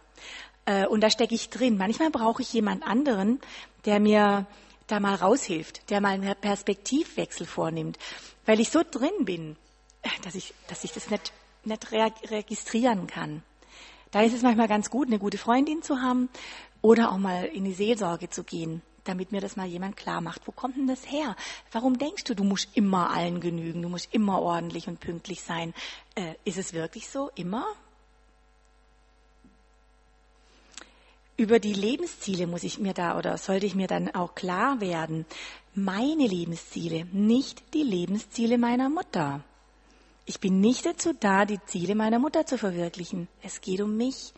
Äh, 0.66 0.86
und 0.86 1.00
da 1.00 1.10
stecke 1.10 1.34
ich 1.34 1.50
drin. 1.50 1.76
Manchmal 1.76 2.10
brauche 2.10 2.42
ich 2.42 2.52
jemand 2.52 2.86
anderen, 2.86 3.40
der 3.84 4.00
mir 4.00 4.46
da 4.86 5.00
mal 5.00 5.14
raushilft, 5.14 5.90
der 5.90 6.00
mal 6.00 6.10
einen 6.10 6.34
Perspektivwechsel 6.36 7.46
vornimmt, 7.46 7.98
weil 8.46 8.60
ich 8.60 8.70
so 8.70 8.82
drin 8.88 9.24
bin, 9.24 9.56
dass 10.22 10.34
ich, 10.34 10.52
dass 10.68 10.84
ich 10.84 10.92
das 10.92 11.10
nicht, 11.10 11.32
nicht 11.64 11.90
registrieren 12.30 13.06
kann. 13.06 13.42
Da 14.10 14.22
ist 14.22 14.34
es 14.34 14.42
manchmal 14.42 14.68
ganz 14.68 14.90
gut, 14.90 15.08
eine 15.08 15.18
gute 15.18 15.38
Freundin 15.38 15.82
zu 15.82 16.00
haben 16.00 16.28
oder 16.84 17.12
auch 17.12 17.16
mal 17.16 17.46
in 17.46 17.64
die 17.64 17.72
Seelsorge 17.72 18.28
zu 18.28 18.44
gehen, 18.44 18.82
damit 19.04 19.32
mir 19.32 19.40
das 19.40 19.56
mal 19.56 19.66
jemand 19.66 19.96
klar 19.96 20.20
macht. 20.20 20.46
Wo 20.46 20.52
kommt 20.52 20.76
denn 20.76 20.86
das 20.86 21.10
her? 21.10 21.34
Warum 21.72 21.96
denkst 21.96 22.24
du, 22.24 22.34
du 22.34 22.44
musst 22.44 22.68
immer 22.74 23.08
allen 23.08 23.40
genügen, 23.40 23.80
du 23.80 23.88
musst 23.88 24.12
immer 24.12 24.42
ordentlich 24.42 24.86
und 24.86 25.00
pünktlich 25.00 25.40
sein? 25.40 25.72
Äh, 26.14 26.34
ist 26.44 26.58
es 26.58 26.74
wirklich 26.74 27.08
so? 27.08 27.30
Immer? 27.36 27.64
Über 31.38 31.58
die 31.58 31.72
Lebensziele 31.72 32.46
muss 32.46 32.64
ich 32.64 32.78
mir 32.78 32.92
da 32.92 33.16
oder 33.16 33.38
sollte 33.38 33.64
ich 33.64 33.74
mir 33.74 33.86
dann 33.88 34.14
auch 34.14 34.34
klar 34.34 34.82
werden. 34.82 35.24
Meine 35.74 36.26
Lebensziele, 36.26 37.06
nicht 37.12 37.62
die 37.72 37.82
Lebensziele 37.82 38.58
meiner 38.58 38.90
Mutter. 38.90 39.42
Ich 40.26 40.40
bin 40.40 40.60
nicht 40.60 40.86
dazu 40.86 41.12
da, 41.18 41.44
die 41.44 41.62
Ziele 41.66 41.94
meiner 41.94 42.18
Mutter 42.18 42.46
zu 42.46 42.56
verwirklichen. 42.56 43.28
Es 43.42 43.60
geht 43.60 43.80
um 43.80 43.96
mich. 43.96 44.32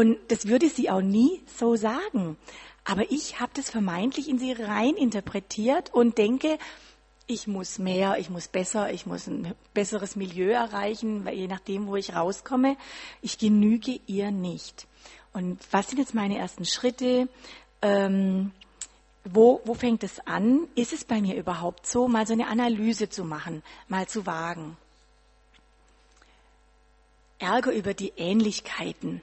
Und 0.00 0.16
das 0.28 0.46
würde 0.46 0.70
sie 0.70 0.88
auch 0.88 1.02
nie 1.02 1.42
so 1.58 1.76
sagen. 1.76 2.38
Aber 2.86 3.12
ich 3.12 3.38
habe 3.38 3.52
das 3.52 3.68
vermeintlich 3.68 4.30
in 4.30 4.38
sie 4.38 4.52
rein 4.52 4.94
interpretiert 4.94 5.92
und 5.92 6.16
denke, 6.16 6.58
ich 7.26 7.46
muss 7.46 7.78
mehr, 7.78 8.16
ich 8.18 8.30
muss 8.30 8.48
besser, 8.48 8.90
ich 8.94 9.04
muss 9.04 9.26
ein 9.26 9.54
besseres 9.74 10.16
Milieu 10.16 10.52
erreichen, 10.52 11.26
weil 11.26 11.34
je 11.34 11.48
nachdem, 11.48 11.86
wo 11.86 11.96
ich 11.96 12.14
rauskomme, 12.14 12.78
ich 13.20 13.36
genüge 13.36 14.00
ihr 14.06 14.30
nicht. 14.30 14.86
Und 15.34 15.58
was 15.70 15.90
sind 15.90 15.98
jetzt 15.98 16.14
meine 16.14 16.38
ersten 16.38 16.64
Schritte? 16.64 17.28
Ähm, 17.82 18.52
wo, 19.24 19.60
wo 19.66 19.74
fängt 19.74 20.02
es 20.02 20.18
an? 20.26 20.66
Ist 20.76 20.94
es 20.94 21.04
bei 21.04 21.20
mir 21.20 21.36
überhaupt 21.36 21.86
so, 21.86 22.08
mal 22.08 22.26
so 22.26 22.32
eine 22.32 22.46
Analyse 22.46 23.10
zu 23.10 23.22
machen, 23.22 23.62
mal 23.88 24.08
zu 24.08 24.24
wagen? 24.24 24.78
Ärger 27.38 27.72
über 27.72 27.92
die 27.92 28.14
Ähnlichkeiten. 28.16 29.20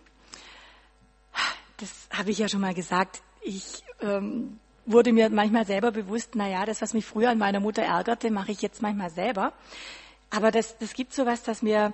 Das 1.78 1.92
habe 2.12 2.32
ich 2.32 2.40
ja 2.40 2.50
schon 2.50 2.62
mal 2.62 2.74
gesagt. 2.74 3.22
Ich 3.42 3.84
ähm, 4.02 4.60
wurde 4.86 5.14
mir 5.14 5.30
manchmal 5.30 5.66
selber 5.66 5.92
bewusst, 5.92 6.32
na 6.34 6.48
ja, 6.48 6.66
das, 6.66 6.82
was 6.82 6.94
mich 6.94 7.06
früher 7.06 7.30
an 7.30 7.38
meiner 7.38 7.60
Mutter 7.60 7.84
ärgerte, 7.84 8.32
mache 8.32 8.52
ich 8.52 8.62
jetzt 8.62 8.82
manchmal 8.82 9.12
selber. 9.12 9.54
Aber 10.30 10.52
das, 10.52 10.78
das 10.80 10.94
gibt 10.94 11.14
sowas, 11.14 11.44
dass 11.44 11.64
wir 11.64 11.94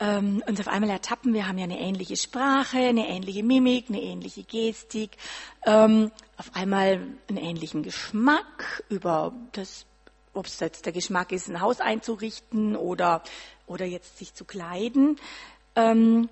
ähm, 0.00 0.42
uns 0.48 0.58
auf 0.60 0.68
einmal 0.68 0.90
ertappen. 0.90 1.34
Wir 1.34 1.46
haben 1.46 1.58
ja 1.58 1.64
eine 1.64 1.78
ähnliche 1.78 2.16
Sprache, 2.16 2.78
eine 2.78 3.08
ähnliche 3.08 3.42
Mimik, 3.42 3.86
eine 3.88 4.00
ähnliche 4.00 4.42
Gestik, 4.42 5.10
ähm, 5.64 6.10
auf 6.36 6.50
einmal 6.54 7.06
einen 7.28 7.38
ähnlichen 7.38 7.82
Geschmack 7.82 8.82
über 8.88 9.32
das, 9.52 9.86
ob 10.32 10.46
es 10.46 10.58
jetzt 10.58 10.86
der 10.86 10.92
Geschmack 10.92 11.32
ist, 11.32 11.48
ein 11.48 11.60
Haus 11.60 11.80
einzurichten 11.80 12.76
oder 12.76 13.22
oder 13.66 13.84
jetzt 13.84 14.18
sich 14.18 14.34
zu 14.34 14.44
kleiden. 14.44 15.18
Ähm, 15.76 16.28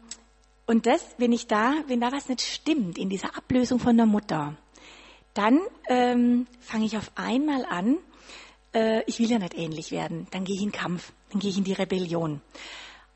und 0.71 0.87
das, 0.87 1.05
wenn 1.18 1.33
ich 1.33 1.49
da, 1.49 1.75
wenn 1.89 2.01
da 2.01 2.12
was 2.12 2.29
nicht 2.29 2.43
stimmt 2.43 2.97
in 2.97 3.09
dieser 3.09 3.37
Ablösung 3.37 3.81
von 3.81 3.97
der 3.97 4.07
Mutter, 4.07 4.55
dann 5.35 5.59
ähm, 5.89 6.47
fange 6.61 6.85
ich 6.85 6.97
auf 6.97 7.11
einmal 7.16 7.66
an, 7.68 7.97
äh, 8.73 9.03
ich 9.09 9.18
will 9.18 9.29
ja 9.29 9.41
nicht 9.41 9.59
ähnlich 9.59 9.91
werden. 9.91 10.29
Dann 10.31 10.45
gehe 10.45 10.55
ich 10.55 10.62
in 10.62 10.71
Kampf, 10.71 11.11
dann 11.33 11.41
gehe 11.41 11.51
ich 11.51 11.59
in 11.59 11.64
die 11.64 11.73
Rebellion. 11.73 12.41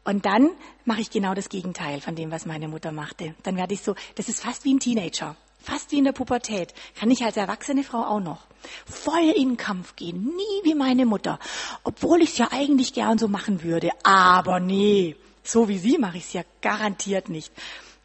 Und 0.03 0.27
dann 0.27 0.51
mache 0.85 1.01
ich 1.01 1.11
genau 1.13 1.33
das 1.33 1.49
Gegenteil 1.49 2.01
von 2.01 2.17
dem, 2.17 2.33
was 2.33 2.45
meine 2.45 2.67
Mutter 2.67 2.91
machte. 2.91 3.37
Dann 3.45 3.57
werde 3.57 3.75
ich 3.75 3.83
so, 3.83 3.95
das 4.17 4.29
ist 4.29 4.43
fast 4.43 4.65
wie 4.65 4.75
ein 4.75 4.81
Teenager, 4.81 5.37
fast 5.61 5.93
wie 5.93 5.99
in 5.99 6.05
der 6.05 6.13
Pubertät. 6.13 6.75
Kann 6.99 7.13
ich 7.13 7.23
als 7.25 7.37
erwachsene 7.37 7.85
Frau 7.85 8.03
auch 8.03 8.21
noch 8.21 8.49
voll 8.85 9.33
in 9.37 9.51
den 9.51 9.57
Kampf 9.57 9.95
gehen, 9.95 10.25
nie 10.25 10.65
wie 10.65 10.75
meine 10.75 11.07
Mutter, 11.07 11.39
obwohl 11.85 12.21
ich 12.21 12.31
es 12.31 12.39
ja 12.39 12.49
eigentlich 12.51 12.95
gern 12.95 13.17
so 13.17 13.29
machen 13.29 13.63
würde. 13.63 13.91
Aber 14.03 14.59
nee, 14.59 15.15
so 15.45 15.69
wie 15.69 15.79
sie 15.79 15.99
mache 15.99 16.19
ich 16.19 16.25
es 16.25 16.33
ja 16.33 16.43
garantiert 16.61 17.29
nicht 17.29 17.53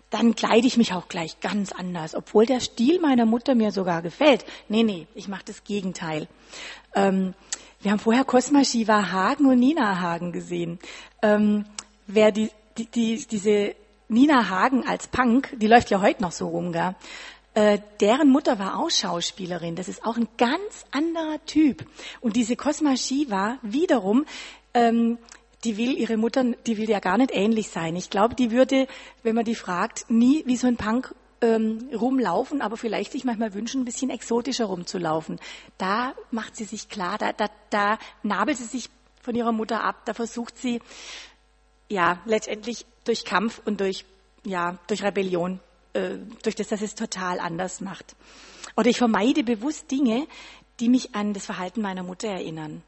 dann 0.09 0.35
kleide 0.35 0.67
ich 0.67 0.77
mich 0.77 0.93
auch 0.93 1.07
gleich 1.07 1.39
ganz 1.39 1.71
anders, 1.71 2.15
obwohl 2.15 2.45
der 2.45 2.59
Stil 2.59 2.99
meiner 2.99 3.25
Mutter 3.25 3.55
mir 3.55 3.71
sogar 3.71 4.01
gefällt. 4.01 4.45
Nee, 4.67 4.83
nee, 4.83 5.07
ich 5.13 5.27
mache 5.27 5.45
das 5.45 5.63
Gegenteil. 5.63 6.27
Ähm, 6.95 7.33
wir 7.81 7.91
haben 7.91 7.99
vorher 7.99 8.23
Cosma 8.23 8.63
Shiva 8.63 9.11
Hagen 9.11 9.45
und 9.45 9.59
Nina 9.59 10.01
Hagen 10.01 10.31
gesehen. 10.31 10.79
Ähm, 11.21 11.65
wer 12.07 12.31
die, 12.31 12.49
die, 12.77 12.87
die, 12.87 13.25
diese 13.29 13.75
Nina 14.07 14.49
Hagen 14.49 14.87
als 14.87 15.07
Punk, 15.07 15.55
die 15.57 15.67
läuft 15.67 15.91
ja 15.91 16.01
heute 16.01 16.21
noch 16.21 16.31
so 16.31 16.47
rum, 16.47 16.71
gell? 16.71 16.95
Äh, 17.53 17.79
deren 17.99 18.29
Mutter 18.29 18.59
war 18.59 18.79
auch 18.79 18.89
Schauspielerin. 18.89 19.75
Das 19.75 19.87
ist 19.87 20.05
auch 20.05 20.17
ein 20.17 20.27
ganz 20.37 20.85
anderer 20.91 21.43
Typ. 21.45 21.85
Und 22.21 22.35
diese 22.35 22.55
Cosma 22.55 22.95
Shiva 22.95 23.57
wiederum 23.61 24.25
ähm, 24.73 25.17
die 25.63 25.77
will 25.77 25.97
ihre 25.97 26.17
Mutter, 26.17 26.43
die 26.65 26.77
will 26.77 26.89
ja 26.89 26.99
gar 26.99 27.17
nicht 27.17 27.31
ähnlich 27.33 27.69
sein. 27.69 27.95
Ich 27.95 28.09
glaube, 28.09 28.35
die 28.35 28.51
würde, 28.51 28.87
wenn 29.23 29.35
man 29.35 29.45
die 29.45 29.55
fragt, 29.55 30.09
nie 30.09 30.43
wie 30.45 30.55
so 30.55 30.67
ein 30.67 30.77
Punk 30.77 31.13
ähm, 31.41 31.89
rumlaufen, 31.93 32.61
aber 32.61 32.77
vielleicht 32.77 33.11
sich 33.11 33.25
manchmal 33.25 33.53
wünschen, 33.53 33.81
ein 33.81 33.85
bisschen 33.85 34.09
exotischer 34.09 34.65
rumzulaufen. 34.65 35.39
Da 35.77 36.13
macht 36.31 36.55
sie 36.55 36.65
sich 36.65 36.89
klar, 36.89 37.17
da, 37.17 37.33
da, 37.33 37.49
da 37.69 37.97
nabelt 38.23 38.57
sie 38.57 38.65
sich 38.65 38.89
von 39.21 39.35
ihrer 39.35 39.51
Mutter 39.51 39.83
ab, 39.83 40.05
da 40.05 40.13
versucht 40.13 40.57
sie, 40.57 40.81
ja, 41.89 42.21
letztendlich 42.25 42.85
durch 43.03 43.25
Kampf 43.25 43.61
und 43.65 43.81
durch, 43.81 44.05
ja, 44.45 44.77
durch 44.87 45.03
Rebellion, 45.03 45.59
äh, 45.93 46.17
durch 46.43 46.55
das, 46.55 46.67
dass 46.67 46.81
es 46.81 46.95
total 46.95 47.39
anders 47.39 47.81
macht. 47.81 48.15
Oder 48.77 48.89
ich 48.89 48.97
vermeide 48.97 49.43
bewusst 49.43 49.91
Dinge, 49.91 50.27
die 50.79 50.87
mich 50.87 51.15
an 51.15 51.33
das 51.33 51.45
Verhalten 51.45 51.81
meiner 51.81 52.03
Mutter 52.03 52.29
erinnern 52.29 52.83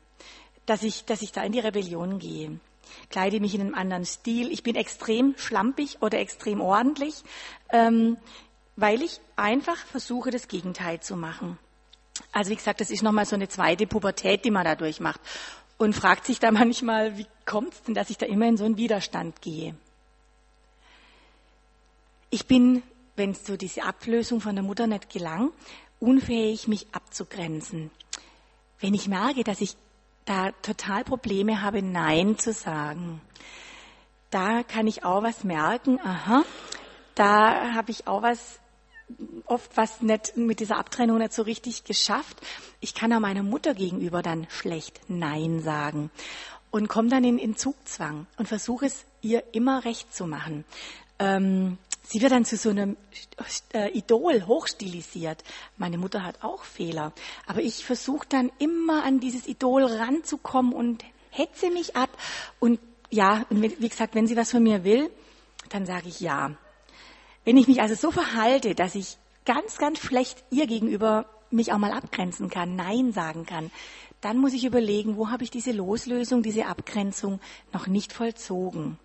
dass 0.72 0.84
ich, 0.84 1.04
dass 1.04 1.22
ich 1.22 1.34
da 1.34 1.44
in 1.44 1.52
die 1.52 1.60
Rebellion 1.60 2.18
gehe. 2.18 2.58
Kleide 3.10 3.42
mich 3.42 3.54
in 3.54 3.60
einem 3.60 3.76
anderen 3.76 4.06
Stil. 4.06 4.50
Ich 4.54 4.64
bin 4.64 4.78
extrem 4.78 5.36
schlampig 5.38 5.98
oder 6.02 6.18
extrem 6.18 6.62
ordentlich, 6.62 7.24
ähm, 7.74 8.16
weil 8.78 9.02
ich 9.02 9.20
einfach 9.36 9.76
versuche, 9.76 10.32
das 10.32 10.48
Gegenteil 10.48 11.02
zu 11.02 11.18
machen. 11.18 11.58
Also 12.32 12.52
wie 12.52 12.56
gesagt, 12.56 12.80
das 12.80 12.90
ist 12.90 13.04
nochmal 13.04 13.26
so 13.26 13.36
eine 13.36 13.50
zweite 13.50 13.86
Pubertät, 13.86 14.46
die 14.46 14.52
man 14.52 14.64
da 14.64 14.76
durchmacht. 14.76 15.20
Und 15.78 15.94
fragt 15.94 16.26
sich 16.26 16.40
da 16.40 16.52
manchmal, 16.52 17.18
wie 17.18 17.28
kommt 17.46 17.74
es 17.74 17.84
denn, 17.84 17.94
dass 17.94 18.10
ich 18.10 18.18
da 18.18 18.26
immer 18.26 18.48
in 18.48 18.56
so 18.56 18.64
einen 18.64 18.78
Widerstand 18.78 19.42
gehe? 19.42 19.76
Ich 22.30 22.46
bin, 22.46 22.82
wenn 23.18 23.32
es 23.32 23.46
so 23.46 23.58
diese 23.58 23.84
Ablösung 23.84 24.40
von 24.40 24.56
der 24.56 24.64
Mutter 24.64 24.88
nicht 24.88 25.10
gelang, 25.10 25.52
unfähig, 26.00 26.70
mich 26.70 26.88
abzugrenzen. 26.94 27.92
Wenn 28.80 28.94
ich 28.94 29.10
merke, 29.10 29.44
dass 29.44 29.60
ich 29.60 29.76
da 30.26 30.52
total 30.62 31.04
Probleme 31.04 31.62
habe, 31.62 31.82
Nein 31.82 32.38
zu 32.38 32.54
sagen. 32.54 33.22
Da 34.30 34.64
kann 34.64 34.88
ich 34.88 35.04
auch 35.04 35.24
was 35.24 35.44
merken, 35.44 36.00
aha, 36.04 36.44
da 37.16 37.74
habe 37.74 37.92
ich 37.92 38.08
auch 38.08 38.22
was, 38.22 38.60
oft 39.46 39.76
was 39.76 40.02
nicht 40.02 40.38
mit 40.38 40.60
dieser 40.60 40.78
Abtrennung 40.78 41.18
nicht 41.18 41.34
so 41.34 41.42
richtig 41.42 41.84
geschafft. 41.84 42.38
Ich 42.80 42.96
kann 42.96 43.12
auch 43.12 43.20
meiner 43.20 43.44
Mutter 43.44 43.74
gegenüber 43.74 44.22
dann 44.22 44.48
schlecht 44.50 45.02
Nein 45.10 45.62
sagen 45.62 46.10
und 46.72 46.88
komme 46.88 47.10
dann 47.10 47.24
in, 47.24 47.38
in 47.38 47.58
Zugzwang 47.58 48.26
und 48.38 48.48
versuche 48.48 48.86
es 48.86 49.06
ihr 49.22 49.44
immer 49.54 49.84
recht 49.84 50.16
zu 50.16 50.26
machen. 50.26 50.64
Ähm, 51.20 51.78
Sie 52.04 52.22
wird 52.22 52.32
dann 52.32 52.46
zu 52.46 52.58
so 52.58 52.70
einem 52.70 52.98
äh, 53.74 53.90
Idol 53.92 54.46
hochstilisiert. 54.46 55.44
Meine 55.78 55.98
Mutter 55.98 56.24
hat 56.24 56.44
auch 56.44 56.64
Fehler. 56.64 57.14
Aber 57.46 57.62
ich 57.62 57.86
versuche 57.86 58.28
dann 58.28 58.52
immer 58.60 59.04
an 59.04 59.20
dieses 59.20 59.48
Idol 59.48 59.84
ranzukommen 59.84 60.74
und 60.74 61.04
hetze 61.30 61.70
mich 61.70 61.96
ab. 61.96 62.10
Und 62.60 62.80
ja, 63.10 63.46
wie 63.50 63.90
gesagt, 63.90 64.16
wenn 64.16 64.28
sie 64.28 64.38
was 64.38 64.52
von 64.52 64.64
mir 64.64 64.84
will, 64.84 65.10
dann 65.70 65.86
sage 65.86 66.10
ich 66.10 66.20
ja. 66.20 66.52
Wenn 67.46 67.58
ich 67.58 67.68
mich 67.68 67.82
also 67.82 67.96
so 67.96 68.12
verhalte, 68.12 68.76
dass 68.76 68.96
ich 68.96 69.18
ganz, 69.46 69.78
ganz 69.78 70.00
schlecht 70.00 70.44
ihr 70.52 70.68
gegenüber 70.68 71.26
mich 71.50 71.74
auch 71.74 71.78
mal 71.78 71.92
abgrenzen 71.92 72.50
kann, 72.50 72.76
Nein 72.76 73.12
sagen 73.12 73.46
kann, 73.46 73.72
dann 74.22 74.38
muss 74.38 74.54
ich 74.54 74.66
überlegen, 74.66 75.18
wo 75.18 75.30
habe 75.30 75.44
ich 75.44 75.52
diese 75.52 75.72
Loslösung, 75.72 76.44
diese 76.44 76.68
Abgrenzung 76.68 77.40
noch 77.74 77.88
nicht 77.88 78.14
vollzogen. 78.14 78.98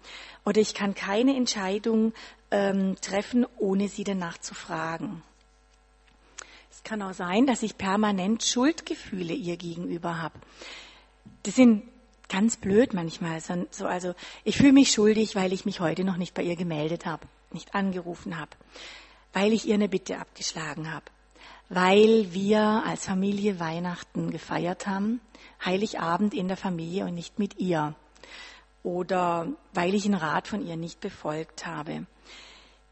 Oder 0.44 0.60
ich 0.60 0.74
kann 0.74 0.94
keine 0.94 1.34
Entscheidung 1.34 2.12
ähm, 2.50 2.96
treffen, 3.00 3.46
ohne 3.58 3.88
sie 3.88 4.04
danach 4.04 4.38
zu 4.38 4.54
fragen. 4.54 5.22
Es 6.70 6.84
kann 6.84 7.02
auch 7.02 7.14
sein, 7.14 7.46
dass 7.46 7.62
ich 7.62 7.78
permanent 7.78 8.44
Schuldgefühle 8.44 9.32
ihr 9.32 9.56
gegenüber 9.56 10.20
habe. 10.20 10.38
Das 11.42 11.56
sind 11.56 11.82
ganz 12.28 12.56
blöd 12.56 12.92
manchmal. 12.92 13.40
So, 13.40 13.86
also 13.86 14.14
ich 14.44 14.58
fühle 14.58 14.72
mich 14.72 14.92
schuldig, 14.92 15.34
weil 15.34 15.52
ich 15.52 15.64
mich 15.64 15.80
heute 15.80 16.04
noch 16.04 16.16
nicht 16.16 16.34
bei 16.34 16.42
ihr 16.42 16.56
gemeldet 16.56 17.06
habe, 17.06 17.26
nicht 17.52 17.74
angerufen 17.74 18.38
habe, 18.38 18.50
weil 19.32 19.52
ich 19.52 19.66
ihr 19.66 19.74
eine 19.74 19.88
Bitte 19.88 20.18
abgeschlagen 20.18 20.92
habe, 20.92 21.06
weil 21.68 22.32
wir 22.32 22.84
als 22.86 23.06
Familie 23.06 23.58
Weihnachten 23.58 24.30
gefeiert 24.30 24.86
haben, 24.86 25.20
Heiligabend 25.64 26.34
in 26.34 26.48
der 26.48 26.56
Familie 26.56 27.04
und 27.04 27.14
nicht 27.14 27.38
mit 27.38 27.58
ihr 27.58 27.94
oder 28.82 29.48
weil 29.74 29.94
ich 29.94 30.04
einen 30.04 30.14
Rat 30.14 30.46
von 30.46 30.64
ihr 30.64 30.76
nicht 30.76 31.00
befolgt 31.00 31.66
habe. 31.66 32.06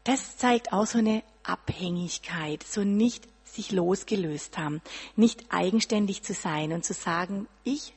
Das 0.03 0.37
zeigt 0.37 0.73
auch 0.73 0.85
so 0.85 0.97
eine 0.97 1.23
Abhängigkeit, 1.43 2.63
so 2.63 2.83
nicht 2.83 3.27
sich 3.45 3.71
losgelöst 3.71 4.57
haben, 4.57 4.81
nicht 5.15 5.45
eigenständig 5.49 6.21
zu 6.21 6.33
sein 6.33 6.73
und 6.73 6.83
zu 6.83 6.93
sagen, 6.93 7.47
ich 7.63 7.93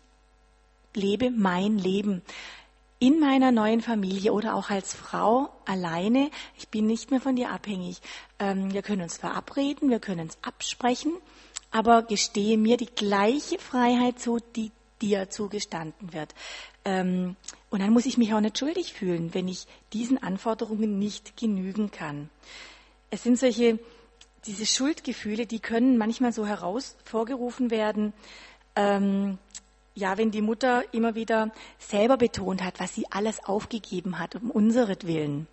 lebe 0.95 1.31
mein 1.31 1.77
Leben 1.77 2.23
in 3.01 3.21
meiner 3.21 3.53
neuen 3.53 3.81
Familie 3.81 4.33
oder 4.33 4.55
auch 4.55 4.71
als 4.71 4.95
Frau 4.95 5.51
alleine. 5.65 6.31
Ich 6.59 6.69
bin 6.69 6.87
nicht 6.87 7.11
mehr 7.11 7.21
von 7.21 7.37
dir 7.37 7.51
abhängig. 7.51 8.01
Ähm, 8.39 8.73
wir 8.73 8.83
können 8.83 9.03
uns 9.03 9.19
verabreden, 9.19 9.91
wir 9.91 10.01
können 10.01 10.23
uns 10.23 10.39
absprechen, 10.43 11.13
aber 11.71 12.03
gestehe 12.03 12.59
mir 12.59 12.77
die 12.77 12.87
gleiche 12.87 13.59
Freiheit 13.59 14.19
zu, 14.19 14.39
die 14.57 14.73
dir 15.01 15.31
zugestanden 15.31 16.13
wird. 16.13 16.35
Ähm, 16.85 17.37
und 17.71 17.81
dann 17.81 17.93
muss 17.93 18.07
ich 18.07 18.19
mich 18.19 18.35
auch 18.35 18.41
nicht 18.41 18.59
schuldig 18.59 18.95
fühlen, 18.95 19.33
wenn 19.33 19.47
ich 19.47 19.67
diesen 19.93 20.21
Anforderungen 20.21 20.99
nicht 20.99 21.37
genügen 21.37 21.91
kann. 21.91 22.31
Es 23.11 23.23
sind 23.23 23.39
solche, 23.39 23.79
diese 24.47 24.67
Schuldgefühle, 24.67 25.47
die 25.47 25.61
können 25.61 25.99
manchmal 25.99 26.33
so 26.33 26.47
heraus 26.47 26.97
vorgerufen 27.05 27.71
werden, 27.71 28.13
ähm, 28.75 29.39
ja, 29.99 30.17
wenn 30.17 30.31
die 30.31 30.43
Mutter 30.43 30.83
immer 30.93 31.15
wieder 31.15 31.51
selber 31.79 32.17
betont 32.17 32.63
hat, 32.63 32.79
was 32.79 32.95
sie 32.95 33.07
alles 33.11 33.45
aufgegeben 33.45 34.19
hat 34.19 34.37
um 34.37 34.51
unseretwillen. 34.51 35.49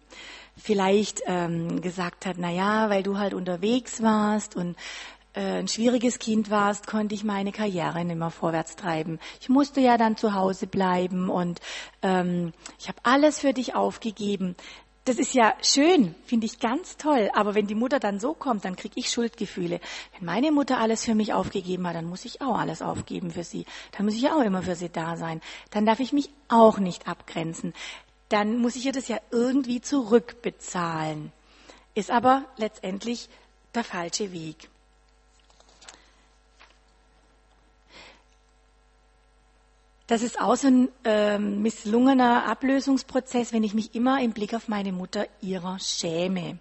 Vielleicht 0.56 1.22
ähm, 1.26 1.82
gesagt 1.82 2.26
hat, 2.26 2.38
na 2.38 2.52
ja, 2.52 2.90
weil 2.90 3.04
du 3.04 3.18
halt 3.18 3.34
unterwegs 3.34 4.02
warst 4.02 4.56
und 4.56 4.78
äh, 5.34 5.60
ein 5.60 5.68
schwieriges 5.68 6.20
Kind 6.20 6.50
warst, 6.50 6.88
konnte 6.88 7.16
ich 7.16 7.24
meine 7.24 7.52
Karriere 7.52 8.06
nicht 8.06 8.18
mehr 8.18 8.30
vorwärts 8.30 8.76
treiben. 8.76 9.20
Ich 9.42 9.50
musste 9.50 9.82
ja 9.82 9.98
dann 9.98 10.16
zu 10.16 10.34
Hause 10.34 10.68
bleiben 10.68 11.30
und 11.30 11.60
ähm, 12.02 12.54
ich 12.80 12.88
habe 12.88 13.00
alles 13.04 13.40
für 13.40 13.52
dich 13.52 13.76
aufgegeben. 13.76 14.56
Das 15.06 15.18
ist 15.18 15.36
ja 15.36 15.54
schön, 15.62 16.16
finde 16.26 16.48
ich 16.48 16.60
ganz 16.60 16.98
toll. 16.98 17.30
Aber 17.36 17.54
wenn 17.54 17.68
die 17.68 17.76
Mutter 17.76 18.00
dann 18.00 18.20
so 18.20 18.34
kommt, 18.34 18.66
dann 18.66 18.76
kriege 18.76 19.00
ich 19.00 19.12
Schuldgefühle. 19.12 19.80
Wenn 20.18 20.26
meine 20.26 20.52
Mutter 20.52 20.80
alles 20.80 21.06
für 21.06 21.14
mich 21.14 21.32
aufgegeben 21.32 21.88
hat, 21.88 21.96
dann 21.96 22.06
muss 22.06 22.26
ich 22.26 22.42
auch 22.42 22.58
alles 22.58 22.82
aufgeben 22.82 23.30
für 23.30 23.44
sie. 23.44 23.66
Dann 23.96 24.08
muss 24.08 24.16
ich 24.16 24.28
auch 24.32 24.42
immer 24.42 24.64
für 24.64 24.76
sie 24.76 24.90
da 24.90 25.16
sein. 25.16 25.42
Dann 25.70 25.86
darf 25.86 26.00
ich 26.00 26.12
mich 26.12 26.32
auch 26.48 26.80
nicht 26.80 27.08
abgrenzen. 27.08 27.76
Dann 28.30 28.58
muss 28.58 28.76
ich 28.76 28.88
ihr 28.88 28.94
das 28.94 29.08
ja 29.08 29.20
irgendwie 29.30 29.80
zurückbezahlen. 29.80 31.32
Ist 31.94 32.10
aber 32.10 32.44
letztendlich 32.58 33.30
der 33.76 33.84
falsche 33.84 34.32
Weg. 34.34 34.70
Das 40.08 40.22
ist 40.22 40.40
auch 40.40 40.56
so 40.56 40.68
ein 40.68 40.90
äh, 41.04 41.40
misslungener 41.40 42.46
Ablösungsprozess, 42.46 43.54
wenn 43.54 43.64
ich 43.64 43.74
mich 43.74 43.96
immer 43.96 44.22
im 44.22 44.34
Blick 44.34 44.54
auf 44.54 44.68
meine 44.68 44.92
Mutter 44.92 45.28
ihrer 45.42 45.80
schäme. 45.80 46.60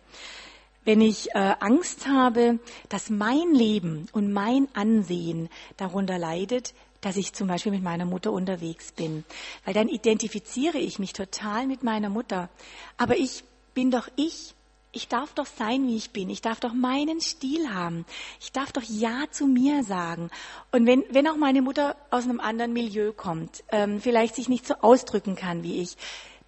Wenn 0.87 1.03
ich 1.03 1.35
äh, 1.35 1.55
Angst 1.61 2.07
habe, 2.07 2.59
dass 2.89 3.11
mein 3.11 3.53
Leben 3.53 4.09
und 4.13 4.33
mein 4.33 4.69
Ansehen 4.73 5.51
darunter 5.77 6.19
leidet, 6.19 6.73
dass 7.03 7.19
ich 7.19 7.35
zum 7.35 7.49
Beispiel 7.49 7.73
mit 7.73 7.83
meiner 7.83 8.07
Mutter 8.07 8.33
unterwegs 8.33 8.93
bin. 8.93 9.25
Weil 9.67 9.75
dann 9.75 9.89
identifiziere 9.89 10.79
ich 10.79 10.99
mich 10.99 11.13
total 11.13 11.67
mit 11.67 11.83
meiner 11.83 12.09
Mutter. 12.09 12.49
Aber 12.97 13.19
ich 13.19 13.45
bin 13.75 13.91
doch 13.91 14.09
ich 14.17 14.55
ich 14.95 15.09
darf 15.09 15.33
doch 15.35 15.47
sein, 15.47 15.87
wie 15.87 15.97
ich 15.97 16.11
bin. 16.11 16.31
Ich 16.31 16.43
darf 16.43 16.61
doch 16.61 16.73
meinen 16.73 17.21
Stil 17.21 17.73
haben. 17.73 18.05
Ich 18.41 18.53
darf 18.53 18.73
doch 18.73 18.83
Ja 18.83 19.25
zu 19.31 19.47
mir 19.47 19.85
sagen. 19.85 20.31
Und 20.73 20.87
wenn, 20.87 21.05
wenn 21.11 21.29
auch 21.29 21.37
meine 21.37 21.63
Mutter 21.63 21.97
aus 22.11 22.25
einem 22.25 22.41
anderen 22.41 22.73
Milieu 22.73 23.13
kommt, 23.13 23.65
ähm, 23.73 24.01
vielleicht 24.01 24.35
sich 24.35 24.49
nicht 24.49 24.67
so 24.67 24.75
ausdrücken 24.81 25.37
kann 25.37 25.63
wie 25.63 25.81
ich, 25.81 25.97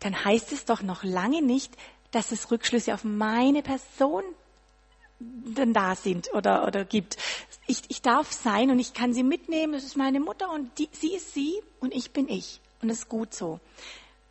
dann 0.01 0.25
heißt 0.25 0.53
es 0.53 0.65
doch 0.65 0.83
noch 0.83 1.05
lange 1.05 1.43
nicht, 1.43 1.75
dass 2.11 2.33
es 2.33 2.51
Rückschlüsse 2.51 2.95
auf 2.95 3.05
meine 3.05 3.63
Person 3.63 4.23
denn 5.19 5.73
da 5.73 5.95
sind 5.95 6.33
oder, 6.35 6.67
oder 6.67 6.85
gibt. 6.85 7.17
Ich, 7.67 7.83
ich 7.89 8.03
darf 8.03 8.33
sein 8.33 8.71
und 8.71 8.79
ich 8.79 8.93
kann 8.93 9.15
sie 9.15 9.23
mitnehmen. 9.23 9.73
Das 9.73 9.85
ist 9.85 9.97
meine 9.97 10.21
Mutter 10.21 10.53
und 10.53 10.79
die, 10.79 10.89
sie 10.93 11.15
ist 11.15 11.33
sie 11.33 11.55
und 11.81 11.95
ich 11.95 12.13
bin 12.13 12.29
ich. 12.29 12.61
Und 12.83 12.89
das 12.89 12.99
ist 12.99 13.09
gut 13.09 13.35
so. 13.35 13.61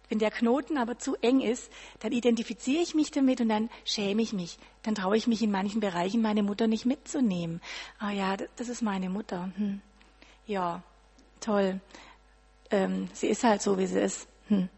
Wenn 0.09 0.19
der 0.19 0.31
Knoten 0.31 0.77
aber 0.77 0.97
zu 0.97 1.15
eng 1.21 1.41
ist, 1.41 1.71
dann 1.99 2.11
identifiziere 2.11 2.81
ich 2.81 2.95
mich 2.95 3.11
damit 3.11 3.41
und 3.41 3.49
dann 3.49 3.69
schäme 3.83 4.21
ich 4.21 4.33
mich. 4.33 4.57
Dann 4.83 4.95
traue 4.95 5.17
ich 5.17 5.27
mich 5.27 5.41
in 5.41 5.51
manchen 5.51 5.79
Bereichen, 5.79 6.21
meine 6.21 6.43
Mutter 6.43 6.67
nicht 6.67 6.85
mitzunehmen. 6.85 7.61
Ah 7.99 8.11
ja, 8.11 8.37
das 8.55 8.69
ist 8.69 8.81
meine 8.81 9.09
Mutter. 9.09 9.51
Hm. 9.57 9.81
Ja, 10.45 10.83
toll. 11.39 11.79
Ähm, 12.69 13.09
sie 13.13 13.27
ist 13.27 13.43
halt 13.43 13.61
so, 13.61 13.77
wie 13.77 13.87
sie 13.87 13.99
ist. 13.99 14.27
Hm. 14.47 14.69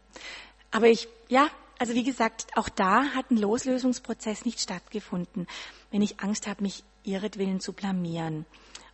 Aber 0.72 0.88
ich, 0.88 1.08
ja, 1.28 1.50
also 1.80 1.94
wie 1.94 2.04
gesagt, 2.04 2.48
auch 2.56 2.70
da 2.70 3.14
hat 3.14 3.32
ein 3.32 3.38
Loslösungsprozess 3.38 4.46
nicht 4.46 4.60
stattgefunden, 4.60 5.48
wenn 5.92 6.02
ich 6.02 6.20
Angst 6.20 6.48
habe, 6.48 6.64
mich 6.64 6.84
ihretwillen 7.04 7.60
zu 7.60 7.74
blamieren. 7.74 8.46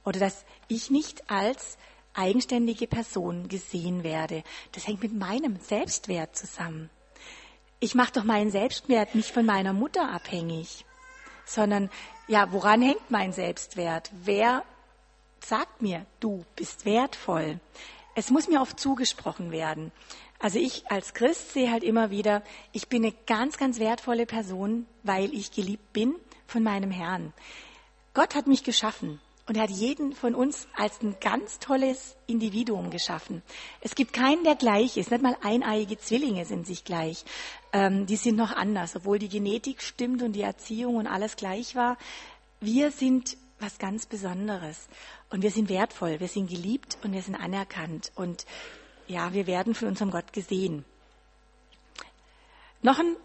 Oder 0.06 0.20
dass 0.20 0.46
ich 0.68 0.90
nicht 0.90 1.30
als 1.30 1.78
eigenständige 2.14 2.88
Person 2.88 3.48
gesehen 3.48 4.04
werde. 4.04 4.44
Das 4.72 4.88
hängt 4.88 5.02
mit 5.02 5.14
meinem 5.14 5.60
Selbstwert 5.60 6.36
zusammen. 6.36 6.90
Ich 7.80 7.96
mache 7.96 8.14
doch 8.14 8.24
meinen 8.24 8.52
Selbstwert 8.52 9.16
nicht 9.16 9.32
von 9.32 9.46
meiner 9.46 9.74
Mutter 9.74 10.10
abhängig, 10.12 10.86
sondern 11.46 11.90
ja, 12.28 12.52
woran 12.52 12.82
hängt 12.82 13.12
mein 13.12 13.34
Selbstwert? 13.34 14.12
Wer 14.24 14.64
sagt 15.44 15.82
mir, 15.82 16.06
du 16.20 16.46
bist 16.56 16.86
wertvoll? 16.86 17.60
Es 18.16 18.30
muss 18.30 18.48
mir 18.48 18.62
oft 18.62 18.80
zugesprochen 18.80 19.52
werden. 19.52 19.92
Also 20.40 20.60
ich 20.60 20.90
als 20.92 21.14
Christ 21.14 21.54
sehe 21.54 21.72
halt 21.72 21.84
immer 21.84 22.10
wieder, 22.10 22.44
ich 22.72 22.88
bin 22.88 23.04
eine 23.04 23.14
ganz, 23.28 23.58
ganz 23.58 23.80
wertvolle 23.80 24.26
Person, 24.26 24.86
weil 25.04 25.34
ich 25.34 25.52
geliebt 25.52 25.94
bin 25.94 26.16
von 26.48 26.64
meinem 26.64 26.92
Herrn. 26.92 27.34
Gott 28.14 28.36
hat 28.36 28.48
mich 28.48 28.64
geschaffen. 28.64 29.20
Und 29.46 29.58
er 29.58 29.64
hat 29.64 29.72
jeden 29.72 30.14
von 30.14 30.36
uns 30.36 30.68
als 30.76 31.02
ein 31.02 31.18
ganz 31.20 31.60
tolles 31.60 32.16
Individuum 32.28 32.90
geschaffen. 32.92 33.42
Es 33.82 33.94
gibt 33.94 34.14
keinen, 34.14 34.46
der 34.46 34.56
gleich 34.56 34.96
ist. 34.96 35.12
Nicht 35.12 35.22
mal 35.22 35.36
eineiige 35.42 35.98
Zwillinge 35.98 36.46
sind 36.46 36.66
sich 36.66 36.86
gleich. 36.86 37.26
Ähm, 37.74 38.06
die 38.06 38.16
sind 38.16 38.38
noch 38.38 38.56
anders, 38.56 38.96
obwohl 38.96 39.20
die 39.20 39.28
Genetik 39.28 39.82
stimmt 39.82 40.22
und 40.22 40.34
die 40.34 40.44
Erziehung 40.44 40.96
und 40.96 41.08
alles 41.08 41.36
gleich 41.36 41.76
war. 41.76 41.98
Wir 42.62 42.92
sind 42.92 43.36
was 43.60 43.80
ganz 43.80 44.06
Besonderes. 44.06 44.88
Und 45.30 45.42
wir 45.42 45.52
sind 45.52 45.68
wertvoll, 45.70 46.20
wir 46.20 46.28
sind 46.28 46.50
geliebt 46.50 46.98
und 47.04 47.12
wir 47.12 47.22
sind 47.22 47.36
anerkannt. 47.36 48.12
Und 48.16 48.46
ja, 49.08 49.34
wir 49.34 49.48
werden 49.48 49.76
von 49.76 49.90
unserem 49.90 50.12
Gott 50.12 50.32
gesehen. 50.32 50.86
Noch 52.82 53.00
ein 53.00 53.16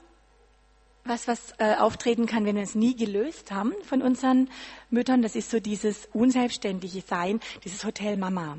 was, 1.08 1.26
was 1.26 1.54
äh, 1.58 1.74
auftreten 1.74 2.26
kann, 2.26 2.44
wenn 2.44 2.56
wir 2.56 2.62
es 2.62 2.74
nie 2.74 2.94
gelöst 2.94 3.50
haben 3.50 3.72
von 3.82 4.02
unseren 4.02 4.50
Müttern. 4.90 5.22
Das 5.22 5.34
ist 5.34 5.50
so 5.50 5.60
dieses 5.60 6.08
unselbstständige 6.12 7.02
Sein, 7.02 7.40
dieses 7.64 7.84
Hotel 7.84 8.16
Mama. 8.16 8.58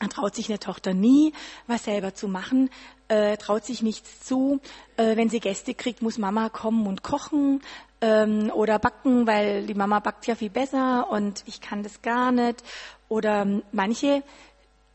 Dann 0.00 0.10
traut 0.10 0.34
sich 0.34 0.48
eine 0.48 0.58
Tochter 0.58 0.92
nie, 0.92 1.32
was 1.66 1.84
selber 1.84 2.14
zu 2.14 2.28
machen, 2.28 2.68
äh, 3.08 3.36
traut 3.38 3.64
sich 3.64 3.82
nichts 3.82 4.20
zu. 4.20 4.60
Äh, 4.96 5.16
wenn 5.16 5.30
sie 5.30 5.40
Gäste 5.40 5.74
kriegt, 5.74 6.02
muss 6.02 6.18
Mama 6.18 6.50
kommen 6.50 6.86
und 6.86 7.02
kochen 7.02 7.62
ähm, 8.02 8.50
oder 8.54 8.78
backen, 8.78 9.26
weil 9.26 9.66
die 9.66 9.74
Mama 9.74 10.00
backt 10.00 10.26
ja 10.26 10.34
viel 10.34 10.50
besser 10.50 11.10
und 11.10 11.42
ich 11.46 11.60
kann 11.60 11.82
das 11.82 12.02
gar 12.02 12.30
nicht. 12.30 12.62
Oder 13.08 13.46
manche 13.72 14.22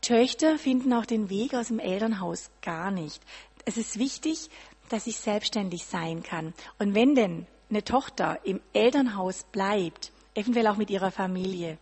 Töchter 0.02 0.58
finden 0.58 0.92
auch 0.92 1.06
den 1.06 1.30
Weg 1.30 1.54
aus 1.54 1.68
dem 1.68 1.78
Elternhaus 1.78 2.50
gar 2.60 2.90
nicht. 2.90 3.22
Es 3.64 3.76
ist 3.76 3.98
wichtig, 3.98 4.50
dass 4.88 5.06
ich 5.06 5.16
selbstständig 5.16 5.84
sein 5.84 6.22
kann. 6.22 6.54
Und 6.78 6.94
wenn 6.94 7.14
denn 7.14 7.46
eine 7.70 7.84
Tochter 7.84 8.38
im 8.44 8.60
Elternhaus 8.72 9.44
bleibt, 9.44 10.12
eventuell 10.34 10.66
auch 10.66 10.76
mit 10.76 10.90
ihrer 10.90 11.10
Familie, 11.10 11.78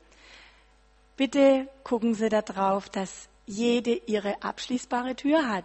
bitte 1.16 1.68
gucken 1.84 2.14
Sie 2.14 2.28
darauf, 2.28 2.88
dass 2.88 3.28
jede 3.50 3.94
ihre 4.06 4.42
abschließbare 4.42 5.16
Tür 5.16 5.48
hat. 5.48 5.64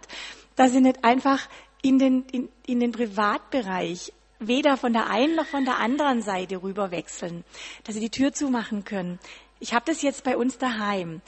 Dass 0.56 0.72
sie 0.72 0.80
nicht 0.80 1.04
einfach 1.04 1.48
in 1.82 1.98
den, 1.98 2.24
in, 2.32 2.48
in 2.66 2.80
den 2.80 2.92
Privatbereich 2.92 4.12
weder 4.38 4.76
von 4.76 4.92
der 4.92 5.08
einen 5.08 5.36
noch 5.36 5.46
von 5.46 5.64
der 5.64 5.78
anderen 5.78 6.20
Seite 6.20 6.62
rüber 6.62 6.90
wechseln, 6.90 7.44
dass 7.84 7.94
sie 7.94 8.00
die 8.00 8.10
Tür 8.10 8.32
zumachen 8.32 8.84
können. 8.84 9.18
Ich 9.60 9.72
habe 9.72 9.86
das 9.86 10.02
jetzt 10.02 10.24
bei 10.24 10.36
uns 10.36 10.58
daheim 10.58 11.22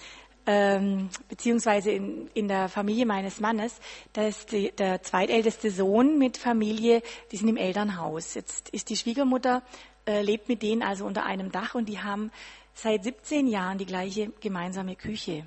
ähm, 0.50 1.10
beziehungsweise 1.28 1.90
in, 1.90 2.30
in 2.32 2.48
der 2.48 2.70
Familie 2.70 3.04
meines 3.04 3.38
Mannes, 3.38 3.78
da 4.14 4.26
ist 4.26 4.50
die, 4.50 4.72
der 4.72 5.02
zweitälteste 5.02 5.70
Sohn 5.70 6.16
mit 6.16 6.38
Familie, 6.38 7.02
die 7.30 7.36
sind 7.36 7.48
im 7.48 7.58
Elternhaus. 7.58 8.32
Jetzt 8.32 8.70
ist 8.70 8.88
die 8.88 8.96
Schwiegermutter, 8.96 9.62
äh, 10.06 10.22
lebt 10.22 10.48
mit 10.48 10.62
denen 10.62 10.82
also 10.82 11.04
unter 11.04 11.26
einem 11.26 11.52
Dach 11.52 11.74
und 11.74 11.86
die 11.86 11.98
haben 11.98 12.32
seit 12.72 13.04
17 13.04 13.46
Jahren 13.46 13.76
die 13.76 13.84
gleiche 13.84 14.32
gemeinsame 14.40 14.96
Küche. 14.96 15.46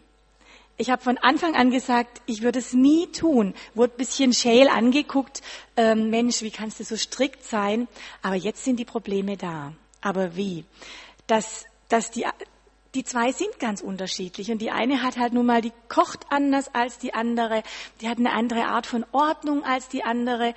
Ich 0.77 0.91
habe 0.91 1.01
von 1.01 1.17
Anfang 1.17 1.55
an 1.55 1.71
gesagt, 1.71 2.21
ich 2.27 2.43
würde 2.43 2.59
es 2.59 2.73
nie 2.73 3.07
tun. 3.07 3.55
Wurde 3.73 3.95
ein 3.95 3.97
bisschen 3.97 4.33
schäl 4.33 4.67
angeguckt. 4.67 5.41
Ähm, 5.77 6.11
Mensch, 6.11 6.43
wie 6.43 6.51
kannst 6.51 6.79
du 6.79 6.83
so 6.83 6.95
strikt 6.95 7.43
sein? 7.43 7.87
Aber 8.21 8.35
jetzt 8.35 8.63
sind 8.63 8.79
die 8.79 8.85
Probleme 8.85 9.35
da. 9.35 9.73
Aber 9.99 10.35
wie? 10.35 10.63
Dass, 11.25 11.65
dass 11.89 12.11
die, 12.11 12.25
die 12.95 13.03
zwei 13.03 13.31
sind 13.31 13.59
ganz 13.59 13.81
unterschiedlich 13.81 14.51
und 14.51 14.59
die 14.59 14.71
eine 14.71 15.01
hat 15.01 15.17
halt 15.17 15.33
nun 15.33 15.45
mal, 15.45 15.61
die 15.61 15.71
kocht 15.87 16.25
anders 16.29 16.73
als 16.75 16.97
die 16.97 17.13
andere, 17.13 17.63
die 18.01 18.09
hat 18.09 18.17
eine 18.17 18.33
andere 18.33 18.65
Art 18.65 18.85
von 18.85 19.05
Ordnung 19.11 19.63
als 19.63 19.87
die 19.87 20.03
andere. 20.03 20.53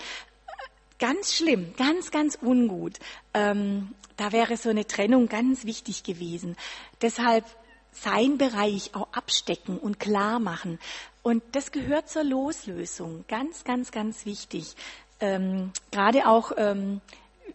Ganz 0.99 1.35
schlimm, 1.35 1.75
ganz, 1.77 2.11
ganz 2.11 2.39
ungut. 2.41 2.99
Ähm, 3.35 3.95
da 4.17 4.33
wäre 4.33 4.57
so 4.57 4.71
eine 4.71 4.87
Trennung 4.87 5.29
ganz 5.29 5.65
wichtig 5.65 6.03
gewesen. 6.03 6.57
Deshalb 7.03 7.45
sein 7.93 8.39
Bereich 8.39 8.95
auch 8.95 9.09
abstecken 9.13 9.79
und 9.79 10.01
klar 10.01 10.39
machen. 10.41 10.79
Und 11.23 11.43
das 11.53 11.73
gehört 11.73 12.09
zur 12.09 12.25
Loslösung. 12.25 13.25
Ganz, 13.29 13.65
ganz, 13.65 13.93
ganz 13.93 14.27
wichtig. 14.27 14.75
Ähm, 15.21 15.73
Gerade 15.91 16.27
auch, 16.27 16.53
ähm, 16.57 17.01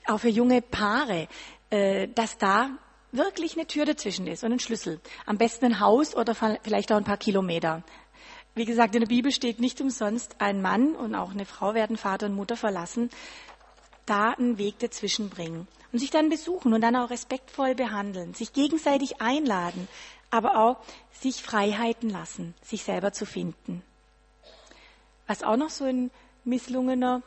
auch 0.07 0.19
für 0.19 0.29
junge 0.29 0.61
Paare, 0.61 1.27
äh, 1.69 2.07
dass 2.07 2.37
da 2.37 2.71
wirklich 3.11 3.55
eine 3.55 3.67
Tür 3.67 3.85
dazwischen 3.85 4.27
ist 4.27 4.43
und 4.43 4.51
ein 4.51 4.59
Schlüssel. 4.59 4.99
Am 5.25 5.37
besten 5.37 5.65
ein 5.65 5.79
Haus 5.79 6.15
oder 6.15 6.35
vielleicht 6.35 6.91
auch 6.91 6.97
ein 6.97 7.03
paar 7.03 7.17
Kilometer. 7.17 7.83
Wie 8.55 8.65
gesagt, 8.65 8.95
in 8.95 9.01
der 9.01 9.07
Bibel 9.07 9.31
steht 9.31 9.59
nicht 9.59 9.79
umsonst, 9.79 10.35
ein 10.39 10.61
Mann 10.61 10.95
und 10.95 11.15
auch 11.15 11.31
eine 11.31 11.45
Frau 11.45 11.73
werden 11.73 11.97
Vater 11.97 12.25
und 12.25 12.35
Mutter 12.35 12.57
verlassen. 12.57 13.09
da 14.09 14.31
einen 14.31 14.57
Weg 14.57 14.79
dazwischen 14.79 15.29
bringen 15.29 15.67
und 15.91 15.99
sich 15.99 16.09
dann 16.09 16.29
besuchen 16.29 16.73
und 16.73 16.81
dann 16.81 16.95
auch 16.95 17.09
respektvoll 17.09 17.75
behandeln, 17.75 18.33
sich 18.33 18.53
gegenseitig 18.53 19.21
einladen, 19.21 19.87
aber 20.31 20.57
auch 20.57 20.77
sich 21.11 21.43
Freiheiten 21.43 22.09
lassen, 22.09 22.55
sich 22.61 22.83
selber 22.83 23.13
zu 23.13 23.25
finden. 23.25 23.83
Was 25.27 25.43
auch 25.43 25.57
noch 25.57 25.69
so 25.69 25.85
ein 25.85 26.09
misslungener 26.43 27.21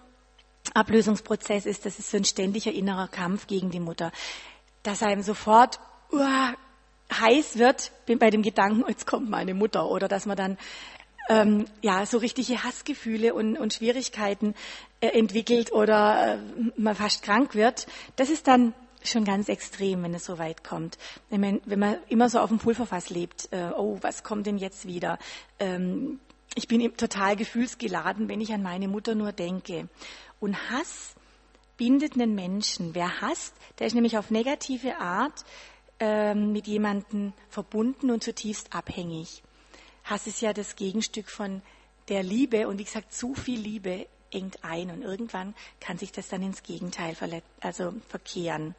Ablösungsprozess 0.74 1.66
ist, 1.66 1.87
das 1.87 1.99
ist 1.99 2.11
so 2.11 2.16
ein 2.16 2.24
ständiger 2.24 2.72
innerer 2.72 3.09
Kampf 3.09 3.47
gegen 3.47 3.70
die 3.70 3.80
Mutter, 3.80 4.11
dass 4.83 5.03
einem 5.03 5.22
sofort 5.22 5.80
uah, 6.11 6.55
heiß 7.12 7.59
wird 7.59 7.93
bei 8.07 8.30
dem 8.30 8.43
Gedanken, 8.43 8.85
jetzt 8.89 9.07
kommt 9.07 9.28
meine 9.28 9.55
Mutter, 9.55 9.89
oder 9.89 10.09
dass 10.09 10.26
man 10.26 10.37
dann 10.37 10.59
ähm, 11.28 11.66
ja 11.83 12.05
so 12.07 12.18
richtige 12.18 12.64
Hassgefühle 12.64 13.35
und, 13.35 13.57
und 13.57 13.74
Schwierigkeiten 13.74 14.55
äh, 15.01 15.09
entwickelt 15.09 15.72
oder 15.72 16.35
äh, 16.35 16.39
man 16.76 16.97
fast 16.97 17.22
krank 17.22 17.55
wird. 17.55 17.87
Das 18.16 18.28
ist 18.28 18.49
dann 18.49 18.74
schon 19.05 19.24
ganz 19.24 19.49
extrem, 19.49 20.03
wenn 20.03 20.14
es 20.14 20.24
so 20.24 20.39
weit 20.39 20.64
kommt. 20.64 20.99
Wenn 21.28 21.41
man, 21.41 21.61
wenn 21.64 21.78
man 21.78 21.97
immer 22.09 22.28
so 22.28 22.41
auf 22.41 22.49
dem 22.49 22.59
Pulverfass 22.59 23.11
lebt, 23.11 23.49
äh, 23.53 23.70
oh, 23.76 23.99
was 24.01 24.22
kommt 24.22 24.47
denn 24.47 24.59
jetzt 24.59 24.87
wieder? 24.87 25.18
Ähm, 25.59 26.20
ich 26.55 26.68
bin 26.68 26.97
total 26.97 27.37
gefühlsgeladen, 27.37 28.28
wenn 28.28 28.41
ich 28.41 28.53
an 28.53 28.62
meine 28.62 28.89
Mutter 28.89 29.14
nur 29.14 29.33
denke. 29.33 29.89
Und 30.39 30.70
Hass 30.70 31.14
bindet 31.83 32.14
einen 32.14 32.37
Menschen. 32.37 32.95
Wer 32.95 33.20
hasst, 33.22 33.57
der 33.80 33.89
ist 33.89 33.95
nämlich 33.95 34.16
auf 34.16 34.30
negative 34.30 34.99
Art 34.99 35.45
ähm, 35.99 36.53
mit 36.53 36.68
jemandem 36.68 37.33
verbunden 37.49 38.12
und 38.12 38.22
zutiefst 38.22 38.72
abhängig. 38.72 39.43
Hass 40.05 40.28
ist 40.28 40.41
ja 40.41 40.53
das 40.53 40.76
Gegenstück 40.76 41.28
von 41.28 41.61
der 42.09 42.22
Liebe 42.22 42.68
und 42.68 42.78
wie 42.78 42.85
gesagt, 42.85 43.12
zu 43.12 43.35
viel 43.35 43.59
Liebe 43.59 44.07
engt 44.30 44.62
ein 44.62 44.93
und 44.93 45.03
irgendwann 45.03 45.57
kann 45.80 45.99
sich 45.99 46.12
das 46.12 46.28
dann 46.28 46.45
ins 46.45 46.62
Gegenteil 46.62 47.16
also 47.61 47.95
verkehren. 48.09 48.76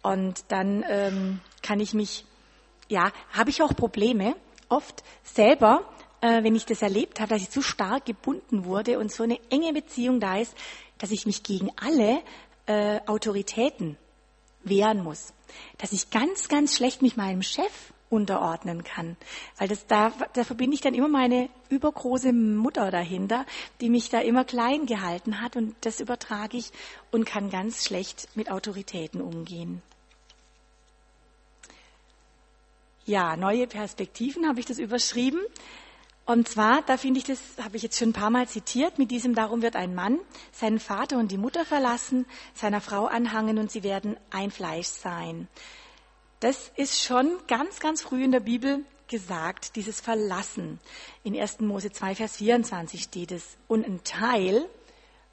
Und 0.00 0.44
dann 0.48 0.86
ähm, 0.88 1.40
kann 1.60 1.80
ich 1.80 1.92
mich, 1.92 2.24
ja, 2.88 3.12
habe 3.34 3.50
ich 3.50 3.60
auch 3.60 3.76
Probleme, 3.76 4.36
oft 4.70 5.04
selber, 5.22 5.84
äh, 6.22 6.42
wenn 6.42 6.54
ich 6.54 6.64
das 6.64 6.80
erlebt 6.80 7.20
habe, 7.20 7.34
dass 7.34 7.42
ich 7.42 7.50
zu 7.50 7.60
stark 7.60 8.06
gebunden 8.06 8.64
wurde 8.64 8.98
und 8.98 9.12
so 9.12 9.22
eine 9.22 9.38
enge 9.50 9.74
Beziehung 9.74 10.18
da 10.18 10.38
ist, 10.38 10.56
dass 10.98 11.10
ich 11.10 11.26
mich 11.26 11.42
gegen 11.42 11.70
alle 11.76 12.22
äh, 12.66 13.00
Autoritäten 13.06 13.96
wehren 14.62 15.02
muss. 15.02 15.32
Dass 15.78 15.92
ich 15.92 16.10
ganz, 16.10 16.48
ganz 16.48 16.76
schlecht 16.76 17.02
mich 17.02 17.16
meinem 17.16 17.42
Chef 17.42 17.92
unterordnen 18.08 18.84
kann. 18.84 19.16
Weil 19.58 19.68
das, 19.68 19.86
da, 19.86 20.12
da 20.32 20.44
verbinde 20.44 20.74
ich 20.74 20.80
dann 20.80 20.94
immer 20.94 21.08
meine 21.08 21.48
übergroße 21.68 22.32
Mutter 22.32 22.90
dahinter, 22.90 23.44
die 23.80 23.90
mich 23.90 24.10
da 24.10 24.20
immer 24.20 24.44
klein 24.44 24.86
gehalten 24.86 25.40
hat 25.40 25.56
und 25.56 25.74
das 25.80 26.00
übertrage 26.00 26.56
ich 26.56 26.70
und 27.10 27.24
kann 27.24 27.50
ganz 27.50 27.84
schlecht 27.84 28.28
mit 28.34 28.50
Autoritäten 28.50 29.20
umgehen. 29.20 29.82
Ja, 33.06 33.36
neue 33.36 33.66
Perspektiven 33.66 34.48
habe 34.48 34.60
ich 34.60 34.66
das 34.66 34.78
überschrieben. 34.78 35.40
Und 36.26 36.48
zwar, 36.48 36.82
da 36.82 36.96
finde 36.96 37.18
ich 37.18 37.24
das, 37.24 37.38
habe 37.62 37.76
ich 37.76 37.84
jetzt 37.84 37.98
schon 37.98 38.08
ein 38.08 38.12
paar 38.12 38.30
Mal 38.30 38.48
zitiert, 38.48 38.98
mit 38.98 39.12
diesem 39.12 39.36
Darum 39.36 39.62
wird 39.62 39.76
ein 39.76 39.94
Mann 39.94 40.18
seinen 40.50 40.80
Vater 40.80 41.18
und 41.18 41.30
die 41.30 41.38
Mutter 41.38 41.64
verlassen, 41.64 42.26
seiner 42.52 42.80
Frau 42.80 43.06
anhangen 43.06 43.58
und 43.58 43.70
sie 43.70 43.84
werden 43.84 44.16
ein 44.30 44.50
Fleisch 44.50 44.88
sein. 44.88 45.46
Das 46.40 46.72
ist 46.74 47.00
schon 47.00 47.38
ganz, 47.46 47.78
ganz 47.78 48.02
früh 48.02 48.24
in 48.24 48.32
der 48.32 48.40
Bibel 48.40 48.84
gesagt, 49.06 49.76
dieses 49.76 50.00
Verlassen. 50.00 50.80
In 51.22 51.38
1. 51.38 51.60
Mose 51.60 51.92
2, 51.92 52.16
Vers 52.16 52.38
24 52.38 53.04
steht 53.04 53.30
es. 53.30 53.56
Und 53.68 53.86
ein 53.86 54.02
Teil 54.02 54.68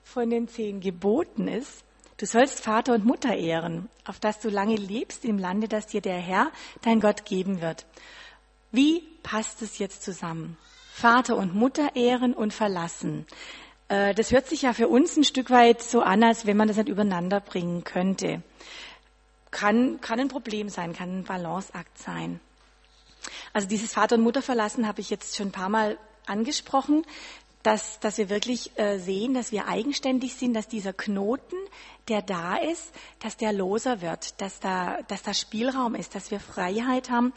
von 0.03 0.29
den 0.29 0.47
zehn 0.47 0.79
Geboten 0.79 1.47
ist, 1.47 1.83
du 2.17 2.27
sollst 2.27 2.59
Vater 2.59 2.93
und 2.93 3.03
Mutter 3.03 3.35
ehren, 3.35 3.89
auf 4.05 4.19
dass 4.19 4.39
du 4.39 4.49
lange 4.49 4.75
lebst 4.75 5.25
im 5.25 5.39
Lande, 5.39 5.67
das 5.67 5.87
dir 5.87 6.01
der 6.01 6.19
Herr, 6.19 6.51
dein 6.83 6.99
Gott, 6.99 7.25
geben 7.25 7.61
wird. 7.61 7.87
Wie 8.71 9.01
passt 9.23 9.63
es 9.63 9.79
jetzt 9.79 10.03
zusammen? 10.03 10.55
Vater 10.95 11.37
und 11.37 11.55
Mutter 11.55 11.95
ehren 11.95 12.35
und 12.35 12.53
verlassen. 12.53 13.25
Äh, 13.87 14.13
das 14.13 14.31
hört 14.31 14.47
sich 14.47 14.61
ja 14.61 14.73
für 14.73 14.87
uns 14.87 15.17
ein 15.17 15.23
Stück 15.23 15.49
weit 15.49 15.81
so 15.81 16.01
an, 16.01 16.23
als 16.23 16.45
wenn 16.45 16.55
man 16.55 16.67
das 16.67 16.77
nicht 16.77 16.87
übereinander 16.87 17.39
bringen 17.39 17.83
könnte. 17.83 18.43
Kann, 19.49 19.99
kann 20.01 20.19
ein 20.19 20.27
Problem 20.27 20.69
sein, 20.69 20.93
kann 20.93 21.19
ein 21.19 21.23
Balanceakt 21.23 21.97
sein. 21.97 22.39
Also 23.53 23.67
dieses 23.67 23.91
Vater 23.91 24.15
und 24.15 24.21
Mutter 24.21 24.43
verlassen 24.43 24.87
habe 24.87 25.01
ich 25.01 25.09
jetzt 25.09 25.35
schon 25.35 25.47
ein 25.47 25.51
paar 25.51 25.69
Mal 25.69 25.97
angesprochen 26.27 27.03
dass, 27.63 27.99
dass 28.01 28.17
wir 28.17 28.29
wirklich 28.29 28.77
äh, 28.77 28.99
sehen, 28.99 29.33
dass 29.33 29.51
wir 29.51 29.67
eigenständig 29.67 30.35
sind, 30.35 30.53
dass 30.53 30.67
dieser 30.67 30.93
Knoten, 30.93 31.55
der 32.09 32.21
da 32.21 32.57
ist, 32.57 32.93
dass 33.19 33.37
der 33.37 33.53
loser 33.53 34.01
wird, 34.01 34.39
dass 34.41 34.59
da, 34.59 34.99
dass 35.07 35.23
da 35.23 35.33
Spielraum 35.33 35.95
ist, 35.95 36.13
dass 36.13 36.29
wir 36.29 36.41
Freiheit 36.41 37.09
haben, 37.09 37.33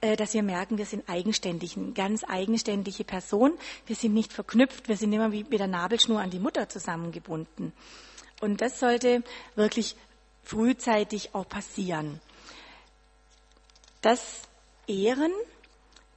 dass 0.00 0.32
wir 0.32 0.42
merken, 0.42 0.78
wir 0.78 0.86
sind 0.86 1.08
eigenständig, 1.08 1.76
eine 1.76 1.92
ganz 1.92 2.24
eigenständige 2.26 3.04
Person. 3.04 3.52
Wir 3.86 3.96
sind 3.96 4.14
nicht 4.14 4.32
verknüpft, 4.32 4.88
wir 4.88 4.96
sind 4.96 5.12
immer 5.12 5.32
wie 5.32 5.44
mit 5.44 5.60
der 5.60 5.66
Nabelschnur 5.66 6.20
an 6.20 6.30
die 6.30 6.38
Mutter 6.38 6.68
zusammengebunden. 6.68 7.72
Und 8.40 8.62
das 8.62 8.80
sollte 8.80 9.22
wirklich 9.54 9.96
frühzeitig 10.42 11.34
auch 11.34 11.48
passieren. 11.48 12.20
Das 14.00 14.42
Ehren, 14.86 15.32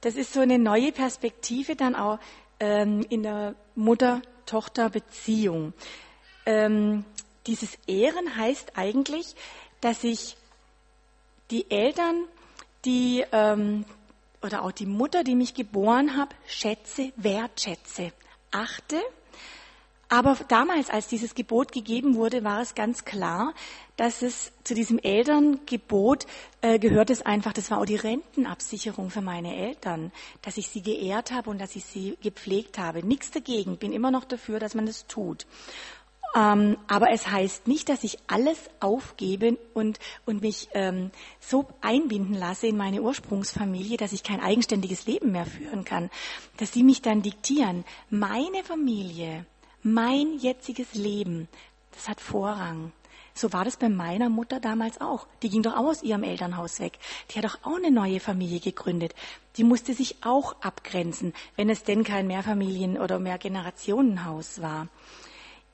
das 0.00 0.16
ist 0.16 0.32
so 0.32 0.40
eine 0.40 0.58
neue 0.58 0.90
Perspektive 0.90 1.76
dann 1.76 1.94
auch 1.94 2.18
ähm, 2.60 3.04
in 3.10 3.22
der 3.22 3.54
Mutter-Tochter-Beziehung. 3.74 5.74
Ähm, 6.46 7.04
dieses 7.46 7.78
Ehren 7.86 8.36
heißt 8.36 8.72
eigentlich, 8.76 9.34
dass 9.80 10.02
ich 10.02 10.36
die 11.50 11.70
Eltern, 11.70 12.24
die 12.84 13.24
ähm, 13.32 13.84
oder 14.42 14.62
auch 14.62 14.72
die 14.72 14.86
Mutter, 14.86 15.24
die 15.24 15.34
mich 15.34 15.54
geboren 15.54 16.16
hat, 16.16 16.34
schätze, 16.46 17.12
wertschätze, 17.16 18.12
achte 18.50 19.00
aber 20.14 20.36
damals, 20.46 20.90
als 20.90 21.08
dieses 21.08 21.34
Gebot 21.34 21.72
gegeben 21.72 22.14
wurde, 22.14 22.44
war 22.44 22.60
es 22.60 22.76
ganz 22.76 23.04
klar, 23.04 23.52
dass 23.96 24.22
es 24.22 24.52
zu 24.62 24.74
diesem 24.74 24.98
Elterngebot 24.98 26.26
äh, 26.60 26.78
gehört 26.78 27.10
es 27.10 27.22
einfach, 27.22 27.52
das 27.52 27.70
war 27.72 27.78
auch 27.78 27.84
die 27.84 27.96
Rentenabsicherung 27.96 29.10
für 29.10 29.22
meine 29.22 29.56
Eltern, 29.56 30.12
dass 30.42 30.56
ich 30.56 30.68
sie 30.68 30.82
geehrt 30.82 31.32
habe 31.32 31.50
und 31.50 31.60
dass 31.60 31.74
ich 31.74 31.84
sie 31.84 32.16
gepflegt 32.22 32.78
habe. 32.78 33.04
Nichts 33.04 33.32
dagegen, 33.32 33.76
bin 33.76 33.92
immer 33.92 34.10
noch 34.12 34.24
dafür, 34.24 34.60
dass 34.60 34.74
man 34.74 34.86
das 34.86 35.06
tut. 35.08 35.46
Ähm, 36.36 36.76
aber 36.88 37.10
es 37.10 37.30
heißt 37.30 37.68
nicht, 37.68 37.88
dass 37.88 38.02
ich 38.02 38.18
alles 38.26 38.58
aufgebe 38.80 39.56
und, 39.72 40.00
und 40.26 40.40
mich 40.42 40.68
ähm, 40.74 41.10
so 41.38 41.66
einbinden 41.80 42.34
lasse 42.34 42.66
in 42.66 42.76
meine 42.76 43.02
Ursprungsfamilie, 43.02 43.96
dass 43.96 44.12
ich 44.12 44.24
kein 44.24 44.40
eigenständiges 44.40 45.06
Leben 45.06 45.32
mehr 45.32 45.46
führen 45.46 45.84
kann, 45.84 46.10
dass 46.56 46.72
sie 46.72 46.82
mich 46.82 47.02
dann 47.02 47.22
diktieren. 47.22 47.84
Meine 48.10 48.64
Familie, 48.64 49.46
mein 49.82 50.38
jetziges 50.38 50.94
Leben, 50.94 51.48
das 51.92 52.08
hat 52.08 52.20
Vorrang. 52.20 52.92
So 53.36 53.52
war 53.52 53.64
das 53.64 53.76
bei 53.76 53.88
meiner 53.88 54.28
Mutter 54.28 54.60
damals 54.60 55.00
auch. 55.00 55.26
Die 55.42 55.48
ging 55.48 55.62
doch 55.62 55.74
auch 55.74 55.86
aus 55.86 56.04
ihrem 56.04 56.22
Elternhaus 56.22 56.78
weg. 56.78 56.98
Die 57.30 57.38
hat 57.38 57.44
doch 57.44 57.58
auch 57.64 57.76
eine 57.76 57.90
neue 57.90 58.20
Familie 58.20 58.60
gegründet. 58.60 59.12
Die 59.56 59.64
musste 59.64 59.92
sich 59.92 60.16
auch 60.24 60.60
abgrenzen, 60.62 61.34
wenn 61.56 61.68
es 61.68 61.82
denn 61.82 62.04
kein 62.04 62.28
Mehrfamilien- 62.28 62.98
oder 62.98 63.18
Mehrgenerationenhaus 63.18 64.62
war. 64.62 64.88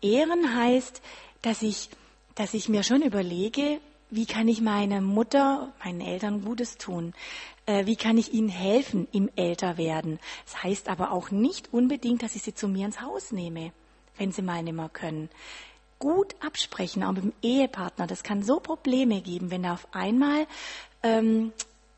Ehren 0.02 0.56
heißt, 0.56 1.02
dass 1.42 1.62
ich, 1.62 1.90
dass 2.34 2.54
ich 2.54 2.68
mir 2.68 2.82
schon 2.82 3.02
überlege, 3.02 3.80
wie 4.10 4.26
kann 4.26 4.48
ich 4.48 4.60
meiner 4.60 5.00
Mutter, 5.00 5.72
meinen 5.84 6.00
Eltern 6.00 6.42
Gutes 6.44 6.78
tun? 6.78 7.14
Äh, 7.66 7.86
wie 7.86 7.96
kann 7.96 8.18
ich 8.18 8.32
ihnen 8.32 8.48
helfen 8.48 9.06
im 9.12 9.30
Älterwerden? 9.36 10.18
Das 10.44 10.62
heißt 10.64 10.88
aber 10.88 11.12
auch 11.12 11.30
nicht 11.30 11.72
unbedingt, 11.72 12.22
dass 12.22 12.34
ich 12.34 12.42
sie 12.42 12.54
zu 12.54 12.66
mir 12.66 12.86
ins 12.86 13.00
Haus 13.00 13.30
nehme 13.30 13.72
wenn 14.20 14.30
sie 14.30 14.42
mal 14.42 14.62
nicht 14.62 14.76
mehr 14.76 14.90
können. 14.90 15.30
Gut 15.98 16.36
absprechen, 16.40 17.02
auch 17.02 17.12
mit 17.12 17.24
dem 17.24 17.32
Ehepartner. 17.42 18.06
Das 18.06 18.22
kann 18.22 18.42
so 18.42 18.60
Probleme 18.60 19.20
geben, 19.22 19.50
wenn 19.50 19.64
da 19.64 19.72
auf 19.74 19.88
einmal 19.92 20.46
ähm, 21.02 21.52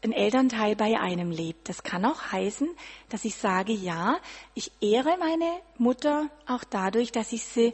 ein 0.04 0.12
Elternteil 0.12 0.74
bei 0.76 0.98
einem 0.98 1.30
lebt. 1.30 1.68
Das 1.68 1.82
kann 1.82 2.04
auch 2.04 2.32
heißen, 2.32 2.68
dass 3.08 3.24
ich 3.24 3.36
sage, 3.36 3.72
ja, 3.72 4.16
ich 4.54 4.72
ehre 4.80 5.16
meine 5.18 5.50
Mutter 5.78 6.28
auch 6.46 6.64
dadurch, 6.64 7.12
dass 7.12 7.32
ich 7.32 7.44
sie 7.44 7.72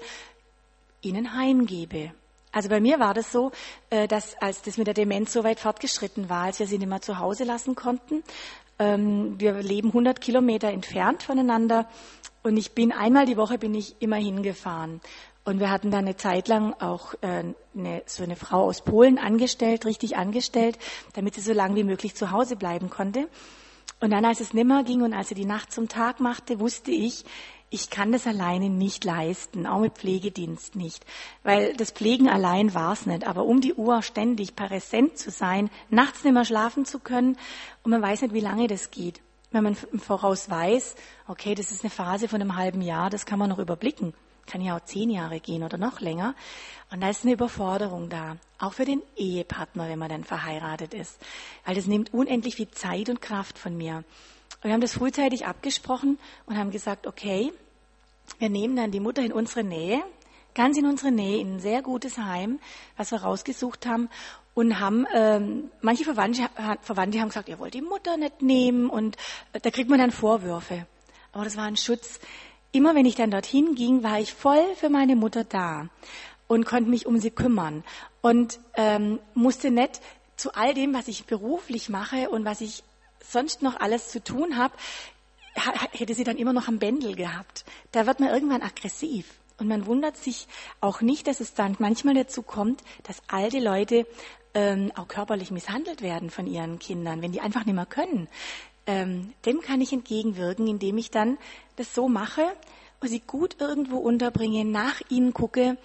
ihnen 1.00 1.34
heimgebe. 1.34 2.12
Also 2.52 2.68
bei 2.68 2.80
mir 2.80 2.98
war 2.98 3.14
das 3.14 3.30
so, 3.30 3.52
äh, 3.90 4.08
dass 4.08 4.36
als 4.40 4.62
das 4.62 4.78
mit 4.78 4.86
der 4.86 4.94
Demenz 4.94 5.32
so 5.32 5.44
weit 5.44 5.60
fortgeschritten 5.60 6.28
war, 6.28 6.44
als 6.44 6.58
wir 6.58 6.66
sie 6.66 6.78
nicht 6.78 6.88
mehr 6.88 7.00
zu 7.00 7.18
Hause 7.18 7.44
lassen 7.44 7.74
konnten, 7.74 8.22
ähm, 8.78 9.38
wir 9.38 9.54
leben 9.54 9.88
100 9.88 10.20
Kilometer 10.20 10.68
entfernt 10.68 11.22
voneinander 11.22 11.88
und 12.42 12.56
ich 12.56 12.72
bin 12.72 12.92
einmal 12.92 13.26
die 13.26 13.36
Woche 13.36 13.58
bin 13.58 13.74
ich 13.74 13.96
immer 14.00 14.16
hingefahren. 14.16 15.00
Und 15.48 15.60
wir 15.60 15.70
hatten 15.70 15.90
da 15.90 15.96
eine 15.96 16.14
Zeit 16.14 16.46
lang 16.46 16.74
auch 16.78 17.14
äh, 17.22 17.54
eine, 17.74 18.02
so 18.04 18.22
eine 18.22 18.36
Frau 18.36 18.64
aus 18.64 18.82
Polen 18.82 19.16
angestellt, 19.16 19.86
richtig 19.86 20.18
angestellt, 20.18 20.78
damit 21.14 21.36
sie 21.36 21.40
so 21.40 21.54
lange 21.54 21.76
wie 21.76 21.84
möglich 21.84 22.14
zu 22.14 22.32
Hause 22.32 22.54
bleiben 22.54 22.90
konnte. 22.90 23.28
Und 23.98 24.10
dann, 24.10 24.26
als 24.26 24.40
es 24.40 24.52
nimmer 24.52 24.84
ging 24.84 25.00
und 25.00 25.14
als 25.14 25.30
er 25.30 25.36
die 25.36 25.46
Nacht 25.46 25.72
zum 25.72 25.88
Tag 25.88 26.20
machte, 26.20 26.60
wusste 26.60 26.90
ich, 26.90 27.24
ich 27.70 27.88
kann 27.88 28.12
das 28.12 28.26
alleine 28.26 28.68
nicht 28.68 29.06
leisten, 29.06 29.66
auch 29.66 29.80
mit 29.80 29.94
Pflegedienst 29.94 30.76
nicht. 30.76 31.06
Weil 31.44 31.72
das 31.72 31.92
Pflegen 31.92 32.28
allein 32.28 32.74
war's 32.74 33.06
nicht. 33.06 33.26
Aber 33.26 33.44
um 33.44 33.62
die 33.62 33.72
Uhr 33.72 34.02
ständig 34.02 34.54
präsent 34.54 35.16
zu 35.16 35.30
sein, 35.30 35.70
nachts 35.88 36.24
nicht 36.24 36.34
mehr 36.34 36.44
schlafen 36.44 36.84
zu 36.84 36.98
können 36.98 37.38
und 37.84 37.90
man 37.90 38.02
weiß 38.02 38.20
nicht, 38.20 38.34
wie 38.34 38.40
lange 38.40 38.66
das 38.66 38.90
geht. 38.90 39.22
Wenn 39.50 39.64
man 39.64 39.78
im 39.92 39.98
Voraus 39.98 40.50
weiß, 40.50 40.94
okay, 41.26 41.54
das 41.54 41.70
ist 41.70 41.84
eine 41.84 41.90
Phase 41.90 42.28
von 42.28 42.42
einem 42.42 42.56
halben 42.56 42.82
Jahr, 42.82 43.08
das 43.08 43.24
kann 43.24 43.38
man 43.38 43.48
noch 43.48 43.58
überblicken. 43.58 44.12
Kann 44.50 44.62
ja 44.62 44.76
auch 44.76 44.84
zehn 44.84 45.10
Jahre 45.10 45.40
gehen 45.40 45.62
oder 45.62 45.76
noch 45.76 46.00
länger. 46.00 46.34
Und 46.90 47.02
da 47.02 47.10
ist 47.10 47.24
eine 47.24 47.34
Überforderung 47.34 48.08
da. 48.08 48.36
Auch 48.58 48.72
für 48.72 48.84
den 48.84 49.02
Ehepartner, 49.16 49.88
wenn 49.88 49.98
man 49.98 50.08
dann 50.08 50.24
verheiratet 50.24 50.94
ist. 50.94 51.18
Weil 51.64 51.74
das 51.74 51.86
nimmt 51.86 52.14
unendlich 52.14 52.56
viel 52.56 52.70
Zeit 52.70 53.10
und 53.10 53.20
Kraft 53.20 53.58
von 53.58 53.76
mir. 53.76 53.96
Und 53.96 54.64
wir 54.64 54.72
haben 54.72 54.80
das 54.80 54.94
frühzeitig 54.94 55.46
abgesprochen 55.46 56.18
und 56.46 56.56
haben 56.56 56.70
gesagt, 56.70 57.06
okay, 57.06 57.52
wir 58.38 58.48
nehmen 58.48 58.76
dann 58.76 58.90
die 58.90 59.00
Mutter 59.00 59.22
in 59.22 59.32
unsere 59.32 59.62
Nähe, 59.62 60.02
ganz 60.54 60.76
in 60.76 60.86
unsere 60.86 61.12
Nähe, 61.12 61.40
in 61.40 61.56
ein 61.56 61.60
sehr 61.60 61.82
gutes 61.82 62.18
Heim, 62.18 62.58
was 62.96 63.10
wir 63.10 63.22
rausgesucht 63.22 63.86
haben 63.86 64.08
und 64.54 64.80
haben 64.80 65.06
ähm, 65.14 65.70
manche 65.82 66.04
Verwandte, 66.04 66.48
Verwandte 66.82 67.20
haben 67.20 67.28
gesagt, 67.28 67.48
ihr 67.48 67.60
wollt 67.60 67.74
die 67.74 67.82
Mutter 67.82 68.16
nicht 68.16 68.42
nehmen 68.42 68.90
und 68.90 69.16
äh, 69.52 69.60
da 69.60 69.70
kriegt 69.70 69.88
man 69.88 70.00
dann 70.00 70.10
Vorwürfe. 70.10 70.86
Aber 71.30 71.44
das 71.44 71.56
war 71.56 71.64
ein 71.64 71.76
Schutz. 71.76 72.18
Immer 72.72 72.94
wenn 72.94 73.06
ich 73.06 73.14
dann 73.14 73.30
dorthin 73.30 73.74
ging, 73.74 74.02
war 74.02 74.20
ich 74.20 74.34
voll 74.34 74.62
für 74.76 74.90
meine 74.90 75.16
Mutter 75.16 75.44
da 75.44 75.88
und 76.46 76.66
konnte 76.66 76.90
mich 76.90 77.06
um 77.06 77.18
sie 77.18 77.30
kümmern 77.30 77.84
und 78.20 78.60
ähm, 78.74 79.20
musste 79.34 79.70
nicht 79.70 80.00
zu 80.36 80.54
all 80.54 80.74
dem, 80.74 80.94
was 80.94 81.08
ich 81.08 81.24
beruflich 81.24 81.88
mache 81.88 82.30
und 82.30 82.44
was 82.44 82.60
ich 82.60 82.82
sonst 83.22 83.62
noch 83.62 83.80
alles 83.80 84.10
zu 84.10 84.22
tun 84.22 84.56
habe, 84.56 84.74
hätte 85.92 86.14
sie 86.14 86.24
dann 86.24 86.36
immer 86.36 86.52
noch 86.52 86.68
am 86.68 86.78
Bändel 86.78 87.16
gehabt. 87.16 87.64
Da 87.92 88.06
wird 88.06 88.20
man 88.20 88.30
irgendwann 88.30 88.62
aggressiv. 88.62 89.26
Und 89.58 89.66
man 89.66 89.86
wundert 89.86 90.16
sich 90.16 90.46
auch 90.80 91.00
nicht, 91.00 91.26
dass 91.26 91.40
es 91.40 91.54
dann 91.54 91.74
manchmal 91.80 92.14
dazu 92.14 92.42
kommt, 92.42 92.84
dass 93.02 93.22
alte 93.26 93.58
Leute 93.58 94.06
ähm, 94.54 94.92
auch 94.94 95.08
körperlich 95.08 95.50
misshandelt 95.50 96.00
werden 96.00 96.30
von 96.30 96.46
ihren 96.46 96.78
Kindern, 96.78 97.22
wenn 97.22 97.32
die 97.32 97.40
einfach 97.40 97.64
nicht 97.64 97.74
mehr 97.74 97.86
können. 97.86 98.28
Ähm, 98.88 99.34
dem 99.46 99.60
kann 99.60 99.80
ich 99.80 99.92
entgegenwirken, 99.92 100.66
indem 100.66 100.98
ich 100.98 101.12
dann 101.12 101.38
das 101.76 101.94
so 101.94 102.08
mache 102.08 102.42
sie 103.06 103.20
gut 103.20 103.56
irgendwo 103.60 103.98
unterbringe, 103.98 104.64
nach 104.64 105.00
ihnen 105.08 105.32
gucke 105.32 105.76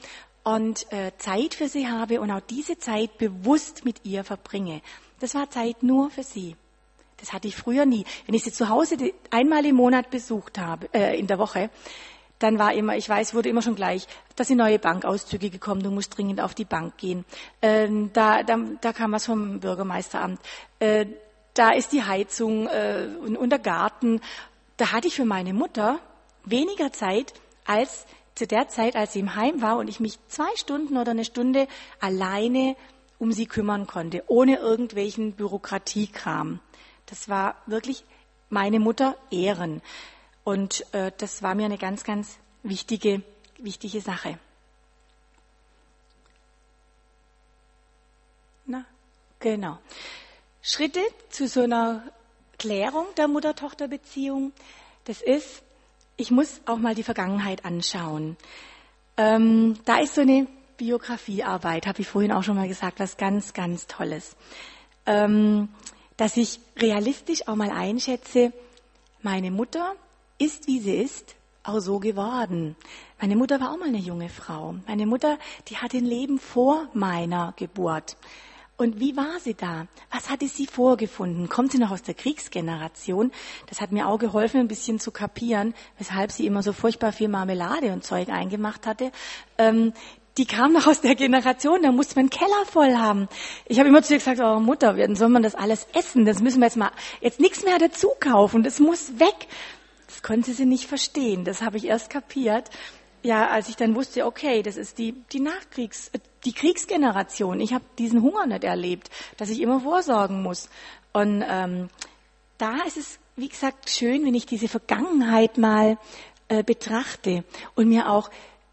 und 0.44 0.92
äh, 0.92 1.12
Zeit 1.18 1.54
für 1.54 1.68
sie 1.68 1.88
habe 1.88 2.22
und 2.22 2.32
auch 2.32 2.42
diese 2.42 2.80
Zeit 2.80 3.18
bewusst 3.18 3.86
mit 3.86 4.04
ihr 4.04 4.24
verbringe. 4.24 4.82
Das 5.20 5.36
war 5.36 5.50
Zeit 5.50 5.84
nur 5.84 6.10
für 6.10 6.24
sie. 6.24 6.56
Das 7.18 7.32
hatte 7.32 7.48
ich 7.48 7.56
früher 7.56 7.86
nie. 7.86 8.04
Wenn 8.26 8.36
ich 8.36 8.44
sie 8.44 8.52
zu 8.52 8.68
Hause 8.68 8.98
einmal 9.30 9.66
im 9.66 9.76
Monat 9.76 10.10
besucht 10.10 10.58
habe, 10.58 10.90
äh, 10.94 11.18
in 11.18 11.28
der 11.28 11.40
Woche, 11.40 11.70
dann 12.40 12.60
war 12.60 12.74
immer, 12.74 12.98
ich 12.98 13.08
weiß, 13.08 13.34
wurde 13.34 13.48
immer 13.48 13.62
schon 13.62 13.76
gleich, 13.76 14.08
da 14.36 14.44
sind 14.44 14.58
neue 14.58 14.80
Bankauszüge 14.80 15.50
gekommen, 15.50 15.82
du 15.82 15.92
musst 15.92 16.18
dringend 16.18 16.42
auf 16.42 16.54
die 16.54 16.66
Bank 16.66 16.98
gehen. 16.98 17.24
Ähm, 17.62 18.10
da, 18.12 18.44
da, 18.44 18.58
da 18.82 18.92
kam 18.92 19.14
was 19.14 19.28
vom 19.28 19.62
Bürgermeisteramt. 19.62 20.42
Äh, 20.80 21.06
da 21.54 21.72
ist 21.72 21.92
die 21.92 22.04
Heizung 22.04 22.68
äh, 22.68 23.08
und, 23.22 23.38
und 23.38 23.50
der 23.50 23.60
Garten. 23.60 24.22
Da 24.78 24.92
hatte 24.92 25.08
ich 25.08 25.16
für 25.16 25.26
meine 25.26 25.54
Mutter 25.54 26.00
weniger 26.46 26.92
Zeit 26.92 27.34
als 27.66 28.06
zu 28.36 28.48
der 28.48 28.68
Zeit, 28.68 28.96
als 28.96 29.14
sie 29.14 29.20
im 29.20 29.36
Heim 29.36 29.62
war 29.62 29.78
und 29.78 29.88
ich 29.88 30.00
mich 30.00 30.18
zwei 30.28 30.56
Stunden 30.56 30.98
oder 30.98 31.12
eine 31.12 31.26
Stunde 31.26 31.68
alleine 32.00 32.76
um 33.20 33.32
sie 33.32 33.46
kümmern 33.46 33.88
konnte, 33.88 34.24
ohne 34.28 34.58
irgendwelchen 34.58 35.34
Bürokratiekram. 35.34 36.60
Das 37.06 37.30
war 37.30 37.56
wirklich 37.68 38.04
meine 38.50 38.80
Mutter 38.80 39.16
ehren. 39.32 39.82
Und 40.44 40.86
äh, 40.94 41.12
das 41.18 41.42
war 41.42 41.56
mir 41.56 41.66
eine 41.66 41.78
ganz, 41.78 42.04
ganz 42.04 42.38
wichtige, 42.64 43.22
wichtige 43.58 44.02
Sache. 44.02 44.38
Na, 48.66 48.84
genau. 49.40 49.78
Schritte 50.66 51.02
zu 51.30 51.46
so 51.50 51.60
einer 51.60 52.04
Klärung 52.58 53.06
der 53.18 53.28
Mutter-Tochter-Beziehung, 53.28 54.54
das 55.04 55.22
ist, 55.22 55.62
ich 56.16 56.32
muss 56.32 56.62
auch 56.66 56.78
mal 56.78 56.96
die 56.96 57.04
Vergangenheit 57.04 57.66
anschauen. 57.66 58.38
Ähm, 59.18 59.78
da 59.84 60.00
ist 60.00 60.16
so 60.16 60.22
eine 60.22 60.48
Biografiearbeit, 60.78 61.86
habe 61.86 62.00
ich 62.00 62.08
vorhin 62.08 62.32
auch 62.32 62.44
schon 62.44 62.56
mal 62.56 62.70
gesagt, 62.70 63.02
was 63.02 63.18
ganz, 63.18 63.54
ganz 63.54 63.88
Tolles. 63.88 64.38
Ähm, 65.06 65.68
dass 66.16 66.38
ich 66.38 66.62
realistisch 66.78 67.46
auch 67.50 67.56
mal 67.56 67.70
einschätze, 67.70 68.54
meine 69.22 69.52
Mutter 69.52 69.96
ist, 70.38 70.68
wie 70.68 70.80
sie 70.80 70.96
ist, 70.96 71.36
auch 71.64 71.80
so 71.80 72.00
geworden. 72.00 72.78
Meine 73.20 73.36
Mutter 73.36 73.60
war 73.60 73.74
auch 73.74 73.78
mal 73.78 73.90
eine 73.90 73.98
junge 73.98 74.30
Frau. 74.30 74.76
Meine 74.88 75.08
Mutter, 75.08 75.40
die 75.68 75.76
hat 75.76 75.94
ein 75.94 76.06
Leben 76.06 76.40
vor 76.40 76.88
meiner 76.94 77.54
Geburt. 77.58 78.16
Und 78.84 79.00
wie 79.00 79.16
war 79.16 79.40
sie 79.40 79.54
da? 79.54 79.88
Was 80.12 80.30
hatte 80.30 80.46
sie 80.50 80.68
vorgefunden? 80.68 81.48
Kommt 81.48 81.72
sie 81.72 81.78
noch 81.78 81.92
aus 81.92 82.02
der 82.02 82.16
Kriegsgeneration? 82.16 83.32
Das 83.70 83.80
hat 83.80 83.94
mir 83.94 84.10
auch 84.10 84.20
geholfen, 84.20 84.60
ein 84.60 84.68
bisschen 84.68 85.00
zu 85.00 85.12
kapieren, 85.12 85.74
weshalb 85.98 86.34
sie 86.34 86.46
immer 86.46 86.62
so 86.64 86.74
furchtbar 86.74 87.14
viel 87.14 87.30
Marmelade 87.30 87.94
und 87.94 88.04
Zeug 88.04 88.28
eingemacht 88.28 88.86
hatte. 88.86 89.14
Ähm, 89.58 89.94
die 90.38 90.44
kam 90.44 90.74
noch 90.74 90.86
aus 90.86 91.00
der 91.00 91.16
Generation, 91.16 91.82
da 91.82 91.94
musste 91.94 92.16
man 92.16 92.24
einen 92.24 92.30
Keller 92.30 92.66
voll 92.66 92.98
haben. 92.98 93.30
Ich 93.68 93.80
habe 93.80 93.88
immer 93.88 94.04
zu 94.04 94.16
ihr 94.16 94.20
gesagt, 94.20 94.42
oh 94.42 94.60
Mutter, 94.60 94.98
wie 94.98 95.16
soll 95.16 95.30
man 95.30 95.44
das 95.44 95.56
alles 95.56 95.88
essen? 95.94 96.26
Das 96.26 96.42
müssen 96.42 96.60
wir 96.60 96.66
jetzt 96.66 96.76
mal, 96.76 96.92
jetzt 97.22 97.40
nichts 97.40 97.64
mehr 97.64 97.80
dazu 97.80 98.10
kaufen, 98.20 98.64
das 98.64 98.82
muss 98.82 99.18
weg. 99.18 99.48
Das 100.08 100.22
konnte 100.24 100.52
sie 100.52 100.66
nicht 100.66 100.88
verstehen, 100.88 101.46
das 101.46 101.62
habe 101.62 101.78
ich 101.78 101.86
erst 101.86 102.10
kapiert. 102.10 102.70
Ja, 103.24 103.48
als 103.48 103.70
ich 103.70 103.78
dann 103.78 103.96
wusste, 103.96 104.26
okay, 104.26 104.62
das 104.64 104.76
ist 104.76 104.98
die, 104.98 105.14
die 105.32 105.40
Nachkriegs, 105.40 106.12
die 106.44 106.52
Kriegsgeneration. 106.52 107.62
Ich 107.62 107.74
habe 107.74 107.86
diesen 107.98 108.22
Hunger 108.22 108.46
nicht 108.46 108.66
erlebt, 108.66 109.10
dass 109.38 109.50
ich 109.50 109.62
immer 109.62 109.80
vorsorgen 109.80 110.44
muss. 110.44 110.70
Und 111.14 111.44
ähm, 111.48 111.90
da 112.58 112.84
ist 112.86 112.98
es, 112.98 113.20
wie 113.38 113.48
gesagt, 113.48 113.90
schön, 113.90 114.26
wenn 114.26 114.36
ich 114.36 114.46
diese 114.46 114.68
Vergangenheit 114.68 115.58
mal 115.58 115.98
äh, 116.50 116.64
betrachte 116.64 117.46
und 117.76 117.88
mir 117.88 118.10
auch 118.10 118.30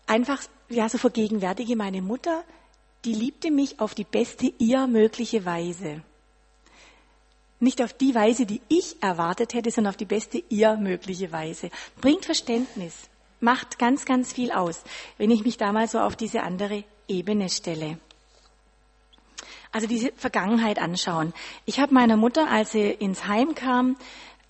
einfach 0.06 0.42
ja, 0.68 0.88
so 0.88 0.98
vergegenwärtige 0.98 1.76
meine 1.76 2.02
Mutter, 2.02 2.44
die 3.04 3.14
liebte 3.14 3.50
mich 3.50 3.80
auf 3.80 3.94
die 3.94 4.04
beste 4.04 4.52
ihr 4.58 4.86
mögliche 4.86 5.44
Weise. 5.44 6.02
Nicht 7.60 7.82
auf 7.82 7.92
die 7.92 8.14
Weise, 8.14 8.46
die 8.46 8.60
ich 8.68 9.02
erwartet 9.02 9.54
hätte, 9.54 9.70
sondern 9.70 9.92
auf 9.92 9.96
die 9.96 10.06
beste 10.06 10.42
ihr 10.48 10.76
mögliche 10.76 11.30
Weise. 11.30 11.70
Bringt 12.00 12.24
Verständnis, 12.24 13.09
macht 13.40 13.78
ganz, 13.78 14.04
ganz 14.04 14.32
viel 14.32 14.52
aus, 14.52 14.82
wenn 15.18 15.30
ich 15.30 15.44
mich 15.44 15.56
da 15.56 15.72
mal 15.72 15.88
so 15.88 15.98
auf 15.98 16.16
diese 16.16 16.42
andere 16.42 16.84
Ebene 17.08 17.48
stelle. 17.48 17.98
Also 19.72 19.86
diese 19.86 20.12
Vergangenheit 20.16 20.78
anschauen. 20.78 21.32
Ich 21.64 21.80
habe 21.80 21.94
meiner 21.94 22.16
Mutter, 22.16 22.50
als 22.50 22.72
sie 22.72 22.90
ins 22.90 23.26
Heim 23.26 23.54
kam, 23.54 23.96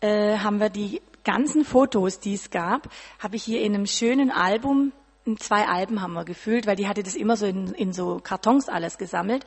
äh, 0.01 0.38
haben 0.38 0.61
wir 0.61 0.70
die 0.70 1.03
ganzen 1.24 1.64
Fotos, 1.64 2.20
die 2.20 2.34
es 2.34 2.51
gab, 2.51 2.88
habe 3.18 3.36
ich 3.36 3.43
hier 3.43 3.61
in 3.61 3.74
einem 3.74 3.86
schönen 3.86 4.30
Album 4.30 4.93
zwei 5.38 5.68
Alben 5.68 6.01
haben 6.01 6.14
wir 6.14 6.24
gefüllt, 6.24 6.66
weil 6.66 6.76
die 6.76 6.88
hatte 6.88 7.03
das 7.03 7.14
immer 7.14 7.36
so 7.36 7.47
in, 7.47 7.72
in 7.74 7.93
so 7.93 8.20
Kartons 8.22 8.68
alles 8.68 8.99
gesammelt. 8.99 9.45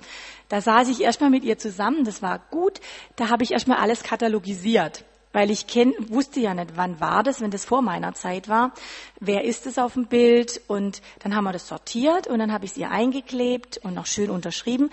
Da 0.50 0.62
saß 0.62 0.88
ich 0.89 1.02
erstmal 1.02 1.30
mit 1.30 1.44
ihr 1.44 1.58
zusammen, 1.58 2.06
das 2.06 2.22
war 2.22 2.39
gut. 2.52 2.80
Da 3.16 3.30
habe 3.30 3.44
ich 3.44 3.52
erstmal 3.52 3.80
alles 3.80 4.04
katalogisiert, 4.04 5.04
weil 5.34 5.52
ich 5.52 5.68
kenn, 5.68 5.94
wusste 6.08 6.40
ja 6.40 6.54
nicht, 6.54 6.78
wann 6.78 7.02
war 7.02 7.24
das, 7.24 7.42
wenn 7.42 7.52
das 7.52 7.66
vor 7.66 7.82
meiner 7.82 8.14
Zeit 8.14 8.48
war. 8.48 8.72
Wer 9.20 9.44
ist 9.44 9.66
es 9.66 9.78
auf 9.78 9.94
dem 9.94 10.06
Bild? 10.06 10.62
Und 10.68 11.02
dann 11.20 11.36
haben 11.36 11.44
wir 11.44 11.52
das 11.52 11.68
sortiert 11.68 12.28
und 12.28 12.40
dann 12.40 12.54
habe 12.54 12.66
ich 12.66 12.72
es 12.72 12.78
ihr 12.78 12.92
eingeklebt 12.92 13.80
und 13.80 13.96
noch 13.96 14.06
schön 14.06 14.30
unterschrieben. 14.30 14.92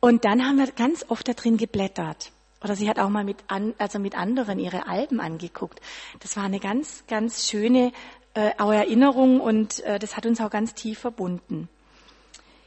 Und 0.00 0.24
dann 0.24 0.44
haben 0.44 0.58
wir 0.58 0.66
ganz 0.72 1.04
oft 1.08 1.28
da 1.28 1.34
drin 1.34 1.56
geblättert. 1.56 2.32
Oder 2.64 2.74
sie 2.74 2.88
hat 2.88 2.98
auch 2.98 3.08
mal 3.08 3.24
mit, 3.24 3.36
an, 3.46 3.74
also 3.78 3.98
mit 4.00 4.16
anderen 4.16 4.58
ihre 4.58 4.88
Alben 4.88 5.20
angeguckt. 5.20 5.80
Das 6.20 6.36
war 6.36 6.44
eine 6.44 6.58
ganz, 6.58 7.04
ganz 7.06 7.48
schöne 7.48 7.92
äh, 8.34 8.50
Erinnerung 8.56 9.40
und 9.40 9.80
äh, 9.80 9.98
das 9.98 10.16
hat 10.16 10.26
uns 10.26 10.40
auch 10.40 10.50
ganz 10.50 10.74
tief 10.74 10.98
verbunden. 10.98 11.68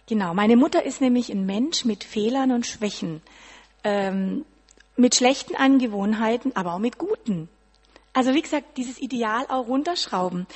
Genau, 0.08 0.34
meine 0.34 0.56
Mutter 0.56 0.84
ist 0.84 1.02
nämlich 1.02 1.30
ein 1.30 1.46
Mensch 1.46 1.86
mit 1.86 2.04
Fehlern 2.04 2.52
und 2.52 2.66
Schwächen, 2.66 3.22
ähm, 3.84 4.46
mit 5.02 5.16
schlechten 5.16 5.56
Angewohnheiten, 5.56 6.56
aber 6.56 6.74
auch 6.76 6.80
mit 6.80 6.98
guten. 6.98 7.50
Also 8.14 8.34
wie 8.34 8.42
gesagt, 8.42 8.78
dieses 8.78 9.00
Ideal 9.00 9.46
auch 9.50 9.68
runterschrauben. 9.68 10.48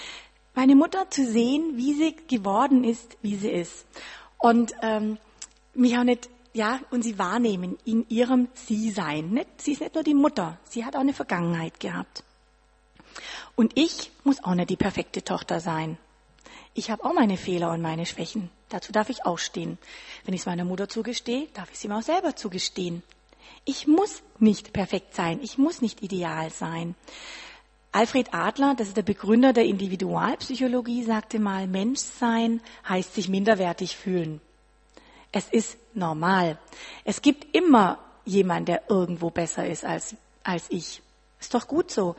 Meine 0.54 0.76
Mutter 0.76 1.10
zu 1.10 1.26
sehen, 1.26 1.74
wie 1.76 1.94
sie 1.94 2.16
geworden 2.28 2.84
ist, 2.84 3.18
wie 3.22 3.36
sie 3.36 3.52
ist. 3.52 3.86
Und 4.38 4.74
ähm, 4.82 5.18
mich 5.74 5.98
auch 5.98 6.04
nicht, 6.04 6.30
ja, 6.54 6.80
und 6.92 7.02
sie 7.02 7.18
wahrnehmen 7.18 7.78
in 7.86 8.08
ihrem 8.08 8.48
Sie-Sein. 8.54 9.46
Sie 9.58 9.74
ist 9.74 9.82
nicht 9.82 9.96
nur 9.96 10.04
die 10.04 10.14
Mutter, 10.14 10.58
sie 10.64 10.86
hat 10.86 10.96
auch 10.96 11.02
eine 11.02 11.14
Vergangenheit 11.14 11.80
gehabt. 11.80 12.24
Und 13.56 13.78
ich 13.78 14.12
muss 14.24 14.44
auch 14.44 14.54
nicht 14.54 14.70
die 14.70 14.76
perfekte 14.76 15.24
Tochter 15.24 15.60
sein. 15.60 15.98
Ich 16.74 16.92
habe 16.92 17.04
auch 17.04 17.14
meine 17.14 17.38
Fehler 17.38 17.72
und 17.72 17.82
meine 17.82 18.06
Schwächen. 18.06 18.50
Dazu 18.70 18.92
darf 18.92 19.10
ich 19.10 19.26
auch 19.26 19.40
stehen. 19.40 19.78
Wenn 20.26 20.34
ich 20.34 20.42
es 20.42 20.46
meiner 20.46 20.66
Mutter 20.66 20.90
zugestehe, 20.90 21.48
darf 21.54 21.70
ich 21.70 21.78
es 21.78 21.84
ihm 21.86 21.94
auch 21.94 22.02
selber 22.02 22.36
zugestehen. 22.36 23.02
Ich 23.66 23.88
muss 23.88 24.22
nicht 24.40 24.74
perfekt 24.74 25.16
sein. 25.16 25.40
Ich 25.42 25.58
muss 25.58 25.82
nicht 25.82 26.04
ideal 26.04 26.52
sein. 26.52 26.96
Alfred 27.92 28.34
Adler, 28.34 28.76
das 28.76 28.90
ist 28.90 28.98
der 28.98 29.04
Begründer 29.04 29.54
der 29.54 29.66
Individualpsychologie, 29.66 31.04
sagte 31.04 31.40
mal, 31.40 31.66
Menschsein 31.66 32.62
heißt 32.88 33.16
sich 33.16 33.30
minderwertig 33.30 33.96
fühlen. 33.96 34.42
Es 35.32 35.50
ist 35.50 35.78
normal. 35.94 36.58
Es 37.06 37.22
gibt 37.22 37.56
immer 37.56 38.00
jemand, 38.26 38.68
der 38.68 38.84
irgendwo 38.90 39.30
besser 39.30 39.66
ist 39.68 39.86
als, 39.86 40.16
als 40.44 40.66
ich. 40.70 41.02
Ist 41.40 41.54
doch 41.54 41.68
gut 41.68 41.90
so. 41.90 42.16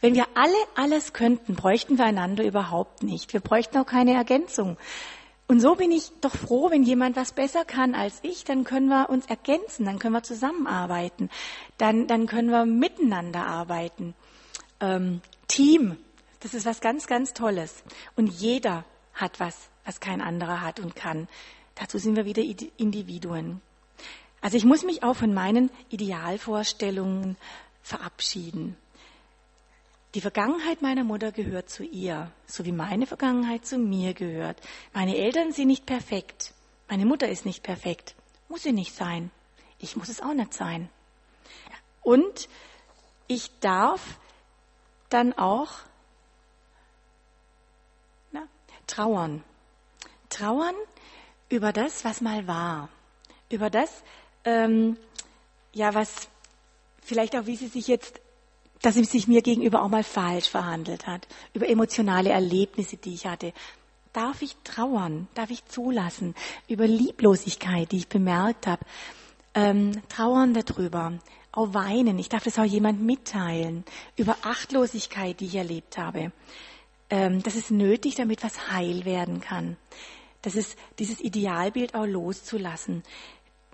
Wenn 0.00 0.14
wir 0.14 0.26
alle 0.34 0.54
alles 0.74 1.12
könnten, 1.12 1.54
bräuchten 1.54 1.96
wir 1.96 2.04
einander 2.04 2.44
überhaupt 2.44 3.02
nicht. 3.02 3.32
Wir 3.32 3.40
bräuchten 3.40 3.78
auch 3.78 3.86
keine 3.86 4.14
Ergänzung. 4.14 4.76
Und 5.46 5.60
so 5.60 5.74
bin 5.74 5.92
ich 5.92 6.10
doch 6.20 6.34
froh, 6.34 6.70
wenn 6.70 6.84
jemand 6.84 7.16
was 7.16 7.32
besser 7.32 7.64
kann 7.64 7.94
als 7.94 8.20
ich, 8.22 8.44
dann 8.44 8.64
können 8.64 8.88
wir 8.88 9.10
uns 9.10 9.26
ergänzen, 9.26 9.84
dann 9.84 9.98
können 9.98 10.14
wir 10.14 10.22
zusammenarbeiten, 10.22 11.28
dann, 11.76 12.06
dann 12.06 12.26
können 12.26 12.50
wir 12.50 12.64
miteinander 12.64 13.46
arbeiten. 13.46 14.14
Ähm, 14.80 15.20
Team, 15.48 15.98
das 16.40 16.54
ist 16.54 16.64
was 16.64 16.80
ganz, 16.80 17.06
ganz 17.06 17.34
Tolles. 17.34 17.84
Und 18.16 18.28
jeder 18.28 18.84
hat 19.12 19.38
was, 19.38 19.68
was 19.84 20.00
kein 20.00 20.22
anderer 20.22 20.62
hat 20.62 20.80
und 20.80 20.96
kann. 20.96 21.28
Dazu 21.74 21.98
sind 21.98 22.16
wir 22.16 22.24
wieder 22.24 22.42
Individuen. 22.76 23.60
Also 24.40 24.56
ich 24.56 24.64
muss 24.64 24.84
mich 24.84 25.02
auch 25.02 25.16
von 25.16 25.34
meinen 25.34 25.70
Idealvorstellungen 25.90 27.36
verabschieden. 27.82 28.76
Die 30.14 30.20
Vergangenheit 30.20 30.80
meiner 30.80 31.02
Mutter 31.02 31.32
gehört 31.32 31.68
zu 31.68 31.82
ihr, 31.82 32.30
so 32.46 32.64
wie 32.64 32.70
meine 32.70 33.04
Vergangenheit 33.04 33.66
zu 33.66 33.78
mir 33.78 34.14
gehört. 34.14 34.60
Meine 34.92 35.16
Eltern 35.16 35.50
sind 35.50 35.66
nicht 35.66 35.86
perfekt. 35.86 36.54
Meine 36.88 37.04
Mutter 37.04 37.28
ist 37.28 37.44
nicht 37.44 37.64
perfekt. 37.64 38.14
Muss 38.48 38.62
sie 38.62 38.72
nicht 38.72 38.94
sein. 38.94 39.32
Ich 39.80 39.96
muss 39.96 40.08
es 40.08 40.20
auch 40.20 40.32
nicht 40.32 40.54
sein. 40.54 40.88
Und 42.02 42.48
ich 43.26 43.50
darf 43.58 44.20
dann 45.08 45.32
auch 45.32 45.72
na, 48.30 48.46
trauern. 48.86 49.42
Trauern 50.28 50.76
über 51.48 51.72
das, 51.72 52.04
was 52.04 52.20
mal 52.20 52.46
war. 52.46 52.88
Über 53.50 53.68
das, 53.68 54.04
ähm, 54.44 54.96
ja, 55.72 55.92
was 55.92 56.28
vielleicht 57.02 57.34
auch, 57.34 57.46
wie 57.46 57.56
sie 57.56 57.68
sich 57.68 57.88
jetzt 57.88 58.20
dass 58.84 58.96
sie 58.96 59.04
sich 59.04 59.26
mir 59.28 59.40
gegenüber 59.40 59.82
auch 59.82 59.88
mal 59.88 60.04
falsch 60.04 60.50
verhandelt 60.50 61.06
hat, 61.06 61.26
über 61.54 61.68
emotionale 61.68 62.30
Erlebnisse, 62.30 62.98
die 62.98 63.14
ich 63.14 63.26
hatte. 63.26 63.54
Darf 64.12 64.42
ich 64.42 64.56
trauern? 64.62 65.26
Darf 65.34 65.50
ich 65.50 65.64
zulassen? 65.64 66.34
Über 66.68 66.86
Lieblosigkeit, 66.86 67.90
die 67.90 67.96
ich 67.96 68.08
bemerkt 68.08 68.66
habe. 68.66 68.84
Ähm, 69.54 70.02
trauern 70.08 70.52
darüber. 70.52 71.14
Auch 71.50 71.72
weinen. 71.72 72.18
Ich 72.18 72.28
darf 72.28 72.44
das 72.44 72.58
auch 72.58 72.64
jemand 72.64 73.00
mitteilen. 73.00 73.84
Über 74.16 74.36
Achtlosigkeit, 74.42 75.40
die 75.40 75.46
ich 75.46 75.54
erlebt 75.54 75.96
habe. 75.96 76.30
Ähm, 77.08 77.42
das 77.42 77.56
ist 77.56 77.70
nötig, 77.70 78.16
damit 78.16 78.44
was 78.44 78.70
heil 78.70 79.06
werden 79.06 79.40
kann. 79.40 79.78
Das 80.42 80.56
ist 80.56 80.76
dieses 80.98 81.20
Idealbild 81.20 81.94
auch 81.94 82.06
loszulassen 82.06 83.02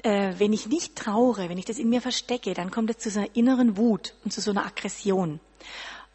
äh, 0.02 0.34
wenn 0.38 0.52
ich 0.52 0.66
nicht 0.66 0.96
traure, 0.96 1.48
wenn 1.48 1.58
ich 1.58 1.64
das 1.64 1.78
in 1.78 1.88
mir 1.88 2.00
verstecke, 2.00 2.54
dann 2.54 2.70
kommt 2.70 2.90
es 2.90 2.98
zu 2.98 3.10
so 3.10 3.20
einer 3.20 3.36
inneren 3.36 3.76
Wut 3.76 4.14
und 4.24 4.32
zu 4.32 4.40
so 4.40 4.50
einer 4.50 4.64
Aggression. 4.66 5.40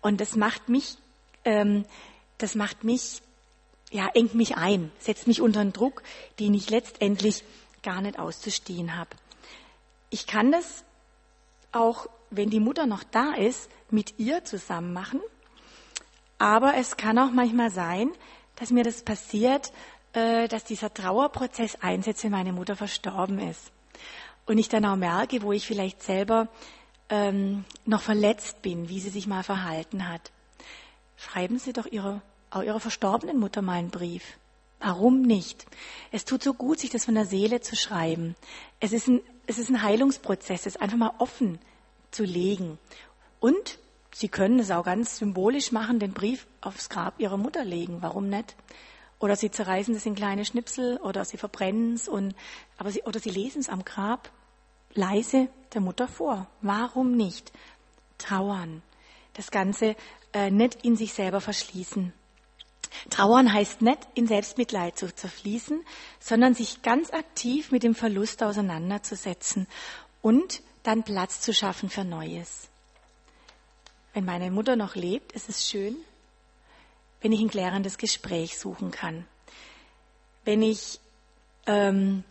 Und 0.02 0.22
das 0.22 0.36
macht 0.36 0.70
mich, 0.70 0.98
ähm, 1.44 1.86
das 2.38 2.56
macht 2.56 2.84
mich, 2.84 3.22
ja, 3.92 4.10
engt 4.14 4.36
mich 4.36 4.58
ein, 4.58 4.92
setzt 5.00 5.28
mich 5.28 5.42
unter 5.42 5.60
einen 5.62 5.74
Druck, 5.74 6.04
den 6.40 6.54
ich 6.54 6.70
letztendlich 6.70 7.44
gar 7.84 8.02
nicht 8.02 8.20
auszustehen 8.20 8.98
habe. 8.98 9.12
Ich 10.10 10.28
kann 10.28 10.52
das 10.52 10.84
auch, 11.72 12.08
wenn 12.32 12.50
die 12.50 12.60
Mutter 12.60 12.86
noch 12.86 13.04
da 13.04 13.34
ist, 13.34 13.70
mit 13.90 14.18
ihr 14.18 14.44
zusammen 14.44 14.94
machen. 14.94 15.22
Aber 16.38 16.76
es 16.76 16.98
kann 16.98 17.20
auch 17.20 17.32
manchmal 17.32 17.70
sein, 17.70 18.12
dass 18.56 18.72
mir 18.72 18.84
das 18.84 19.04
passiert, 19.04 19.72
äh, 20.14 20.48
dass 20.48 20.64
dieser 20.64 20.94
Trauerprozess 20.94 21.76
einsetzt, 21.82 22.24
wenn 22.24 22.32
meine 22.32 22.52
Mutter 22.52 22.76
verstorben 22.76 23.40
ist 23.40 23.72
und 24.46 24.58
ich 24.58 24.70
dann 24.70 24.86
auch 24.86 24.96
merke, 24.96 25.42
wo 25.42 25.52
ich 25.52 25.66
vielleicht 25.66 26.04
selber 26.04 26.48
ähm, 27.10 27.66
noch 27.86 28.02
verletzt 28.02 28.62
bin, 28.62 28.90
wie 28.90 29.00
sie 29.00 29.10
sich 29.10 29.28
mal 29.28 29.44
verhalten 29.44 30.08
hat. 30.08 30.32
Schreiben 31.18 31.60
Sie 31.60 31.74
doch 31.74 31.86
Ihre, 31.86 32.22
auch 32.50 32.64
Ihrer 32.64 32.80
verstorbenen 32.80 33.40
Mutter 33.40 33.62
mal 33.62 33.74
einen 33.74 33.90
Brief. 33.90 34.38
Warum 34.80 35.22
nicht? 35.22 35.66
Es 36.12 36.26
tut 36.26 36.44
so 36.44 36.54
gut, 36.54 36.80
sich 36.80 36.90
das 36.90 37.06
von 37.06 37.16
der 37.16 37.26
Seele 37.26 37.62
zu 37.62 37.76
schreiben. 37.76 38.36
Es 38.80 38.92
ist 38.92 39.08
ein, 39.08 39.22
es 39.48 39.58
ist 39.58 39.70
ein 39.70 39.82
Heilungsprozess, 39.82 40.66
es 40.66 40.78
einfach 40.78 40.98
mal 40.98 41.14
offen 41.20 41.60
zu 42.12 42.24
legen. 42.24 42.78
Und 43.40 43.80
Sie 44.12 44.30
können 44.30 44.60
es 44.60 44.72
auch 44.72 44.86
ganz 44.86 45.18
symbolisch 45.18 45.74
machen, 45.74 46.00
den 46.00 46.14
Brief 46.14 46.48
aufs 46.62 46.90
Grab 46.90 47.20
Ihrer 47.20 47.38
Mutter 47.38 47.66
legen. 47.66 47.98
Warum 48.02 48.30
nicht? 48.30 48.56
Oder 49.20 49.36
Sie 49.36 49.50
zerreißen 49.50 49.96
es 49.96 50.06
in 50.06 50.16
kleine 50.16 50.46
Schnipsel 50.46 50.98
oder 50.98 51.26
Sie 51.26 51.38
verbrennen 51.38 51.94
es 51.94 52.08
und, 52.08 52.36
aber 52.78 52.92
Sie, 52.92 53.04
oder 53.04 53.20
Sie 53.20 53.30
lesen 53.30 53.60
es 53.60 53.70
am 53.70 53.86
Grab 53.86 54.32
leise 54.96 55.50
der 55.74 55.82
Mutter 55.82 56.08
vor. 56.08 56.48
Warum 56.62 57.16
nicht? 57.16 57.52
Trauern. 58.18 58.82
Das 59.34 59.52
Ganze 59.52 59.96
äh, 60.34 60.50
nicht 60.50 60.84
in 60.86 60.96
sich 60.96 61.14
selber 61.14 61.42
verschließen. 61.42 62.14
Trauern 63.10 63.52
heißt 63.52 63.82
nicht 63.82 64.00
in 64.14 64.26
Selbstmitleid 64.26 64.98
zu 64.98 65.14
zerfließen, 65.14 65.86
sondern 66.20 66.56
sich 66.56 66.82
ganz 66.82 67.12
aktiv 67.12 67.72
mit 67.72 67.84
dem 67.84 67.94
Verlust 67.94 68.42
auseinanderzusetzen 68.42 69.68
und 70.22 70.62
dann 70.84 71.04
Platz 71.04 71.42
zu 71.42 71.54
schaffen 71.54 71.90
für 71.90 72.06
Neues. 72.06 72.70
Wenn 74.14 74.24
meine 74.24 74.50
Mutter 74.50 74.78
noch 74.78 74.96
lebt, 74.96 75.34
ist 75.34 75.50
es 75.50 75.68
schön, 75.68 75.98
wenn 77.22 77.32
ich 77.32 77.42
ein 77.42 77.50
klärendes 77.50 77.98
Gespräch 77.98 78.58
suchen 78.58 78.92
kann. 78.92 79.26
Wenn 80.44 80.62
ich 80.62 81.00
ähm, 81.66 82.24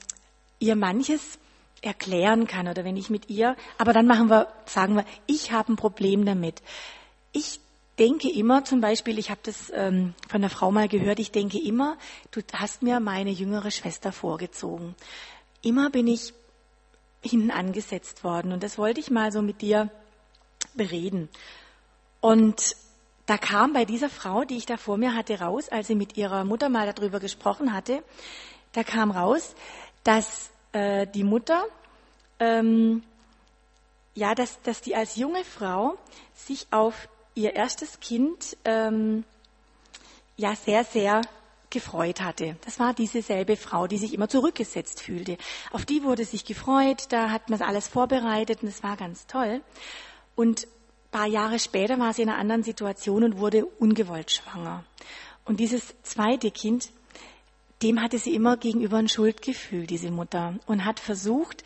ihr 0.58 0.76
manches 0.76 1.38
erklären 1.82 2.46
kann 2.46 2.68
oder 2.68 2.84
wenn 2.84 2.96
ich 2.96 3.10
mit 3.10 3.28
ihr, 3.28 3.56
aber 3.78 3.92
dann 3.92 4.06
machen 4.06 4.30
wir, 4.30 4.48
sagen 4.66 4.96
wir, 4.96 5.04
ich 5.26 5.52
habe 5.52 5.72
ein 5.72 5.76
Problem 5.76 6.24
damit. 6.24 6.62
Ich 7.32 7.60
denke 7.98 8.30
immer, 8.30 8.64
zum 8.64 8.80
Beispiel, 8.80 9.18
ich 9.18 9.30
habe 9.30 9.40
das 9.42 9.70
ähm, 9.74 10.14
von 10.28 10.40
einer 10.40 10.50
Frau 10.50 10.70
mal 10.70 10.88
gehört, 10.88 11.18
ich 11.18 11.30
denke 11.30 11.58
immer, 11.58 11.96
du 12.30 12.40
hast 12.52 12.82
mir 12.82 13.00
meine 13.00 13.30
jüngere 13.30 13.70
Schwester 13.70 14.12
vorgezogen. 14.12 14.94
Immer 15.62 15.90
bin 15.90 16.06
ich 16.06 16.32
hinten 17.22 17.50
angesetzt 17.50 18.24
worden 18.24 18.52
und 18.52 18.62
das 18.62 18.78
wollte 18.78 19.00
ich 19.00 19.10
mal 19.10 19.32
so 19.32 19.42
mit 19.42 19.62
dir 19.62 19.90
bereden. 20.74 21.28
Und 22.20 22.76
da 23.26 23.38
kam 23.38 23.72
bei 23.72 23.84
dieser 23.84 24.10
Frau, 24.10 24.44
die 24.44 24.56
ich 24.56 24.66
da 24.66 24.76
vor 24.76 24.96
mir 24.96 25.14
hatte, 25.14 25.40
raus, 25.40 25.68
als 25.68 25.86
sie 25.86 25.94
mit 25.94 26.16
ihrer 26.16 26.44
Mutter 26.44 26.68
mal 26.68 26.92
darüber 26.92 27.20
gesprochen 27.20 27.72
hatte, 27.72 28.02
da 28.72 28.84
kam 28.84 29.10
raus, 29.10 29.54
dass 30.02 30.50
äh, 30.72 31.06
die 31.06 31.24
Mutter, 31.24 31.64
ähm, 32.38 33.02
ja, 34.14 34.34
dass, 34.34 34.60
dass 34.62 34.80
die 34.80 34.94
als 34.94 35.16
junge 35.16 35.44
Frau 35.44 35.96
sich 36.34 36.66
auf 36.70 37.08
ihr 37.34 37.54
erstes 37.54 38.00
Kind 38.00 38.56
ähm, 38.64 39.24
ja 40.36 40.54
sehr, 40.54 40.84
sehr 40.84 41.22
gefreut 41.70 42.20
hatte. 42.20 42.56
Das 42.64 42.78
war 42.78 42.94
diese 42.94 43.22
selbe 43.22 43.56
Frau, 43.56 43.86
die 43.86 43.98
sich 43.98 44.14
immer 44.14 44.28
zurückgesetzt 44.28 45.02
fühlte. 45.02 45.36
Auf 45.72 45.84
die 45.84 46.04
wurde 46.04 46.24
sich 46.24 46.44
gefreut, 46.44 47.06
da 47.08 47.30
hat 47.30 47.50
man 47.50 47.60
alles 47.62 47.88
vorbereitet 47.88 48.62
und 48.62 48.68
es 48.68 48.82
war 48.82 48.96
ganz 48.96 49.26
toll. 49.26 49.60
Und 50.36 50.68
paar 51.14 51.26
Jahre 51.26 51.58
später 51.58 51.98
war 51.98 52.12
sie 52.12 52.22
in 52.22 52.28
einer 52.28 52.38
anderen 52.38 52.62
Situation 52.62 53.24
und 53.24 53.38
wurde 53.38 53.64
ungewollt 53.64 54.30
schwanger. 54.30 54.84
Und 55.44 55.60
dieses 55.60 55.94
zweite 56.02 56.50
Kind 56.50 56.90
dem 57.82 58.00
hatte 58.00 58.18
sie 58.18 58.34
immer 58.34 58.56
gegenüber 58.56 58.96
ein 58.96 59.08
Schuldgefühl, 59.08 59.86
diese 59.86 60.10
Mutter, 60.10 60.54
und 60.66 60.86
hat 60.86 61.00
versucht, 61.00 61.64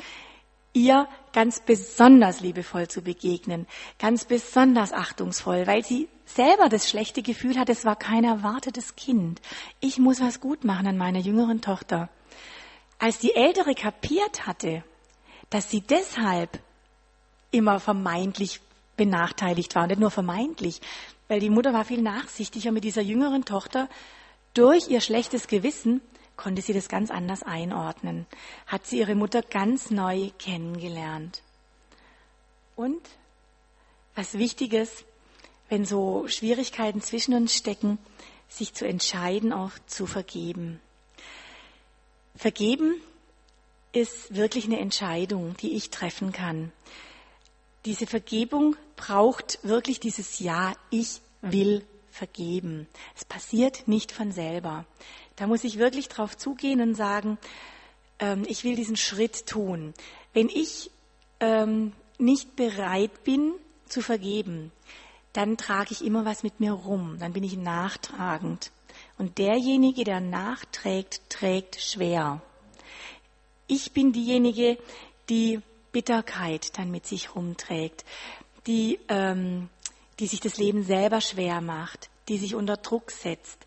ihr 0.73 1.09
ganz 1.33 1.61
besonders 1.61 2.41
liebevoll 2.41 2.89
zu 2.89 3.03
begegnen, 3.03 3.67
ganz 3.99 4.25
besonders 4.25 4.93
achtungsvoll, 4.93 5.67
weil 5.67 5.85
sie 5.85 6.09
selber 6.27 6.69
das 6.69 6.89
schlechte 6.89 7.23
Gefühl 7.23 7.57
hat, 7.57 7.69
es 7.69 7.85
war 7.85 7.97
kein 7.97 8.25
erwartetes 8.25 8.97
Kind. 8.97 9.41
Ich 9.81 9.99
muss 9.99 10.21
was 10.21 10.41
gut 10.41 10.65
machen 10.65 10.89
an 10.89 10.99
meiner 10.99 11.21
jüngeren 11.21 11.61
Tochter. 11.61 12.09
Als 12.99 13.19
die 13.19 13.35
Ältere 13.35 13.75
kapiert 13.75 14.47
hatte, 14.47 14.83
dass 15.51 15.71
sie 15.71 15.83
deshalb 15.83 16.59
immer 17.53 17.79
vermeintlich 17.79 18.61
benachteiligt 18.99 19.75
war, 19.75 19.85
und 19.85 19.89
nicht 19.89 20.01
nur 20.01 20.11
vermeintlich, 20.11 20.83
weil 21.29 21.41
die 21.41 21.49
Mutter 21.49 21.73
war 21.73 21.87
viel 21.87 22.03
nachsichtiger 22.03 22.71
mit 22.71 22.85
dieser 22.85 23.01
jüngeren 23.01 23.47
Tochter, 23.47 23.89
durch 24.53 24.89
ihr 24.89 25.01
schlechtes 25.01 25.47
Gewissen 25.47 26.03
konnte 26.37 26.63
sie 26.63 26.73
das 26.73 26.89
ganz 26.89 27.11
anders 27.11 27.43
einordnen, 27.43 28.27
hat 28.67 28.87
sie 28.87 28.99
ihre 28.99 29.15
Mutter 29.15 29.43
ganz 29.43 29.91
neu 29.91 30.31
kennengelernt. 30.39 31.43
Und 32.77 33.01
was 34.15 34.39
wichtig 34.39 34.73
ist, 34.73 35.05
wenn 35.69 35.85
so 35.85 36.27
Schwierigkeiten 36.29 37.01
zwischen 37.01 37.35
uns 37.35 37.55
stecken, 37.55 37.99
sich 38.49 38.73
zu 38.75 38.87
entscheiden, 38.87 39.53
auch 39.53 39.73
zu 39.87 40.07
vergeben. 40.07 40.81
Vergeben 42.35 42.95
ist 43.93 44.35
wirklich 44.35 44.65
eine 44.65 44.79
Entscheidung, 44.79 45.57
die 45.59 45.75
ich 45.75 45.91
treffen 45.91 46.33
kann. 46.33 46.73
Diese 47.85 48.07
Vergebung 48.07 48.77
braucht 48.97 49.61
wirklich 49.63 50.01
dieses 50.01 50.41
Ja, 50.41 50.75
ich 50.91 51.21
will 51.43 51.85
vergeben. 52.11 52.89
Es 53.17 53.25
passiert 53.25 53.87
nicht 53.87 54.13
von 54.13 54.33
selber. 54.33 54.85
Da 55.37 55.47
muss 55.47 55.65
ich 55.65 55.79
wirklich 55.79 56.09
drauf 56.09 56.37
zugehen 56.37 56.81
und 56.81 56.95
sagen, 56.95 57.39
ähm, 58.19 58.45
ich 58.49 58.65
will 58.65 58.75
diesen 58.75 58.97
Schritt 58.97 59.47
tun. 59.47 59.95
Wenn 60.33 60.49
ich 60.49 60.91
ähm, 61.41 61.93
nicht 62.19 62.57
bereit 62.57 63.23
bin 63.25 63.53
zu 63.87 64.03
vergeben, 64.03 64.73
dann 65.33 65.57
trage 65.57 65.93
ich 65.93 66.05
immer 66.05 66.25
was 66.25 66.43
mit 66.43 66.59
mir 66.59 66.73
rum, 66.73 67.19
dann 67.21 67.33
bin 67.33 67.45
ich 67.45 67.57
nachtragend. 67.57 68.73
Und 69.19 69.39
derjenige, 69.39 70.03
der 70.03 70.21
nachträgt, 70.21 71.21
trägt 71.29 71.81
schwer. 71.81 72.43
Ich 73.69 73.93
bin 73.93 74.13
diejenige, 74.13 74.79
die 75.29 75.61
Bitterkeit 75.93 76.79
dann 76.79 76.91
mit 76.91 77.07
sich 77.07 77.35
rumträgt, 77.35 78.05
die, 78.67 78.99
ähm, 79.09 79.69
die 80.19 80.27
sich 80.27 80.41
das 80.41 80.59
Leben 80.59 80.85
selber 80.85 81.21
schwer 81.21 81.61
macht, 81.61 82.11
die 82.29 82.39
sich 82.39 82.55
unter 82.55 82.77
Druck 82.77 83.11
setzt. 83.11 83.59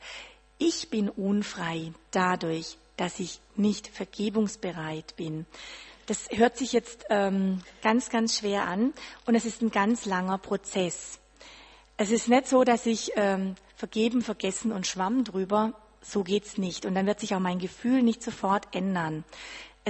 Ich 0.58 0.90
bin 0.90 1.10
unfrei 1.10 1.92
dadurch, 2.12 2.78
dass 2.98 3.20
ich 3.20 3.40
nicht 3.56 3.88
vergebungsbereit 3.88 5.16
bin. 5.16 5.46
Das 6.06 6.30
hört 6.30 6.58
sich 6.58 6.74
jetzt 6.74 7.06
ähm, 7.10 7.62
ganz, 7.82 8.10
ganz 8.10 8.38
schwer 8.38 8.68
an 8.68 8.94
und 9.26 9.36
es 9.36 9.46
ist 9.46 9.62
ein 9.62 9.72
ganz 9.72 10.06
langer 10.06 10.38
Prozess. 10.38 11.20
Es 11.98 12.12
ist 12.12 12.28
nicht 12.28 12.48
so, 12.48 12.64
dass 12.64 12.86
ich 12.86 13.12
ähm, 13.16 13.56
vergeben, 13.76 14.22
vergessen 14.22 14.72
und 14.72 14.88
schwamm 14.88 15.24
drüber. 15.24 15.74
So 16.02 16.24
geht's 16.24 16.58
nicht. 16.58 16.86
Und 16.86 16.96
dann 16.96 17.06
wird 17.06 17.20
sich 17.20 17.36
auch 17.36 17.40
mein 17.40 17.60
Gefühl 17.60 18.02
nicht 18.02 18.24
sofort 18.24 18.68
ändern. 18.76 19.24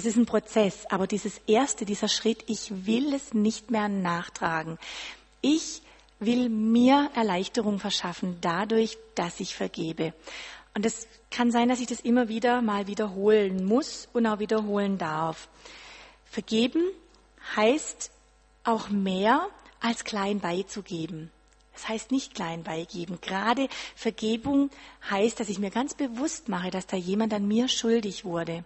Es 0.01 0.07
ist 0.07 0.17
ein 0.17 0.25
Prozess, 0.25 0.87
aber 0.89 1.05
dieses 1.05 1.39
erste, 1.45 1.85
dieser 1.85 2.07
Schritt, 2.07 2.45
ich 2.47 2.87
will 2.87 3.13
es 3.13 3.35
nicht 3.35 3.69
mehr 3.69 3.87
nachtragen. 3.87 4.79
Ich 5.41 5.83
will 6.19 6.49
mir 6.49 7.11
Erleichterung 7.13 7.77
verschaffen 7.77 8.39
dadurch, 8.41 8.97
dass 9.13 9.39
ich 9.39 9.53
vergebe. 9.53 10.15
Und 10.73 10.87
es 10.87 11.07
kann 11.29 11.51
sein, 11.51 11.69
dass 11.69 11.81
ich 11.81 11.85
das 11.85 11.99
immer 11.99 12.29
wieder 12.29 12.63
mal 12.63 12.87
wiederholen 12.87 13.63
muss 13.63 14.09
und 14.11 14.25
auch 14.25 14.39
wiederholen 14.39 14.97
darf. 14.97 15.47
Vergeben 16.25 16.81
heißt 17.55 18.09
auch 18.63 18.89
mehr 18.89 19.49
als 19.81 20.03
klein 20.03 20.39
beizugeben. 20.39 21.29
Das 21.73 21.87
heißt 21.87 22.09
nicht 22.09 22.33
klein 22.33 22.63
beigeben. 22.63 23.19
Gerade 23.21 23.69
Vergebung 23.95 24.71
heißt, 25.11 25.39
dass 25.39 25.49
ich 25.49 25.59
mir 25.59 25.69
ganz 25.69 25.93
bewusst 25.93 26.49
mache, 26.49 26.71
dass 26.71 26.87
da 26.87 26.97
jemand 26.97 27.35
an 27.35 27.47
mir 27.47 27.67
schuldig 27.67 28.25
wurde. 28.25 28.65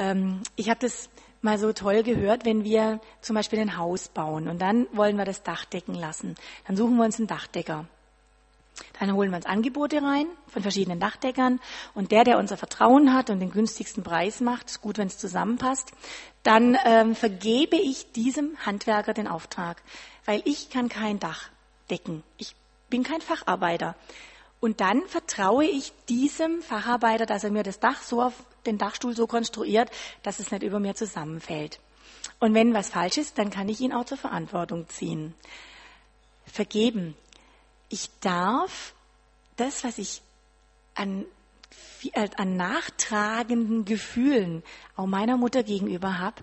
Ähm, 0.00 0.40
ich 0.56 0.70
habe 0.70 0.80
das 0.80 1.10
mal 1.42 1.58
so 1.58 1.72
toll 1.72 2.02
gehört, 2.02 2.44
wenn 2.44 2.64
wir 2.64 3.00
zum 3.20 3.36
Beispiel 3.36 3.60
ein 3.60 3.76
Haus 3.76 4.08
bauen 4.08 4.48
und 4.48 4.60
dann 4.60 4.86
wollen 4.92 5.16
wir 5.16 5.24
das 5.24 5.42
Dach 5.42 5.64
decken 5.64 5.94
lassen. 5.94 6.34
Dann 6.66 6.76
suchen 6.76 6.96
wir 6.96 7.04
uns 7.04 7.18
einen 7.18 7.28
Dachdecker. 7.28 7.86
Dann 8.98 9.12
holen 9.12 9.30
wir 9.30 9.36
uns 9.36 9.46
Angebote 9.46 10.02
rein 10.02 10.26
von 10.48 10.62
verschiedenen 10.62 11.00
Dachdeckern 11.00 11.60
und 11.94 12.12
der, 12.12 12.24
der 12.24 12.38
unser 12.38 12.56
Vertrauen 12.56 13.12
hat 13.12 13.28
und 13.28 13.40
den 13.40 13.50
günstigsten 13.50 14.02
Preis 14.02 14.40
macht, 14.40 14.68
ist 14.68 14.80
gut, 14.80 14.96
wenn 14.96 15.08
es 15.08 15.18
zusammenpasst, 15.18 15.92
dann 16.42 16.78
ähm, 16.86 17.14
vergebe 17.14 17.76
ich 17.76 18.12
diesem 18.12 18.56
Handwerker 18.64 19.12
den 19.12 19.28
Auftrag, 19.28 19.82
weil 20.24 20.40
ich 20.46 20.70
kann 20.70 20.88
kein 20.88 21.18
Dach 21.18 21.50
decken. 21.90 22.22
Ich 22.38 22.54
bin 22.88 23.02
kein 23.02 23.20
Facharbeiter. 23.20 23.96
Und 24.60 24.80
dann 24.80 25.06
vertraue 25.06 25.64
ich 25.64 25.92
diesem 26.08 26.60
Facharbeiter, 26.60 27.24
dass 27.24 27.44
er 27.44 27.50
mir 27.50 27.62
das 27.62 27.80
Dach 27.80 28.02
so 28.02 28.22
auf 28.22 28.34
den 28.66 28.76
Dachstuhl 28.76 29.16
so 29.16 29.26
konstruiert, 29.26 29.90
dass 30.22 30.38
es 30.38 30.50
nicht 30.50 30.62
über 30.62 30.78
mir 30.78 30.94
zusammenfällt. 30.94 31.80
Und 32.38 32.54
wenn 32.54 32.74
was 32.74 32.90
falsch 32.90 33.16
ist, 33.16 33.38
dann 33.38 33.50
kann 33.50 33.68
ich 33.68 33.80
ihn 33.80 33.92
auch 33.92 34.04
zur 34.04 34.18
Verantwortung 34.18 34.88
ziehen. 34.88 35.34
Vergeben. 36.44 37.16
Ich 37.88 38.10
darf 38.20 38.94
das, 39.56 39.82
was 39.82 39.98
ich 39.98 40.20
an, 40.94 41.24
an 42.36 42.56
nachtragenden 42.56 43.84
Gefühlen 43.86 44.62
auch 44.96 45.06
meiner 45.06 45.38
Mutter 45.38 45.62
gegenüber 45.62 46.18
habe, 46.18 46.42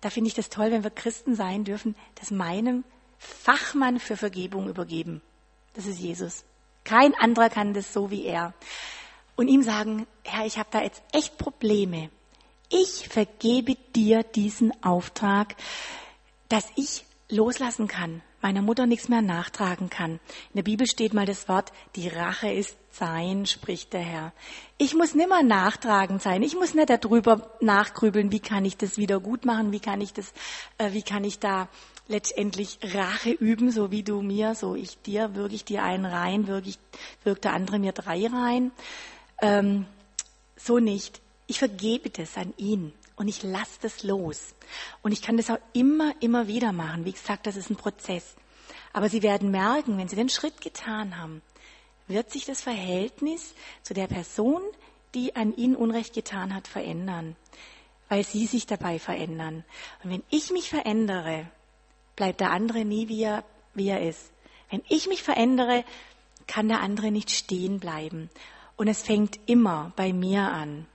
da 0.00 0.10
finde 0.10 0.28
ich 0.28 0.34
das 0.34 0.50
toll, 0.50 0.70
wenn 0.70 0.84
wir 0.84 0.90
Christen 0.90 1.34
sein 1.34 1.64
dürfen, 1.64 1.96
das 2.14 2.30
meinem 2.30 2.84
Fachmann 3.18 3.98
für 3.98 4.16
Vergebung 4.16 4.68
übergeben. 4.68 5.22
Das 5.74 5.86
ist 5.86 5.98
Jesus. 5.98 6.44
Kein 6.86 7.14
anderer 7.16 7.50
kann 7.50 7.74
das 7.74 7.92
so 7.92 8.10
wie 8.10 8.24
er 8.24 8.54
und 9.34 9.48
ihm 9.48 9.62
sagen, 9.62 10.06
Herr, 10.22 10.46
ich 10.46 10.56
habe 10.56 10.68
da 10.70 10.82
jetzt 10.82 11.02
echt 11.12 11.36
Probleme. 11.36 12.10
Ich 12.68 13.08
vergebe 13.08 13.76
dir 13.94 14.22
diesen 14.22 14.72
Auftrag, 14.82 15.56
dass 16.48 16.64
ich 16.76 17.04
loslassen 17.28 17.88
kann, 17.88 18.22
meiner 18.40 18.62
Mutter 18.62 18.86
nichts 18.86 19.08
mehr 19.08 19.20
nachtragen 19.20 19.90
kann. 19.90 20.12
In 20.12 20.56
der 20.56 20.62
Bibel 20.62 20.86
steht 20.86 21.12
mal 21.12 21.26
das 21.26 21.48
Wort, 21.48 21.72
die 21.96 22.08
Rache 22.08 22.52
ist 22.52 22.76
sein, 22.92 23.46
spricht 23.46 23.92
der 23.92 24.00
Herr. 24.00 24.32
Ich 24.78 24.94
muss 24.94 25.14
nimmer 25.14 25.42
nachtragend 25.42 26.22
sein. 26.22 26.42
Ich 26.42 26.54
muss 26.54 26.74
nicht 26.74 26.88
darüber 26.88 27.50
nachgrübeln, 27.60 28.30
wie 28.30 28.40
kann 28.40 28.64
ich 28.64 28.76
das 28.76 28.96
wieder 28.96 29.18
gut 29.18 29.44
machen, 29.44 29.72
wie 29.72 29.80
kann 29.80 30.00
ich 30.00 30.12
das, 30.12 30.32
äh, 30.78 30.92
wie 30.92 31.02
kann 31.02 31.24
ich 31.24 31.40
da 31.40 31.68
letztendlich 32.08 32.78
Rache 32.82 33.30
üben, 33.30 33.70
so 33.70 33.90
wie 33.90 34.02
du 34.02 34.22
mir, 34.22 34.54
so 34.54 34.74
ich 34.74 35.00
dir, 35.02 35.34
wirke 35.34 35.54
ich 35.54 35.64
dir 35.64 35.82
einen 35.82 36.06
rein, 36.06 36.46
wirke, 36.46 36.68
ich, 36.68 36.78
wirkt 37.24 37.44
der 37.44 37.52
andere 37.52 37.78
mir 37.78 37.92
drei 37.92 38.26
rein 38.26 38.72
ähm, 39.40 39.86
so 40.56 40.78
nicht. 40.78 41.20
Ich 41.46 41.58
vergebe 41.58 42.10
das 42.10 42.36
an 42.36 42.54
ihn 42.56 42.92
und 43.16 43.28
ich 43.28 43.42
lasse 43.42 43.78
das 43.82 44.02
los. 44.02 44.54
Und 45.02 45.12
ich 45.12 45.22
kann 45.22 45.36
das 45.36 45.50
auch 45.50 45.58
immer, 45.72 46.14
immer 46.20 46.48
wieder 46.48 46.72
machen. 46.72 47.04
Wie 47.04 47.12
gesagt, 47.12 47.46
das 47.46 47.56
ist 47.56 47.70
ein 47.70 47.76
Prozess. 47.76 48.34
Aber 48.92 49.08
Sie 49.08 49.22
werden 49.22 49.50
merken, 49.50 49.98
wenn 49.98 50.08
Sie 50.08 50.16
den 50.16 50.28
Schritt 50.28 50.60
getan 50.60 51.18
haben, 51.18 51.42
wird 52.08 52.30
sich 52.30 52.44
das 52.44 52.62
Verhältnis 52.62 53.54
zu 53.82 53.94
der 53.94 54.06
Person, 54.06 54.62
die 55.14 55.36
an 55.36 55.54
Ihnen 55.56 55.76
Unrecht 55.76 56.14
getan 56.14 56.54
hat, 56.54 56.66
verändern. 56.66 57.36
Weil 58.08 58.24
Sie 58.24 58.46
sich 58.46 58.66
dabei 58.66 58.98
verändern. 58.98 59.64
Und 60.02 60.10
wenn 60.10 60.22
ich 60.30 60.50
mich 60.50 60.70
verändere, 60.70 61.46
bleibt 62.16 62.40
der 62.40 62.50
andere 62.50 62.84
nie 62.84 63.08
wie 63.08 63.22
er, 63.22 63.44
wie 63.74 63.88
er 63.88 64.02
ist. 64.02 64.32
Wenn 64.70 64.82
ich 64.88 65.06
mich 65.06 65.22
verändere, 65.22 65.84
kann 66.46 66.68
der 66.68 66.80
andere 66.80 67.10
nicht 67.10 67.30
stehen 67.30 67.78
bleiben. 67.78 68.30
Und 68.76 68.88
es 68.88 69.02
fängt 69.02 69.38
immer 69.46 69.92
bei 69.96 70.12
mir 70.12 70.42
an. 70.42 70.86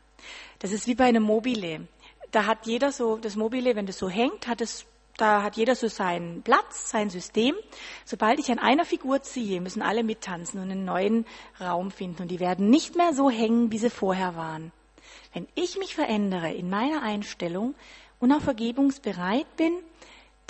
Das 0.60 0.72
ist 0.72 0.88
wie 0.88 0.96
bei 0.96 1.06
einem 1.06 1.24
Mobile. 1.24 1.88
Da 2.32 2.46
hat 2.46 2.66
jeder 2.66 2.92
so, 2.92 3.18
das 3.18 3.36
Mobile, 3.36 3.76
wenn 3.76 3.86
das 3.86 3.98
so 3.98 4.10
hängt, 4.10 4.48
hat 4.48 4.62
es, 4.62 4.86
da 5.18 5.44
hat 5.44 5.58
jeder 5.58 5.76
so 5.76 5.88
seinen 5.88 6.44
Platz, 6.44 6.90
sein 6.90 7.10
System. 7.10 7.56
Sobald 8.06 8.40
ich 8.40 8.52
an 8.52 8.60
einer 8.60 8.86
Figur 8.86 9.22
ziehe, 9.22 9.62
müssen 9.62 9.82
alle 9.82 10.04
mittanzen 10.04 10.62
und 10.62 10.72
einen 10.72 10.86
neuen 10.86 11.26
Raum 11.60 11.92
finden. 11.92 12.24
Und 12.24 12.28
die 12.30 12.40
werden 12.40 12.70
nicht 12.70 12.96
mehr 12.96 13.14
so 13.14 13.30
hängen, 13.30 13.72
wie 13.72 13.80
sie 13.80 13.90
vorher 13.90 14.36
waren. 14.36 14.72
Wenn 15.34 15.48
ich 15.56 15.78
mich 15.78 15.96
verändere 15.96 16.54
in 16.54 16.70
meiner 16.70 17.02
Einstellung 17.02 17.74
und 18.20 18.32
auch 18.32 18.42
vergebungsbereit 18.42 19.56
bin, 19.58 19.74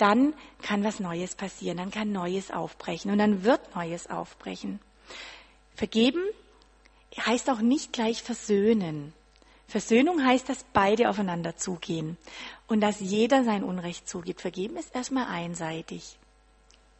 dann 0.02 0.34
kann 0.62 0.82
was 0.82 0.98
Neues 0.98 1.36
passieren, 1.36 1.76
dann 1.76 1.92
kann 1.92 2.10
Neues 2.10 2.50
aufbrechen 2.50 3.12
und 3.12 3.18
dann 3.18 3.44
wird 3.44 3.76
Neues 3.76 4.10
aufbrechen. 4.10 4.80
Vergeben 5.76 6.20
heißt 7.16 7.48
auch 7.48 7.60
nicht 7.60 7.92
gleich 7.92 8.20
versöhnen. 8.20 9.12
Versöhnung 9.68 10.26
heißt, 10.26 10.48
dass 10.48 10.64
beide 10.72 11.08
aufeinander 11.08 11.56
zugehen 11.56 12.18
und 12.66 12.80
dass 12.80 12.98
jeder 12.98 13.44
sein 13.44 13.62
Unrecht 13.62 14.08
zugibt. 14.08 14.40
Vergeben 14.40 14.76
ist 14.76 14.92
erstmal 14.92 15.28
einseitig. 15.28 16.18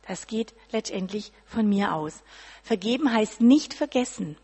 Das 0.07 0.29
geht 0.29 0.55
letztendlich 0.71 1.33
von 1.45 1.69
mir 1.69 1.95
aus. 1.95 2.23
Vergeben 2.63 3.13
heißt 3.13 3.41
nicht 3.41 3.75
vergessen. 3.75 4.37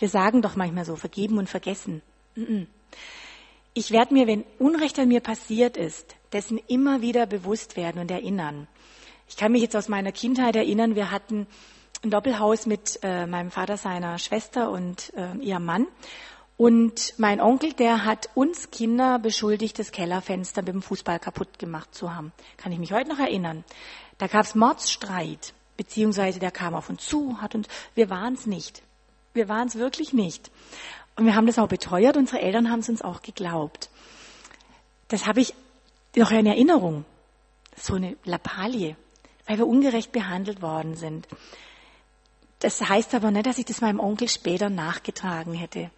Wir 0.00 0.08
sagen 0.08 0.42
doch 0.42 0.56
manchmal 0.56 0.84
so, 0.84 0.96
vergeben 0.96 1.38
und 1.38 1.48
vergessen. 1.48 2.02
Ich 3.74 3.92
werde 3.92 4.12
mir, 4.12 4.26
wenn 4.26 4.44
Unrecht 4.58 4.98
an 4.98 5.06
mir 5.08 5.20
passiert 5.20 5.76
ist, 5.76 6.15
dessen 6.32 6.58
immer 6.68 7.00
wieder 7.00 7.26
bewusst 7.26 7.76
werden 7.76 8.00
und 8.00 8.10
erinnern. 8.10 8.68
Ich 9.28 9.36
kann 9.36 9.52
mich 9.52 9.62
jetzt 9.62 9.76
aus 9.76 9.88
meiner 9.88 10.12
Kindheit 10.12 10.56
erinnern, 10.56 10.94
wir 10.94 11.10
hatten 11.10 11.46
ein 12.02 12.10
Doppelhaus 12.10 12.66
mit 12.66 13.00
äh, 13.02 13.26
meinem 13.26 13.50
Vater, 13.50 13.76
seiner 13.76 14.18
Schwester 14.18 14.70
und 14.70 15.12
äh, 15.14 15.36
ihrem 15.38 15.64
Mann. 15.64 15.86
Und 16.56 17.14
mein 17.18 17.40
Onkel, 17.40 17.72
der 17.72 18.04
hat 18.04 18.30
uns 18.34 18.70
Kinder 18.70 19.18
beschuldigt, 19.18 19.78
das 19.78 19.92
Kellerfenster 19.92 20.62
mit 20.62 20.72
dem 20.72 20.82
Fußball 20.82 21.18
kaputt 21.18 21.58
gemacht 21.58 21.94
zu 21.94 22.14
haben. 22.14 22.32
Kann 22.56 22.72
ich 22.72 22.78
mich 22.78 22.92
heute 22.92 23.10
noch 23.10 23.18
erinnern. 23.18 23.64
Da 24.18 24.26
gab 24.26 24.44
es 24.44 24.54
Mordsstreit, 24.54 25.52
beziehungsweise 25.76 26.38
der 26.38 26.50
kam 26.50 26.74
auf 26.74 26.88
uns 26.88 27.06
zu, 27.06 27.40
hat 27.42 27.54
uns, 27.54 27.68
wir 27.94 28.08
waren 28.08 28.34
es 28.34 28.46
nicht. 28.46 28.82
Wir 29.34 29.48
waren 29.48 29.68
es 29.68 29.76
wirklich 29.76 30.14
nicht. 30.14 30.50
Und 31.16 31.26
wir 31.26 31.34
haben 31.34 31.46
das 31.46 31.58
auch 31.58 31.68
beteuert, 31.68 32.16
unsere 32.16 32.40
Eltern 32.40 32.70
haben 32.70 32.80
es 32.80 32.88
uns 32.88 33.02
auch 33.02 33.20
geglaubt. 33.20 33.90
Das 35.08 35.26
habe 35.26 35.40
ich 35.40 35.54
noch 36.16 36.30
in 36.30 36.46
Erinnerung. 36.46 37.04
So 37.76 37.94
eine 37.94 38.16
Lappalie, 38.24 38.96
weil 39.46 39.58
wir 39.58 39.66
ungerecht 39.66 40.12
behandelt 40.12 40.62
worden 40.62 40.96
sind. 40.96 41.28
Das 42.60 42.80
heißt 42.80 43.14
aber 43.14 43.30
nicht, 43.30 43.46
dass 43.46 43.58
ich 43.58 43.66
das 43.66 43.80
meinem 43.80 44.00
Onkel 44.00 44.28
später 44.28 44.70
nachgetragen 44.70 45.54
hätte. 45.54 45.90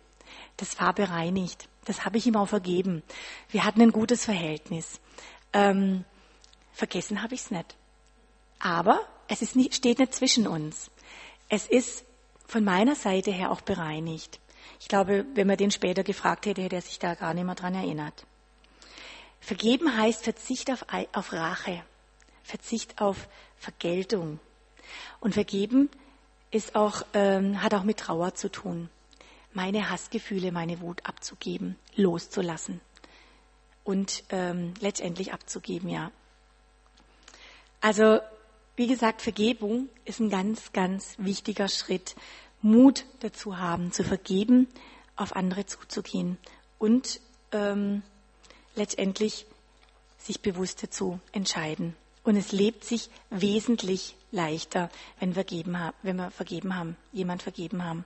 Das 0.57 0.81
war 0.81 0.93
bereinigt. 0.93 1.69
Das 1.85 2.05
habe 2.05 2.19
ich 2.19 2.27
ihm 2.27 2.37
auch 2.37 2.49
vergeben. 2.49 3.03
Wir 3.49 3.65
hatten 3.65 3.81
ein 3.81 3.93
gutes 3.93 4.25
Verhältnis. 4.25 5.01
Ähm, 5.53 6.05
vergessen 6.73 7.23
habe 7.23 7.35
ich 7.35 7.43
es 7.43 7.51
nicht. 7.51 7.77
Aber 8.59 9.01
es 9.29 9.41
ist 9.41 9.57
nicht, 9.57 9.75
steht 9.75 9.99
nicht 9.99 10.15
zwischen 10.15 10.47
uns. 10.47 10.91
Es 11.49 11.67
ist 11.67 12.05
von 12.47 12.65
meiner 12.65 12.95
Seite 12.95 13.31
her 13.31 13.53
auch 13.53 13.61
bereinigt. 13.61 14.41
Ich 14.81 14.89
glaube, 14.89 15.25
wenn 15.35 15.47
man 15.47 15.57
den 15.57 15.71
später 15.71 16.03
gefragt 16.03 16.47
hätte, 16.47 16.63
hätte 16.63 16.77
er 16.77 16.83
sich 16.83 16.99
da 16.99 17.15
gar 17.15 17.35
nicht 17.35 17.45
mehr 17.45 17.55
dran 17.55 17.75
erinnert. 17.75 18.27
Vergeben 19.41 19.97
heißt 19.97 20.25
Verzicht 20.25 20.71
auf, 20.71 20.85
auf 21.13 21.33
Rache, 21.33 21.83
Verzicht 22.43 23.01
auf 23.01 23.29
Vergeltung. 23.57 24.41
Und 25.21 25.35
vergeben 25.35 25.91
ist 26.51 26.75
auch, 26.75 27.05
ähm, 27.15 27.63
hat 27.63 27.75
auch 27.75 27.85
mit 27.85 27.99
Trauer 27.99 28.35
zu 28.35 28.51
tun. 28.51 28.89
Meine 29.53 29.91
Hassgefühle, 29.91 30.53
meine 30.53 30.81
Wut 30.81 31.05
abzugeben, 31.05 31.77
loszulassen 31.97 32.81
und 33.85 34.25
ähm, 34.31 34.75
letztendlich 34.81 35.33
abzugeben, 35.33 35.89
ja. 35.89 36.11
Also, 37.81 38.21
wie 38.77 38.87
gesagt, 38.87 39.23
Vergebung 39.23 39.89
ist 40.05 40.21
ein 40.21 40.31
ganz, 40.31 40.73
ganz 40.73 41.15
wichtiger 41.19 41.69
Schritt. 41.69 42.15
Mut 42.61 43.05
dazu 43.21 43.59
haben, 43.59 43.93
zu 43.93 44.03
vergeben, 44.05 44.69
auf 45.17 45.35
andere 45.37 45.67
zuzugehen 45.67 46.39
und 46.79 47.21
ähm, 47.53 48.03
letztendlich 48.75 49.47
sich 50.19 50.41
bewusst 50.41 50.83
dazu 50.83 51.21
entscheiden. 51.33 51.97
Und 52.25 52.37
es 52.37 52.53
lebt 52.53 52.85
sich 52.85 53.09
wesentlich 53.31 54.15
leichter, 54.31 54.91
wenn 55.21 55.35
wir, 55.35 55.45
geben, 55.45 55.77
wenn 56.03 56.17
wir 56.17 56.31
vergeben 56.31 56.77
haben, 56.77 56.97
jemand 57.13 57.43
vergeben 57.43 57.85
haben. 57.85 58.05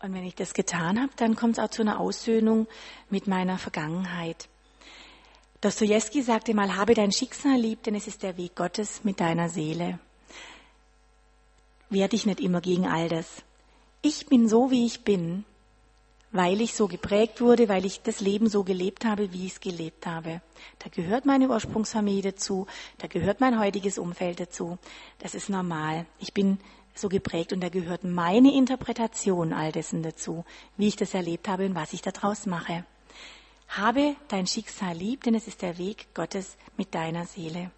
Und 0.00 0.14
wenn 0.14 0.24
ich 0.24 0.34
das 0.34 0.54
getan 0.54 1.00
habe, 1.00 1.12
dann 1.16 1.34
kommt 1.34 1.58
es 1.58 1.64
auch 1.64 1.70
zu 1.70 1.82
einer 1.82 1.98
Aussöhnung 1.98 2.68
mit 3.10 3.26
meiner 3.26 3.58
Vergangenheit. 3.58 4.48
Dostoevsky 5.62 6.22
sagte 6.22 6.54
mal, 6.54 6.76
habe 6.76 6.94
dein 6.94 7.12
Schicksal 7.12 7.58
lieb, 7.58 7.82
denn 7.82 7.94
es 7.94 8.06
ist 8.06 8.22
der 8.22 8.36
Weg 8.36 8.54
Gottes 8.54 9.02
mit 9.04 9.20
deiner 9.20 9.48
Seele. 9.48 9.98
Wehr 11.88 12.08
dich 12.08 12.26
nicht 12.26 12.40
immer 12.40 12.60
gegen 12.60 12.86
all 12.86 13.08
das. 13.08 13.42
Ich 14.02 14.26
bin 14.26 14.48
so, 14.48 14.70
wie 14.70 14.86
ich 14.86 15.02
bin, 15.02 15.44
weil 16.32 16.60
ich 16.60 16.74
so 16.74 16.88
geprägt 16.88 17.40
wurde, 17.40 17.68
weil 17.68 17.84
ich 17.84 18.02
das 18.02 18.20
Leben 18.20 18.48
so 18.48 18.64
gelebt 18.64 19.04
habe, 19.04 19.32
wie 19.32 19.46
ich 19.46 19.52
es 19.52 19.60
gelebt 19.60 20.06
habe. 20.06 20.40
Da 20.78 20.88
gehört 20.90 21.26
meine 21.26 21.48
Ursprungsfamilie 21.48 22.32
dazu, 22.32 22.66
da 22.98 23.06
gehört 23.06 23.40
mein 23.40 23.58
heutiges 23.58 23.98
Umfeld 23.98 24.40
dazu. 24.40 24.78
Das 25.18 25.34
ist 25.34 25.48
normal. 25.48 26.06
Ich 26.18 26.34
bin 26.34 26.58
so 26.94 27.08
geprägt 27.08 27.52
und 27.52 27.60
da 27.60 27.68
gehört 27.68 28.04
meine 28.04 28.54
Interpretation 28.54 29.52
all 29.52 29.72
dessen 29.72 30.02
dazu, 30.02 30.44
wie 30.76 30.88
ich 30.88 30.96
das 30.96 31.14
erlebt 31.14 31.48
habe 31.48 31.66
und 31.66 31.74
was 31.74 31.92
ich 31.92 32.02
daraus 32.02 32.46
mache. 32.46 32.84
Habe 33.68 34.16
dein 34.28 34.46
Schicksal 34.46 34.96
lieb, 34.96 35.24
denn 35.24 35.34
es 35.34 35.46
ist 35.46 35.62
der 35.62 35.78
Weg 35.78 36.14
Gottes 36.14 36.56
mit 36.76 36.94
deiner 36.94 37.26
Seele. 37.26 37.70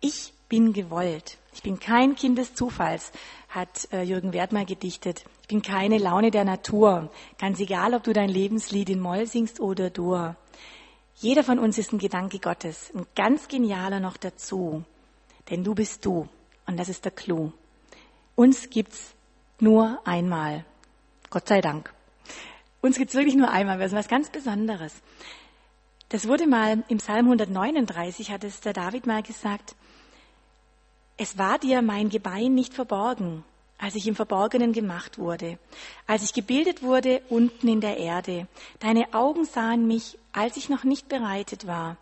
Ich 0.00 0.32
bin 0.48 0.72
gewollt. 0.72 1.38
Ich 1.58 1.64
bin 1.64 1.80
kein 1.80 2.14
Kind 2.14 2.38
des 2.38 2.54
Zufalls, 2.54 3.10
hat 3.48 3.88
äh, 3.90 4.02
Jürgen 4.02 4.32
Wert 4.32 4.52
mal 4.52 4.64
gedichtet. 4.64 5.24
Ich 5.42 5.48
bin 5.48 5.60
keine 5.60 5.98
Laune 5.98 6.30
der 6.30 6.44
Natur. 6.44 7.10
Ganz 7.36 7.58
egal, 7.58 7.94
ob 7.94 8.04
du 8.04 8.12
dein 8.12 8.28
Lebenslied 8.28 8.88
in 8.90 9.00
Moll 9.00 9.26
singst 9.26 9.58
oder 9.58 9.90
Dur. 9.90 10.36
Jeder 11.16 11.42
von 11.42 11.58
uns 11.58 11.76
ist 11.76 11.92
ein 11.92 11.98
Gedanke 11.98 12.38
Gottes, 12.38 12.92
ein 12.94 13.08
ganz 13.16 13.48
genialer 13.48 13.98
noch 13.98 14.16
dazu. 14.16 14.84
Denn 15.50 15.64
du 15.64 15.74
bist 15.74 16.04
du. 16.04 16.28
Und 16.68 16.78
das 16.78 16.88
ist 16.88 17.04
der 17.04 17.10
Clou. 17.10 17.50
Uns 18.36 18.70
gibt's 18.70 19.16
nur 19.58 19.98
einmal. 20.04 20.64
Gott 21.28 21.48
sei 21.48 21.60
Dank. 21.60 21.92
Uns 22.82 22.98
gibt's 22.98 23.16
wirklich 23.16 23.34
nur 23.34 23.50
einmal. 23.50 23.80
Das 23.80 23.90
ist 23.90 23.98
was 23.98 24.06
ganz 24.06 24.30
Besonderes. 24.30 24.94
Das 26.08 26.28
wurde 26.28 26.46
mal 26.46 26.84
im 26.86 26.98
Psalm 26.98 27.26
139, 27.26 28.30
hat 28.30 28.44
es 28.44 28.60
der 28.60 28.74
David 28.74 29.08
mal 29.08 29.24
gesagt, 29.24 29.74
es 31.18 31.36
war 31.36 31.58
dir 31.58 31.82
mein 31.82 32.08
Gebein 32.08 32.54
nicht 32.54 32.72
verborgen, 32.72 33.44
als 33.76 33.96
ich 33.96 34.06
im 34.06 34.14
Verborgenen 34.14 34.72
gemacht 34.72 35.18
wurde, 35.18 35.58
als 36.06 36.22
ich 36.22 36.32
gebildet 36.32 36.82
wurde 36.82 37.22
unten 37.28 37.66
in 37.66 37.80
der 37.80 37.96
Erde. 37.96 38.46
Deine 38.78 39.12
Augen 39.12 39.44
sahen 39.44 39.88
mich, 39.88 40.16
als 40.32 40.56
ich 40.56 40.68
noch 40.68 40.84
nicht 40.84 41.08
bereitet 41.08 41.66
war, 41.66 41.96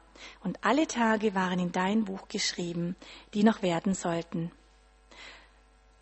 und 0.44 0.58
alle 0.62 0.86
Tage 0.86 1.34
waren 1.34 1.58
in 1.58 1.72
dein 1.72 2.04
Buch 2.04 2.28
geschrieben, 2.28 2.94
die 3.32 3.42
noch 3.42 3.62
werden 3.62 3.94
sollten. 3.94 4.52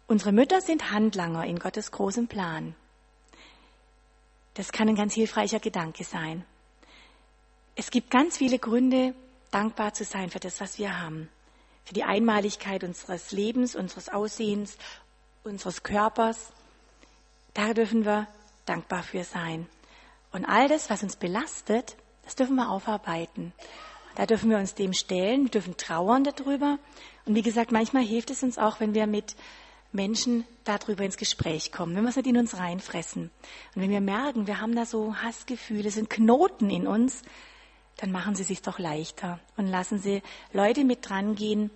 Unsere 0.08 0.32
Mütter 0.32 0.60
sind 0.60 0.90
Handlanger 0.90 1.44
in 1.46 1.58
Gottes 1.60 1.92
großem 1.92 2.26
Plan. 2.26 2.74
Das 4.54 4.72
kann 4.72 4.88
ein 4.88 4.96
ganz 4.96 5.14
hilfreicher 5.14 5.60
Gedanke 5.60 6.04
sein. 6.04 6.44
Es 7.76 7.90
gibt 7.90 8.10
ganz 8.10 8.38
viele 8.38 8.58
Gründe, 8.58 9.14
dankbar 9.52 9.94
zu 9.94 10.04
sein 10.04 10.30
für 10.30 10.40
das, 10.40 10.60
was 10.60 10.78
wir 10.78 11.00
haben 11.00 11.28
für 11.84 11.94
die 11.94 12.04
Einmaligkeit 12.04 12.84
unseres 12.84 13.32
Lebens, 13.32 13.76
unseres 13.76 14.08
Aussehens, 14.08 14.76
unseres 15.42 15.82
Körpers. 15.82 16.52
Da 17.52 17.74
dürfen 17.74 18.04
wir 18.04 18.26
dankbar 18.66 19.02
für 19.02 19.24
sein. 19.24 19.66
Und 20.32 20.44
all 20.44 20.68
das, 20.68 20.90
was 20.90 21.02
uns 21.02 21.16
belastet, 21.16 21.96
das 22.24 22.34
dürfen 22.34 22.56
wir 22.56 22.70
aufarbeiten. 22.70 23.52
Da 24.16 24.26
dürfen 24.26 24.50
wir 24.50 24.58
uns 24.58 24.74
dem 24.74 24.92
stellen, 24.92 25.44
wir 25.44 25.50
dürfen 25.50 25.76
trauern 25.76 26.24
darüber. 26.24 26.78
Und 27.26 27.34
wie 27.34 27.42
gesagt, 27.42 27.72
manchmal 27.72 28.04
hilft 28.04 28.30
es 28.30 28.42
uns 28.42 28.58
auch, 28.58 28.80
wenn 28.80 28.94
wir 28.94 29.06
mit 29.06 29.36
Menschen 29.92 30.44
darüber 30.64 31.04
ins 31.04 31.16
Gespräch 31.16 31.70
kommen, 31.70 31.94
wenn 31.94 32.02
wir 32.02 32.10
es 32.10 32.16
nicht 32.16 32.26
in 32.26 32.36
uns 32.36 32.56
reinfressen. 32.56 33.30
Und 33.74 33.82
wenn 33.82 33.90
wir 33.90 34.00
merken, 34.00 34.46
wir 34.46 34.60
haben 34.60 34.74
da 34.74 34.86
so 34.86 35.14
Hassgefühle, 35.16 35.90
sind 35.90 36.10
Knoten 36.10 36.70
in 36.70 36.86
uns, 36.86 37.22
dann 37.96 38.12
machen 38.12 38.34
Sie 38.34 38.44
sich 38.44 38.62
doch 38.62 38.78
leichter 38.78 39.38
und 39.56 39.68
lassen 39.68 39.98
Sie 39.98 40.22
Leute 40.52 40.84
mit 40.84 41.08
dran 41.08 41.34
gehen, 41.34 41.70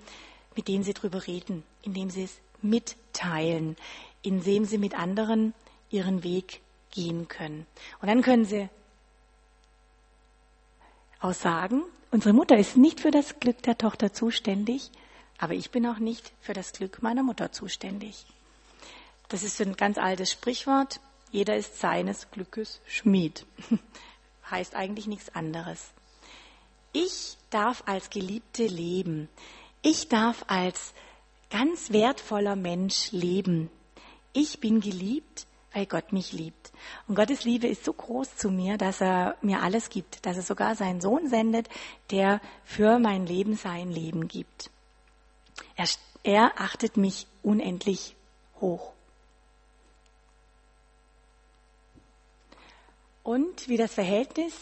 mit 0.57 0.69
denen 0.69 0.85
Sie 0.85 0.95
drüber 0.95 1.27
reden, 1.27 1.62
indem 1.83 2.11
Sie 2.11 2.25
es 2.25 2.39
mitteilen, 2.62 3.77
indem 4.23 4.64
Sie 4.64 4.79
mit 4.79 4.99
anderen 4.99 5.55
Ihren 5.91 6.25
Weg 6.25 6.61
gehen 6.91 7.29
können. 7.29 7.66
Und 8.01 8.09
dann 8.09 8.23
können 8.23 8.45
Sie 8.45 8.69
auch 11.21 11.35
sagen, 11.35 11.83
unsere 12.11 12.35
Mutter 12.35 12.57
ist 12.57 12.77
nicht 12.77 13.01
für 13.01 13.11
das 13.11 13.39
Glück 13.41 13.62
der 13.62 13.79
Tochter 13.79 14.12
zuständig, 14.12 14.91
aber 15.39 15.55
ich 15.55 15.71
bin 15.71 15.87
auch 15.87 15.99
nicht 15.99 16.33
für 16.41 16.53
das 16.53 16.73
Glück 16.73 17.03
meiner 17.03 17.23
Mutter 17.23 17.53
zuständig. 17.53 18.27
Das 19.29 19.43
ist 19.43 19.61
ein 19.61 19.77
ganz 19.77 19.99
altes 19.99 20.33
Sprichwort. 20.33 21.01
Jeder 21.31 21.57
ist 21.57 21.79
seines 21.79 22.31
Glückes 22.31 22.81
Schmied. 22.87 23.45
heißt 24.51 24.75
eigentlich 24.75 25.07
nichts 25.07 25.35
anderes. 25.35 25.91
Ich 27.01 27.36
darf 27.51 27.84
als 27.86 28.11
Geliebte 28.11 28.66
leben. 28.66 29.28
Ich 29.82 30.09
darf 30.09 30.44
als 30.49 30.92
ganz 31.49 31.92
wertvoller 31.92 32.57
Mensch 32.57 33.12
leben. 33.12 33.70
Ich 34.32 34.59
bin 34.59 34.80
geliebt, 34.80 35.46
weil 35.72 35.86
Gott 35.86 36.12
mich 36.12 36.32
liebt. 36.32 36.72
Und 37.07 37.14
Gottes 37.14 37.44
Liebe 37.44 37.68
ist 37.68 37.84
so 37.84 37.92
groß 37.92 38.34
zu 38.34 38.51
mir, 38.51 38.78
dass 38.78 39.01
er 39.01 39.36
mir 39.42 39.62
alles 39.62 39.90
gibt, 39.90 40.26
dass 40.26 40.38
er 40.38 40.42
sogar 40.42 40.74
seinen 40.74 41.01
Sohn 41.01 41.28
sendet, 41.28 41.68
der 42.11 42.40
für 42.64 42.99
mein 42.99 43.26
Leben 43.26 43.55
sein 43.55 43.92
Leben 43.92 44.26
gibt. 44.26 44.68
Er, 45.76 45.86
er 46.24 46.61
achtet 46.61 46.96
mich 46.96 47.28
unendlich 47.44 48.16
hoch. 48.61 48.92
Und 53.22 53.68
wie 53.68 53.76
das 53.76 53.94
Verhältnis 53.94 54.53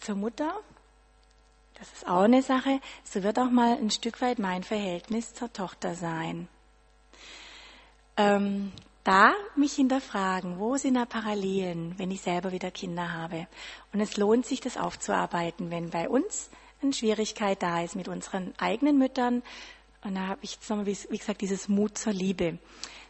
zur 0.00 0.16
Mutter 0.16 0.54
das 1.78 1.92
ist 1.92 2.08
auch 2.08 2.22
eine 2.22 2.42
Sache. 2.42 2.80
So 3.04 3.22
wird 3.22 3.38
auch 3.38 3.50
mal 3.50 3.76
ein 3.76 3.90
Stück 3.90 4.20
weit 4.20 4.38
mein 4.38 4.62
Verhältnis 4.62 5.34
zur 5.34 5.52
Tochter 5.52 5.94
sein. 5.94 6.48
Ähm, 8.16 8.72
da 9.04 9.32
mich 9.56 9.74
hinterfragen, 9.74 10.58
wo 10.58 10.76
sind 10.76 10.94
da 10.94 11.06
Parallelen, 11.06 11.94
wenn 11.98 12.10
ich 12.10 12.20
selber 12.20 12.52
wieder 12.52 12.70
Kinder 12.70 13.12
habe. 13.12 13.46
Und 13.92 14.00
es 14.00 14.16
lohnt 14.16 14.44
sich, 14.44 14.60
das 14.60 14.76
aufzuarbeiten, 14.76 15.70
wenn 15.70 15.90
bei 15.90 16.08
uns 16.08 16.50
eine 16.82 16.92
Schwierigkeit 16.92 17.62
da 17.62 17.82
ist 17.82 17.96
mit 17.96 18.08
unseren 18.08 18.52
eigenen 18.58 18.98
Müttern. 18.98 19.42
Und 20.04 20.14
da 20.14 20.26
habe 20.26 20.40
ich 20.42 20.56
jetzt 20.56 20.68
nochmal, 20.68 20.86
wie 20.86 21.18
gesagt, 21.18 21.40
dieses 21.40 21.68
Mut 21.68 21.96
zur 21.96 22.12
Liebe. 22.12 22.58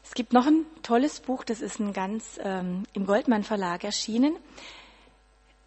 Es 0.05 0.15
gibt 0.15 0.32
noch 0.32 0.47
ein 0.47 0.65
tolles 0.82 1.20
Buch, 1.20 1.45
das 1.45 1.61
ist 1.61 1.81
ein 1.81 1.93
ganz 1.93 2.39
ähm, 2.43 2.85
im 2.93 3.05
Goldmann 3.05 3.45
Verlag 3.45 3.85
erschienen. 3.85 4.36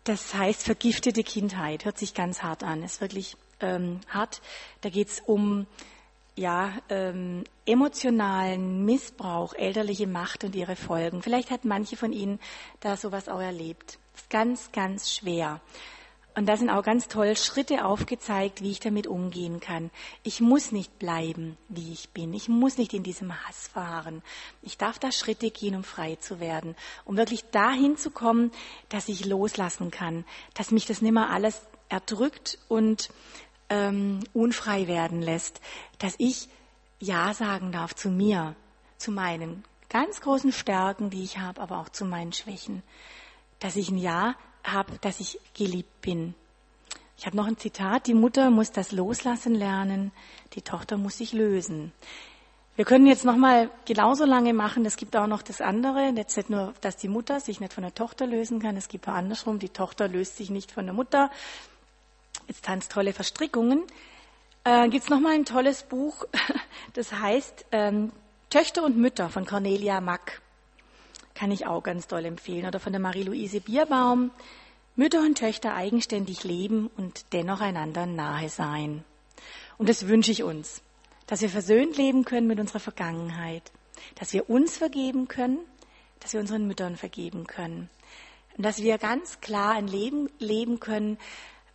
Das 0.03 0.34
heißt 0.34 0.64
vergiftete 0.64 1.23
Kindheit, 1.23 1.86
hört 1.86 1.98
sich 1.98 2.14
ganz 2.14 2.41
hart 2.41 2.64
an, 2.64 2.84
ist 2.84 3.02
wirklich 3.02 3.38
ähm, 3.60 4.02
hart. 4.10 4.41
Da 4.82 4.90
geht 4.90 5.10
es 5.10 5.19
um 5.19 5.68
ja, 6.36 6.73
ähm, 6.90 7.44
emotionalen 7.65 8.86
Missbrauch, 8.86 9.53
elterliche 9.53 10.07
Macht 10.07 10.44
und 10.44 10.56
ihre 10.56 10.76
Folgen. 10.76 11.22
Vielleicht 11.22 11.52
hat 11.52 11.65
manche 11.65 11.98
von 11.98 12.14
Ihnen 12.14 12.40
da 12.80 12.98
sowas 12.98 13.30
auch 13.30 13.41
erlebt. 13.41 13.99
Ist 14.15 14.30
ganz, 14.30 14.72
ganz 14.72 15.14
schwer. 15.14 15.61
Und 16.34 16.45
da 16.45 16.56
sind 16.56 16.70
auch 16.70 16.84
ganz 16.84 17.10
toll 17.10 17.36
Schritte 17.36 17.84
aufgezeigt, 17.84 18.62
wie 18.62 18.72
ich 18.72 18.80
damit 18.80 19.06
umgehen 19.06 19.60
kann. 19.60 19.91
Ich 20.24 20.40
muss 20.40 20.72
nicht 20.72 20.98
bleiben, 20.98 21.58
wie 21.68 21.91
ich 21.91 22.12
bin. 22.12 22.34
Ich 22.34 22.48
muss 22.48 22.78
nicht 22.78 22.94
in 22.94 23.03
diesem 23.03 23.34
Hass 23.45 23.68
fahren. 23.68 24.24
Ich 24.62 24.78
darf 24.78 24.98
da 24.98 25.12
Schritte 25.12 25.52
gehen, 25.52 25.76
um 25.76 25.84
frei 25.84 26.16
zu 26.16 26.40
werden, 26.40 26.76
um 27.03 27.18
wirklich 27.18 27.44
dahin 27.52 27.98
zu 27.98 28.12
kommen, 28.12 28.52
dass 28.88 29.10
ich 29.10 29.26
loslassen 29.26 29.91
kann, 29.91 30.24
dass 30.53 30.72
mich 30.72 30.86
das 30.86 31.02
nimmer 31.02 31.32
alles 31.32 31.62
erdrückt 31.90 32.60
und 32.70 33.10
ähm, 33.68 34.22
unfrei 34.34 34.88
werden 34.88 35.22
lässt, 35.22 35.60
dass 35.99 36.16
ich 36.18 36.48
Ja 36.99 37.34
sagen 37.34 37.74
darf 37.74 37.94
zu 37.94 38.10
mir, 38.10 38.56
zu 38.98 39.12
meinen 39.12 39.66
ganz 39.90 40.22
großen 40.22 40.53
Stärken, 40.53 41.10
die 41.10 41.24
ich 41.24 41.40
habe, 41.40 41.60
aber 41.60 41.80
auch 41.80 41.90
zu 41.90 42.06
meinen 42.06 42.32
Schwächen, 42.32 42.84
dass 43.60 43.76
ich 43.76 43.90
ein 43.90 43.98
Ja 43.98 44.36
habe, 44.64 44.98
dass 45.02 45.20
ich 45.20 45.40
geliebt 45.54 46.02
bin. 46.02 46.34
Ich 47.18 47.26
habe 47.26 47.38
noch 47.38 47.48
ein 47.48 47.58
Zitat, 47.58 48.08
die 48.08 48.14
Mutter 48.14 48.50
muss 48.50 48.72
das 48.72 48.92
Loslassen 48.92 49.54
lernen, 49.54 50.12
die 50.54 50.62
Tochter 50.62 50.98
muss 50.98 51.18
sich 51.18 51.34
lösen. 51.34 51.92
Wir 52.76 52.86
können 52.86 53.06
jetzt 53.06 53.26
noch 53.26 53.36
mal 53.36 53.70
genauso 53.86 54.26
lange 54.26 54.54
machen. 54.54 54.86
Es 54.86 54.96
gibt 54.96 55.16
auch 55.16 55.28
noch 55.28 55.42
das 55.42 55.62
andere. 55.62 56.12
Jetzt 56.16 56.38
nicht 56.38 56.50
nur, 56.50 56.74
dass 56.82 56.98
die 56.98 57.10
Mutter 57.10 57.40
sich 57.40 57.60
nicht 57.60 57.74
von 57.74 57.84
der 57.84 57.94
Tochter 57.94 58.26
lösen 58.26 58.60
kann. 58.60 58.78
Es 58.78 58.88
gibt 58.88 59.08
auch 59.08 59.14
andersrum. 59.14 59.60
Die 59.60 59.70
Tochter 59.70 60.08
löst 60.08 60.38
sich 60.38 60.50
nicht 60.50 60.72
von 60.72 60.86
der 60.86 60.94
Mutter. 60.96 61.30
Jetzt 62.48 62.66
tanzt 62.66 62.92
tolle 62.92 63.14
Verstrickungen. 63.14 63.84
Äh, 64.64 64.90
gibt 64.90 65.04
es 65.04 65.10
noch 65.10 65.20
mal 65.20 65.34
ein 65.34 65.46
tolles 65.46 65.84
Buch. 65.84 66.26
Das 66.94 67.14
heißt 67.14 67.68
ähm, 67.72 68.12
Töchter 68.50 68.84
und 68.84 68.98
Mütter 68.98 69.30
von 69.30 69.46
Cornelia 69.46 70.02
Mack 70.02 70.42
kann 71.34 71.52
ich 71.52 71.66
auch 71.68 71.84
ganz 71.84 72.08
doll 72.08 72.26
empfehlen. 72.26 72.66
Oder 72.66 72.80
von 72.80 72.94
der 72.94 73.02
Marie-Louise 73.02 73.62
Bierbaum. 73.62 74.32
Mütter 74.95 75.22
und 75.22 75.38
Töchter 75.38 75.74
eigenständig 75.74 76.44
leben 76.44 76.90
und 76.98 77.32
dennoch 77.32 77.62
einander 77.62 78.06
nahe 78.06 78.49
sein. 78.49 79.06
Und 79.78 79.88
das 79.88 80.08
wünsche 80.08 80.32
ich 80.32 80.44
uns, 80.44 80.82
dass 81.28 81.41
wir 81.41 81.49
versöhnt 81.49 81.98
leben 81.98 82.26
können 82.26 82.45
mit 82.45 82.60
unserer 82.60 82.82
Vergangenheit, 82.82 83.72
dass 84.16 84.34
wir 84.34 84.49
uns 84.49 84.78
vergeben 84.78 85.30
können, 85.30 85.60
dass 86.20 86.34
wir 86.34 86.41
unseren 86.41 86.68
Müttern 86.68 86.98
vergeben 86.98 87.48
können 87.48 87.90
und 88.58 88.66
dass 88.66 88.82
wir 88.82 88.98
ganz 88.98 89.40
klar 89.40 89.72
ein 89.72 89.88
Leben 89.88 90.30
leben 90.40 90.80
können, 90.80 91.18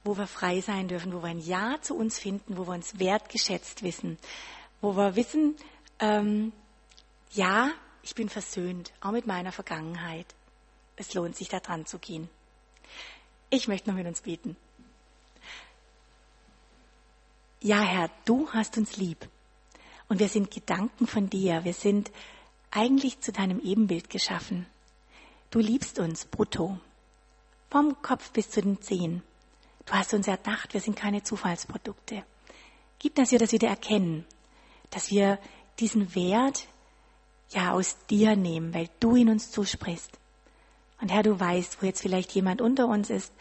wo 0.05 0.17
wir 0.17 0.27
frei 0.27 0.61
sein 0.61 0.87
dürfen, 0.87 1.13
wo 1.13 1.23
wir 1.23 1.31
ein 1.31 1.41
Ja 1.41 1.79
zu 1.81 1.97
uns 1.97 2.19
finden, 2.19 2.59
wo 2.59 2.67
wir 2.67 2.75
uns 2.75 2.99
wertgeschätzt 2.99 3.83
wissen, 3.83 4.19
wo 4.81 4.95
wir 4.95 5.17
wissen, 5.17 5.57
ähm, 6.01 6.53
ja, 7.33 7.71
ich 8.07 8.15
bin 8.15 8.29
versöhnt, 8.29 8.93
auch 9.01 9.11
mit 9.11 9.27
meiner 9.27 9.51
Vergangenheit. 9.51 10.33
Es 10.95 11.13
lohnt 11.15 11.35
sich, 11.35 11.49
da 11.49 11.59
dran 11.59 11.87
zu 11.87 11.99
gehen. 11.99 12.31
Ich 13.51 13.67
möchte 13.67 13.91
noch 13.91 13.97
mit 13.97 14.07
uns 14.07 14.21
beten. 14.21 14.57
Ja, 17.61 17.81
Herr, 17.81 18.09
du 18.25 18.49
hast 18.53 18.77
uns 18.79 18.97
lieb. 18.97 19.29
Und 20.09 20.21
wir 20.21 20.29
sind 20.29 20.53
Gedanken 20.53 21.09
von 21.09 21.29
dir. 21.29 21.65
Wir 21.65 21.73
sind 21.75 22.13
eigentlich 22.71 23.19
zu 23.19 23.33
deinem 23.33 23.59
Ebenbild 23.59 24.09
geschaffen. 24.09 24.67
Du 25.51 25.59
liebst 25.59 25.99
uns 25.99 26.27
brutto. 26.27 26.79
Vom 27.71 28.01
Kopf 28.03 28.31
bis 28.31 28.51
zu 28.51 28.63
den 28.63 28.81
Zehen. 28.83 29.25
Du 29.85 29.95
hast 29.95 30.15
uns 30.15 30.29
erdacht, 30.29 30.75
wir 30.75 30.81
sind 30.81 30.97
keine 30.97 31.25
Zufallsprodukte. 31.25 32.23
Gib, 33.01 33.17
dass 33.17 33.33
wir 33.33 33.41
das 33.41 33.51
wieder 33.51 33.67
erkennen. 33.67 34.25
Dass 34.91 35.11
wir 35.11 35.41
diesen 35.81 36.15
Wert 36.15 36.69
ja 37.51 37.73
aus 37.73 37.97
dir 38.09 38.37
nehmen, 38.37 38.75
weil 38.75 38.89
du 39.01 39.17
ihn 39.17 39.29
uns 39.29 39.51
zusprichst. 39.51 40.19
Und 41.01 41.11
Herr, 41.11 41.23
du 41.23 41.39
weißt, 41.39 41.81
wo 41.81 41.87
jetzt 41.87 42.03
vielleicht 42.03 42.33
jemand 42.33 42.61
unter 42.61 42.87
uns 42.87 43.11
ist, 43.11 43.33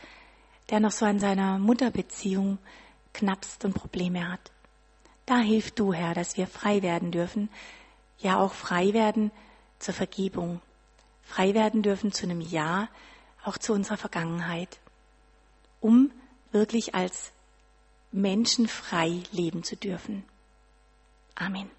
der 0.70 0.80
noch 0.80 0.92
so 0.92 1.06
an 1.06 1.20
seiner 1.20 1.58
Mutterbeziehung 1.60 2.58
knappst 3.14 3.64
und 3.66 3.74
Probleme 3.74 4.32
hat. 4.32 4.52
Da 5.26 5.40
hilf 5.40 5.72
du, 5.72 5.94
Herr, 5.94 6.14
dass 6.14 6.38
wir 6.38 6.48
frei 6.48 6.82
werden 6.82 7.12
dürfen, 7.12 7.50
ja 8.20 8.40
auch 8.40 8.54
frei 8.54 8.94
werden 8.94 9.32
zur 9.80 9.94
Vergebung, 9.94 10.62
frei 11.24 11.54
werden 11.54 11.82
dürfen 11.82 12.12
zu 12.12 12.24
einem 12.24 12.42
Ja, 12.42 12.90
auch 13.44 13.58
zu 13.58 13.74
unserer 13.74 13.98
Vergangenheit, 13.98 14.80
um 15.82 16.12
wirklich 16.52 16.96
als 16.96 17.32
Menschen 18.12 18.68
frei 18.68 19.22
leben 19.32 19.64
zu 19.64 19.76
dürfen. 19.76 20.24
Amen. 21.36 21.70